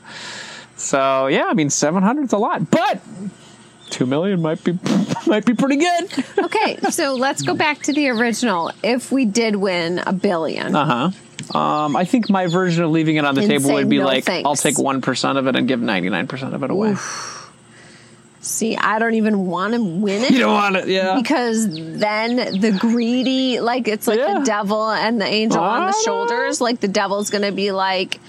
so 0.77 1.25
yeah 1.25 1.45
i 1.47 1.53
mean 1.55 1.71
700 1.71 2.25
is 2.25 2.33
a 2.33 2.37
lot 2.37 2.69
but 2.69 3.01
2 3.89 4.05
million 4.05 4.41
might 4.41 4.63
be 4.63 4.77
might 5.27 5.45
be 5.45 5.53
pretty 5.53 5.77
good 5.77 6.25
Okay, 6.37 6.77
so 6.89 7.15
let's 7.15 7.41
go 7.41 7.53
back 7.55 7.81
to 7.83 7.93
the 7.93 8.09
original. 8.09 8.71
If 8.83 9.11
we 9.11 9.25
did 9.25 9.55
win 9.55 9.99
a 9.99 10.13
billion, 10.13 10.75
Uh-huh. 10.75 11.11
Um, 11.57 11.95
I 11.95 12.05
think 12.05 12.29
my 12.29 12.45
version 12.47 12.83
of 12.83 12.91
leaving 12.91 13.15
it 13.15 13.25
on 13.25 13.33
the 13.33 13.41
And 13.41 13.49
table 13.49 13.73
would 13.73 13.89
be 13.89 13.97
no 13.97 14.05
like, 14.05 14.23
thanks. 14.25 14.45
I'll 14.45 14.55
take 14.55 14.75
1% 14.75 15.37
of 15.37 15.47
it 15.47 15.55
and 15.55 15.67
give 15.67 15.79
99% 15.79 16.53
of 16.53 16.61
it 16.63 16.69
away. 16.69 16.95
see, 18.41 18.77
I 18.77 18.99
don't 18.99 19.15
even 19.15 19.47
want 19.47 19.73
to 19.73 19.83
win 19.83 20.23
it. 20.23 20.31
You 20.33 20.39
don't 20.39 20.53
want 20.53 20.75
it, 20.75 20.87
yeah. 20.87 21.15
because 21.17 21.67
then 21.69 22.35
the 22.59 22.77
greedy, 22.79 23.59
like 23.59 23.87
it's 23.87 24.05
like 24.07 24.19
Yeah. 24.19 24.39
the 24.39 24.45
devil 24.45 24.89
and 24.91 25.19
the 25.19 25.25
angel 25.25 25.59
on 25.59 25.81
I 25.81 25.85
the 25.87 25.91
know. 25.91 26.01
shoulders. 26.05 26.61
Like 26.61 26.79
the 26.81 26.87
devil's 26.87 27.29
going 27.31 27.43
to 27.43 27.51
be 27.51 27.71
like, 27.71 28.19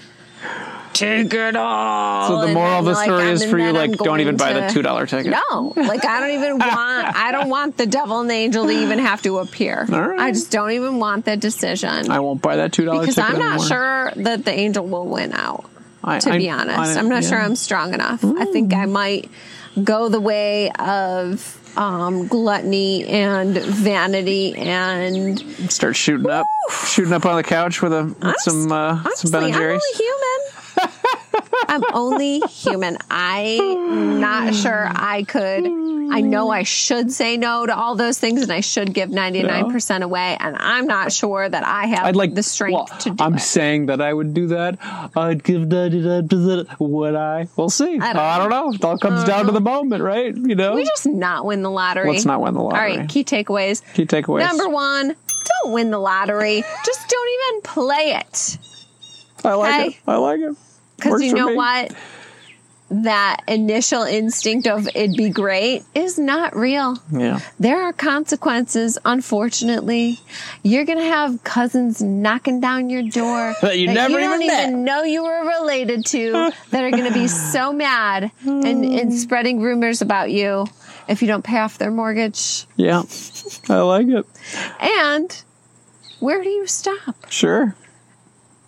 take 0.93 1.33
it 1.33 1.55
all. 1.55 2.27
So 2.41 2.47
the 2.47 2.53
moral 2.53 2.79
of 2.79 2.85
the 2.85 2.91
like, 2.93 3.05
story 3.05 3.23
I'm- 3.23 3.33
is 3.33 3.43
for 3.43 3.57
you, 3.57 3.65
then 3.65 3.75
I'm 3.77 3.89
like, 3.91 3.99
don't 3.99 4.19
even 4.21 4.37
buy 4.37 4.53
the 4.53 4.61
$2 4.61 5.07
ticket. 5.09 5.31
No, 5.51 5.73
like 5.75 6.05
I 6.05 6.19
don't 6.19 6.31
even 6.31 6.51
want. 6.59 7.15
I 7.15 7.31
don't 7.31 7.49
want 7.49 7.77
the 7.77 7.85
devil 7.85 8.19
and 8.19 8.29
the 8.29 8.33
angel 8.33 8.65
to 8.65 8.71
even 8.71 8.99
have 8.99 9.21
to 9.23 9.39
appear. 9.39 9.85
Right. 9.87 10.19
I 10.19 10.31
just 10.31 10.51
don't 10.51 10.71
even 10.71 10.99
want 10.99 11.25
that 11.25 11.39
decision 11.39 12.09
I 12.11 12.19
won't 12.19 12.41
buy 12.41 12.57
that 12.57 12.71
$2 12.71 12.99
because 13.01 13.17
I'm 13.17 13.37
not 13.39 13.53
anymore. 13.61 13.67
sure 13.67 14.11
that 14.23 14.45
the 14.45 14.51
angel 14.51 14.85
will 14.87 15.07
win 15.07 15.33
out. 15.33 15.65
I, 16.03 16.19
To 16.19 16.31
I- 16.31 16.37
be 16.37 16.49
honest, 16.49 16.77
I- 16.77 16.99
I'm 16.99 17.09
not 17.09 17.23
yeah. 17.23 17.29
sure 17.29 17.39
I'm 17.41 17.55
strong 17.55 17.93
enough. 17.93 18.23
I 18.23 18.45
think 18.45 18.73
I 18.73 18.85
might 18.85 19.29
go 19.83 20.09
the 20.09 20.19
way 20.19 20.69
of 20.71 21.57
um, 21.77 22.27
gluttony 22.27 23.05
and 23.07 23.55
vanity 23.57 24.53
and 24.57 25.39
Start 25.71 25.95
shooting 25.95 26.29
up, 26.29 26.45
shooting 26.85 27.13
up 27.13 27.25
on 27.25 27.37
the 27.37 27.43
couch 27.43 27.81
with, 27.81 27.93
a, 27.93 28.03
with 28.21 28.35
some, 28.39 28.71
uh, 28.71 29.01
some 29.15 29.31
Ben 29.31 29.43
Honestly, 29.43 29.45
and 29.45 29.45
I'm 29.45 29.51
Jerry's. 29.53 29.81
only 29.95 30.05
human. 30.05 30.30
I'm 31.67 31.83
only 31.93 32.39
human. 32.49 32.97
I'm 33.09 34.19
not 34.19 34.53
sure 34.55 34.87
I 34.89 35.23
could. 35.23 35.65
I 36.13 36.19
know 36.19 36.49
I 36.51 36.63
should 36.63 37.11
say 37.11 37.37
no 37.37 37.65
to 37.65 37.73
all 37.75 37.95
those 37.95 38.19
things 38.19 38.41
and 38.41 38.51
I 38.51 38.59
should 38.59 38.93
give 38.93 39.09
99% 39.09 40.01
away. 40.01 40.35
And 40.39 40.57
I'm 40.59 40.85
not 40.85 41.13
sure 41.13 41.47
that 41.47 41.63
I 41.63 41.85
have 41.87 42.05
I'd 42.05 42.17
like 42.17 42.33
the 42.35 42.43
strength 42.43 42.73
well, 42.73 42.99
to 42.99 43.11
do 43.11 43.23
I'm 43.23 43.35
it. 43.35 43.39
saying 43.39 43.85
that 43.85 44.01
I 44.01 44.13
would 44.13 44.33
do 44.33 44.47
that. 44.47 44.77
I'd 45.15 45.41
give 45.43 45.61
99%. 45.61 46.79
Would 46.79 47.15
I? 47.15 47.47
We'll 47.55 47.69
see. 47.69 47.97
I 47.99 48.09
I 48.09 48.37
don't 48.39 48.49
don't, 48.49 48.49
know. 48.49 48.73
It 48.73 48.83
all 48.83 48.97
comes 48.97 49.19
uh-huh. 49.19 49.25
down 49.27 49.45
to 49.45 49.51
the 49.53 49.61
moment, 49.61 50.03
right? 50.03 50.35
You 50.35 50.55
know? 50.55 50.75
we 50.75 50.83
just 50.83 51.07
not 51.07 51.45
win 51.45 51.61
the 51.61 51.71
lottery. 51.71 52.11
Let's 52.11 52.25
not 52.25 52.41
win 52.41 52.55
the 52.55 52.61
lottery. 52.61 52.91
All 52.91 52.97
right. 52.97 53.09
key 53.09 53.23
takeaways. 53.23 53.81
Key 53.93 54.05
takeaways. 54.05 54.39
Number 54.39 54.67
one, 54.67 55.15
don't 55.63 55.73
win 55.73 55.91
the 55.91 55.99
lottery. 55.99 56.61
Just 56.85 57.07
don't 57.09 57.29
even 57.29 57.61
play 57.61 58.19
it. 58.19 58.57
I 59.45 59.53
like 59.53 59.73
Hey. 59.73 59.87
it. 59.87 59.95
I 60.07 60.17
like 60.17 60.39
it. 60.41 60.55
Because 61.01 61.21
you 61.21 61.33
know 61.33 61.49
me. 61.49 61.55
what? 61.55 61.93
That 62.89 63.43
initial 63.47 64.01
instinct 64.03 64.67
of 64.67 64.85
it'd 64.93 65.15
be 65.15 65.29
great 65.29 65.83
is 65.95 66.19
not 66.19 66.53
real. 66.53 66.97
Yeah. 67.09 67.39
There 67.57 67.83
are 67.83 67.93
consequences, 67.93 68.97
unfortunately. 69.05 70.19
You're 70.61 70.83
going 70.83 70.97
to 70.97 71.05
have 71.05 71.41
cousins 71.45 72.01
knocking 72.01 72.59
down 72.59 72.89
your 72.89 73.03
door 73.03 73.55
That 73.61 73.79
you 73.79 73.87
never 73.87 74.19
don't 74.19 74.41
even 74.41 74.57
even 74.57 74.83
know 74.83 75.03
you 75.03 75.23
were 75.23 75.59
related 75.61 76.05
to 76.07 76.31
that 76.71 76.83
are 76.83 76.91
going 76.91 77.05
to 77.05 77.13
be 77.13 77.29
so 77.29 77.71
mad 77.71 78.29
and, 78.43 78.65
and 78.83 79.09
hmm. 79.09 79.15
spreading 79.15 79.61
rumors 79.61 80.01
about 80.01 80.29
you 80.29 80.67
if 81.07 81.21
you 81.21 81.29
don't 81.29 81.43
pay 81.45 81.59
off 81.59 81.77
their 81.77 81.91
mortgage. 81.91 82.65
Yeah. 82.75 83.03
I 83.69 83.79
like 83.79 84.07
it. 84.07 84.25
And 84.81 85.43
where 86.19 86.43
do 86.43 86.49
you 86.49 86.67
stop? 86.67 87.29
Sure. 87.29 87.75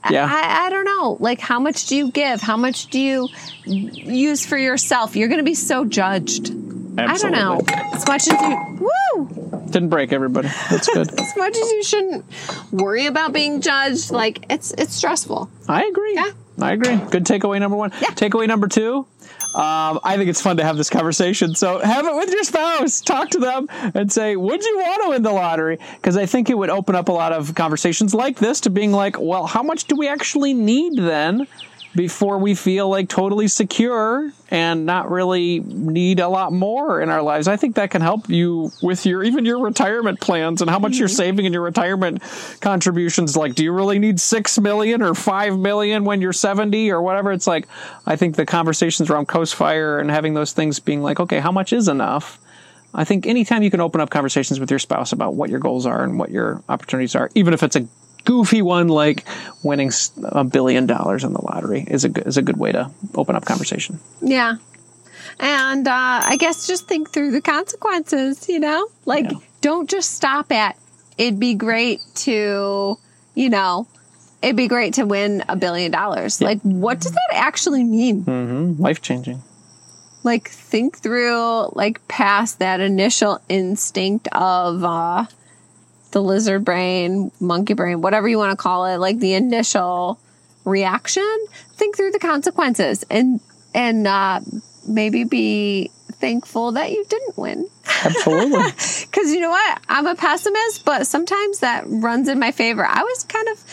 Yeah. 0.10 0.28
I, 0.30 0.68
I 0.68 0.70
don't 0.70 0.86
know. 0.86 1.18
Like, 1.20 1.40
how 1.40 1.60
much 1.60 1.88
do 1.88 1.96
you 1.96 2.12
give? 2.12 2.42
How 2.42 2.58
much 2.58 2.88
do 2.88 3.00
you 3.00 3.30
use 3.66 4.46
for 4.46 4.58
yourself? 4.58 5.16
You're 5.16 5.30
going 5.30 5.40
to 5.40 5.46
be 5.46 5.56
so 5.56 5.86
judged. 5.86 6.52
I 6.98 7.18
don't 7.18 7.32
know. 7.32 7.60
As 7.68 8.06
much 8.08 8.28
as 8.28 8.40
you, 8.42 8.80
woo! 8.80 9.64
Didn't 9.72 9.90
break 9.90 10.14
everybody. 10.14 10.50
That's 10.70 10.88
good. 10.94 11.12
As 11.20 11.36
much 11.36 11.58
as 11.58 11.72
you 11.72 11.84
shouldn't 11.84 12.26
worry 12.72 13.08
about 13.08 13.34
being 13.34 13.62
judged, 13.62 14.12
like 14.12 14.46
it's 14.52 14.72
it's 14.74 14.94
stressful. 14.94 15.50
I 15.68 15.86
agree. 15.86 16.14
Yeah. 16.14 16.30
I 16.62 16.74
agree. 16.74 16.98
Good 17.10 17.26
takeaway 17.26 17.60
number 17.60 17.76
one. 17.76 17.92
Yeah. 18.00 18.10
Takeaway 18.10 18.48
number 18.48 18.68
two. 18.68 19.08
Um, 19.56 20.00
I 20.04 20.18
think 20.18 20.30
it's 20.30 20.42
fun 20.42 20.58
to 20.58 20.64
have 20.64 20.78
this 20.78 20.90
conversation. 20.90 21.54
So 21.54 21.80
have 21.80 22.06
it 22.08 22.16
with 22.16 22.32
your 22.32 22.44
spouse. 22.44 23.02
Talk 23.02 23.30
to 23.32 23.40
them 23.40 23.68
and 23.94 24.12
say, 24.12 24.36
"Would 24.36 24.64
you 24.64 24.78
want 24.78 25.04
to 25.04 25.10
win 25.10 25.22
the 25.22 25.32
lottery?" 25.32 25.78
Because 25.96 26.18
I 26.18 26.26
think 26.26 26.50
it 26.50 26.58
would 26.58 26.72
open 26.72 26.96
up 26.96 27.08
a 27.08 27.12
lot 27.12 27.34
of 27.34 27.54
conversations 27.54 28.14
like 28.14 28.40
this 28.40 28.62
to 28.62 28.70
being 28.70 28.92
like, 28.92 29.18
"Well, 29.20 29.46
how 29.46 29.62
much 29.62 29.86
do 29.86 29.96
we 29.96 30.08
actually 30.08 30.54
need 30.54 30.98
then?" 30.98 31.48
Before 31.96 32.40
we 32.40 32.56
feel 32.56 32.90
like 32.90 33.08
totally 33.08 33.48
secure 33.48 34.32
and 34.50 34.86
not 34.86 35.12
really 35.12 35.60
need 35.60 36.20
a 36.20 36.28
lot 36.28 36.52
more 36.52 37.00
in 37.00 37.10
our 37.10 37.22
lives, 37.22 37.48
I 37.48 37.56
think 37.56 37.76
that 37.76 37.92
can 37.92 38.02
help 38.02 38.30
you 38.30 38.72
with 38.82 39.06
your 39.06 39.24
even 39.24 39.46
your 39.46 39.60
retirement 39.60 40.20
plans 40.20 40.62
and 40.62 40.72
how 40.72 40.80
much 40.80 40.98
you're 40.98 41.08
mm-hmm. 41.08 41.16
saving 41.16 41.46
in 41.46 41.54
your 41.54 41.62
retirement 41.62 42.24
contributions. 42.62 43.38
Like, 43.38 43.54
do 43.54 43.64
you 43.64 43.72
really 43.72 44.00
need 44.00 44.20
six 44.20 44.60
million 44.60 45.04
or 45.04 45.14
five 45.14 45.58
million 45.58 46.04
when 46.04 46.20
you're 46.20 46.34
70 46.34 46.90
or 46.92 47.02
whatever? 47.02 47.32
It's 47.32 47.46
like, 47.46 47.68
I 48.08 48.16
think 48.16 48.38
the 48.38 48.46
conversations 48.46 49.12
around 49.12 49.28
Coast 49.28 49.54
Fire 49.54 50.00
and 50.00 50.10
having 50.10 50.34
those 50.34 50.52
things 50.52 50.80
being 50.80 51.04
like, 51.04 51.20
okay, 51.20 51.40
how 51.40 51.52
much 51.52 51.74
is 51.74 51.88
enough? 51.88 52.40
I 52.96 53.04
think 53.04 53.26
anytime 53.26 53.64
you 53.64 53.72
can 53.72 53.82
open 53.82 54.02
up 54.02 54.10
conversations 54.10 54.60
with 54.60 54.70
your 54.70 54.80
spouse 54.80 55.14
about 55.14 55.34
what 55.36 55.50
your 55.50 55.60
goals 55.60 55.86
are 55.86 56.04
and 56.04 56.20
what 56.20 56.30
your 56.30 56.64
opportunities 56.70 57.16
are, 57.16 57.30
even 57.34 57.54
if 57.54 57.64
it's 57.64 57.76
a 57.76 57.88
goofy 58.26 58.62
one 58.62 58.88
like 58.88 59.26
winning 59.64 59.92
a 60.24 60.44
billion 60.44 60.86
dollars 60.86 61.24
in 61.24 61.34
the 61.34 61.42
lottery, 61.44 61.82
is 61.88 62.04
a 62.04 62.10
good, 62.10 62.28
is 62.28 62.38
a 62.38 62.42
good 62.42 62.58
way 62.58 62.72
to 62.72 62.90
open 63.16 63.36
up 63.36 63.46
conversation. 63.46 64.00
Yeah. 64.22 64.56
And 65.40 65.88
uh, 65.88 65.92
I 66.24 66.38
guess 66.38 66.68
just 66.68 66.88
think 66.88 67.10
through 67.12 67.32
the 67.32 67.42
consequences, 67.42 68.48
you 68.48 68.60
know? 68.60 68.88
Like, 69.06 69.26
Yeah. 69.32 69.38
don't 69.62 69.90
just 69.90 70.12
stop 70.12 70.52
at, 70.52 70.78
it'd 71.18 71.40
be 71.40 71.56
great 71.56 72.02
to, 72.16 72.98
you 73.36 73.50
know, 73.50 73.88
it'd 74.42 74.56
be 74.56 74.68
great 74.68 74.94
to 74.96 75.06
win 75.06 75.44
a 75.50 75.56
billion 75.56 75.92
dollars. 75.92 76.40
Like, 76.42 76.62
what 76.62 77.00
does 77.02 77.12
that 77.14 77.30
actually 77.34 77.84
mean? 77.84 78.78
Life 78.78 79.02
changing. 79.02 79.42
Like, 80.24 80.48
think 80.50 81.00
through, 81.00 81.70
like, 81.74 82.08
past 82.08 82.60
that 82.60 82.80
initial 82.80 83.42
instinct 83.50 84.28
of, 84.32 84.84
uh, 84.84 85.26
the 86.14 86.22
lizard 86.22 86.64
brain, 86.64 87.32
monkey 87.42 87.74
brain, 87.74 88.02
whatever 88.02 88.28
you 88.28 88.38
want 88.38 88.52
to 88.52 88.58
call 88.58 88.86
it, 88.86 88.98
like 88.98 89.20
the 89.20 89.34
initial 89.34 90.20
reaction, 90.64 91.28
think 91.74 91.98
through 91.98 92.12
the 92.12 92.20
consequences 92.20 93.04
and 93.10 93.42
and 93.76 94.08
uh, 94.08 94.40
maybe 94.88 95.24
be 95.26 95.92
thankful 96.14 96.72
that 96.74 96.92
you 96.92 97.04
didn't 97.10 97.38
win. 97.38 97.68
Absolutely. 98.06 98.64
Because 99.14 99.32
you 99.32 99.42
know 99.42 99.52
what, 99.52 99.82
I'm 99.90 100.08
a 100.08 100.16
pessimist, 100.16 100.86
but 100.86 101.06
sometimes 101.06 101.60
that 101.60 101.84
runs 101.88 102.28
in 102.30 102.40
my 102.40 102.52
favor. 102.52 102.84
I 102.86 103.04
was 103.04 103.24
kind 103.26 103.48
of 103.50 103.64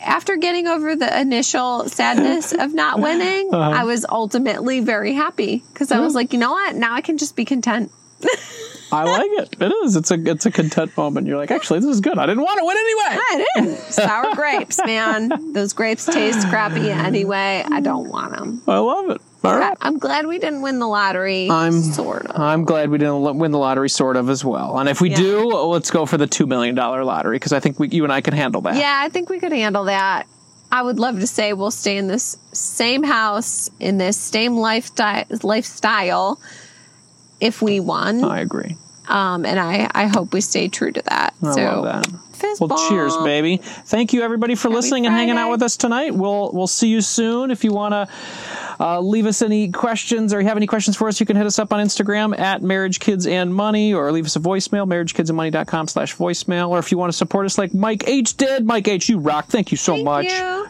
after 0.00 0.36
getting 0.36 0.66
over 0.66 0.96
the 0.96 1.20
initial 1.20 1.88
sadness 1.88 2.52
of 2.52 2.72
not 2.72 3.00
winning, 3.06 3.50
Uh-huh. 3.52 3.70
I 3.80 3.84
was 3.84 4.06
ultimately 4.08 4.80
very 4.80 5.12
happy 5.12 5.62
because 5.72 5.90
I 5.92 5.98
was 6.00 6.14
like, 6.14 6.32
you 6.32 6.38
know 6.38 6.52
what? 6.52 6.74
Now 6.76 6.94
I 6.94 7.00
can 7.02 7.18
just 7.18 7.36
be 7.36 7.44
content. 7.44 7.90
I 8.90 9.04
like 9.04 9.30
it. 9.32 9.56
It 9.60 9.72
is. 9.84 9.96
It's 9.96 10.10
a 10.10 10.14
it's 10.30 10.46
a 10.46 10.50
content 10.50 10.96
moment. 10.96 11.26
You're 11.26 11.36
like, 11.36 11.50
actually, 11.50 11.80
this 11.80 11.90
is 11.90 12.00
good. 12.00 12.18
I 12.18 12.26
didn't 12.26 12.42
want 12.42 12.58
to 12.58 12.64
win 12.64 12.76
anyway. 12.76 13.22
I 13.22 13.46
didn't. 13.56 13.78
Sour 13.92 14.34
grapes, 14.34 14.78
man. 14.84 15.52
Those 15.52 15.72
grapes 15.72 16.06
taste 16.06 16.48
crappy 16.48 16.90
anyway. 16.90 17.64
I 17.70 17.80
don't 17.80 18.08
want 18.08 18.32
them. 18.32 18.62
I 18.66 18.78
love 18.78 19.10
it. 19.10 19.20
All 19.44 19.56
right. 19.56 19.76
I'm 19.80 19.98
glad 19.98 20.26
we 20.26 20.38
didn't 20.38 20.62
win 20.62 20.78
the 20.80 20.88
lottery. 20.88 21.48
I'm 21.50 21.80
sort 21.80 22.26
of. 22.26 22.40
I'm 22.40 22.64
glad 22.64 22.90
we 22.90 22.98
didn't 22.98 23.38
win 23.38 23.50
the 23.52 23.58
lottery, 23.58 23.88
sort 23.88 24.16
of 24.16 24.28
as 24.30 24.44
well. 24.44 24.78
And 24.78 24.88
if 24.88 25.00
we 25.00 25.10
Yeah. 25.10 25.16
do, 25.16 25.44
let's 25.46 25.90
go 25.90 26.06
for 26.06 26.16
the 26.18 26.26
two 26.26 26.46
million 26.46 26.74
dollar 26.74 27.04
lottery 27.04 27.36
because 27.36 27.52
I 27.52 27.60
think 27.60 27.78
we, 27.78 27.88
you 27.88 28.04
and 28.04 28.12
I 28.12 28.20
can 28.20 28.34
handle 28.34 28.60
that. 28.62 28.76
Yeah, 28.76 29.00
I 29.04 29.08
think 29.10 29.28
we 29.30 29.38
could 29.38 29.52
handle 29.52 29.84
that. 29.84 30.26
I 30.72 30.82
would 30.82 30.98
love 30.98 31.20
to 31.20 31.26
say 31.26 31.52
we'll 31.52 31.70
stay 31.70 31.96
in 31.96 32.08
this 32.08 32.36
same 32.52 33.02
house 33.02 33.70
in 33.80 33.96
this 33.98 34.16
same 34.18 34.56
lifestyle 34.56 35.24
lifestyle 35.42 36.40
if 37.40 37.62
we 37.62 37.80
won. 37.80 38.24
I 38.24 38.40
agree. 38.40 38.76
Um, 39.08 39.46
and 39.46 39.58
I, 39.58 39.90
I 39.94 40.06
hope 40.06 40.32
we 40.32 40.40
stay 40.40 40.68
true 40.68 40.92
to 40.92 41.02
that. 41.02 41.34
I 41.42 41.52
so 41.52 41.62
love 41.62 41.84
that. 41.84 42.20
Fist 42.38 42.60
Well, 42.60 42.88
cheers, 42.88 43.16
baby. 43.18 43.58
Thank 43.58 44.12
you, 44.12 44.22
everybody, 44.22 44.54
for 44.54 44.68
listening 44.68 45.06
and 45.06 45.14
hanging 45.14 45.36
out 45.36 45.50
with 45.50 45.62
us 45.62 45.76
tonight. 45.76 46.14
We'll 46.14 46.50
we'll 46.52 46.66
see 46.66 46.88
you 46.88 47.00
soon. 47.00 47.50
If 47.50 47.64
you 47.64 47.72
want 47.72 47.92
to 47.92 48.08
uh, 48.80 49.00
leave 49.00 49.26
us 49.26 49.42
any 49.42 49.70
questions 49.70 50.32
or 50.32 50.40
you 50.40 50.46
have 50.46 50.56
any 50.56 50.66
questions 50.66 50.96
for 50.96 51.08
us, 51.08 51.18
you 51.20 51.26
can 51.26 51.36
hit 51.36 51.46
us 51.46 51.58
up 51.58 51.72
on 51.72 51.84
Instagram 51.84 52.38
at 52.38 52.62
Marriage 52.62 53.00
Kids 53.00 53.26
and 53.26 53.52
Money 53.54 53.92
or 53.92 54.10
leave 54.12 54.26
us 54.26 54.36
a 54.36 54.40
voicemail, 54.40 54.86
marriagekidsandmoney.com 54.86 55.88
slash 55.88 56.16
voicemail. 56.16 56.68
Or 56.68 56.78
if 56.78 56.92
you 56.92 56.98
want 56.98 57.10
to 57.12 57.16
support 57.16 57.46
us 57.46 57.58
like 57.58 57.74
Mike 57.74 58.04
H 58.06 58.36
did, 58.36 58.64
Mike 58.64 58.86
H, 58.86 59.08
you 59.08 59.18
rock. 59.18 59.46
Thank 59.46 59.70
you 59.70 59.76
so 59.76 59.94
Thank 59.94 60.04
much. 60.04 60.26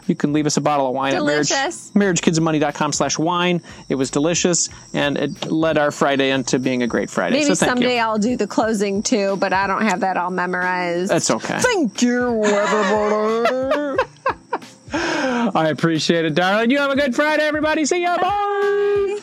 you. 0.07 0.15
can 0.15 0.33
leave 0.33 0.45
us 0.47 0.57
a 0.57 0.61
bottle 0.61 0.87
of 0.87 0.95
wine 0.95 1.13
Delicious. 1.13 1.89
at 1.89 1.95
marriage, 1.95 2.21
marriagekidsandmoney.com 2.21 2.93
slash 2.93 3.19
wine. 3.19 3.61
It 3.89 3.95
was 3.95 4.09
delicious 4.09 4.69
and 4.93 5.17
it 5.17 5.45
led 5.51 5.77
our 5.77 5.91
Friday 5.91 6.31
into 6.31 6.57
being 6.57 6.81
a 6.83 6.87
great 6.87 7.09
Friday. 7.09 7.35
Maybe 7.37 7.45
so 7.45 7.55
thank 7.55 7.69
someday 7.71 7.95
you. 7.95 8.01
I'll 8.01 8.17
do 8.17 8.35
the 8.35 8.47
closing 8.47 9.03
too, 9.03 9.37
but 9.37 9.53
I 9.53 9.67
don't 9.67 9.83
have 9.83 9.99
that 9.99 10.17
all 10.17 10.31
memorized. 10.31 11.11
That's 11.11 11.29
okay. 11.29 11.58
Thank 11.63 12.01
you, 12.01 12.43
everybody. 12.43 14.03
I 14.93 15.69
appreciate 15.69 16.25
it, 16.25 16.35
darling. 16.35 16.71
You 16.71 16.79
have 16.79 16.91
a 16.91 16.95
good 16.95 17.15
Friday, 17.15 17.43
everybody. 17.43 17.85
See 17.85 18.01
ya. 18.01 18.17
Bye. 18.17 19.19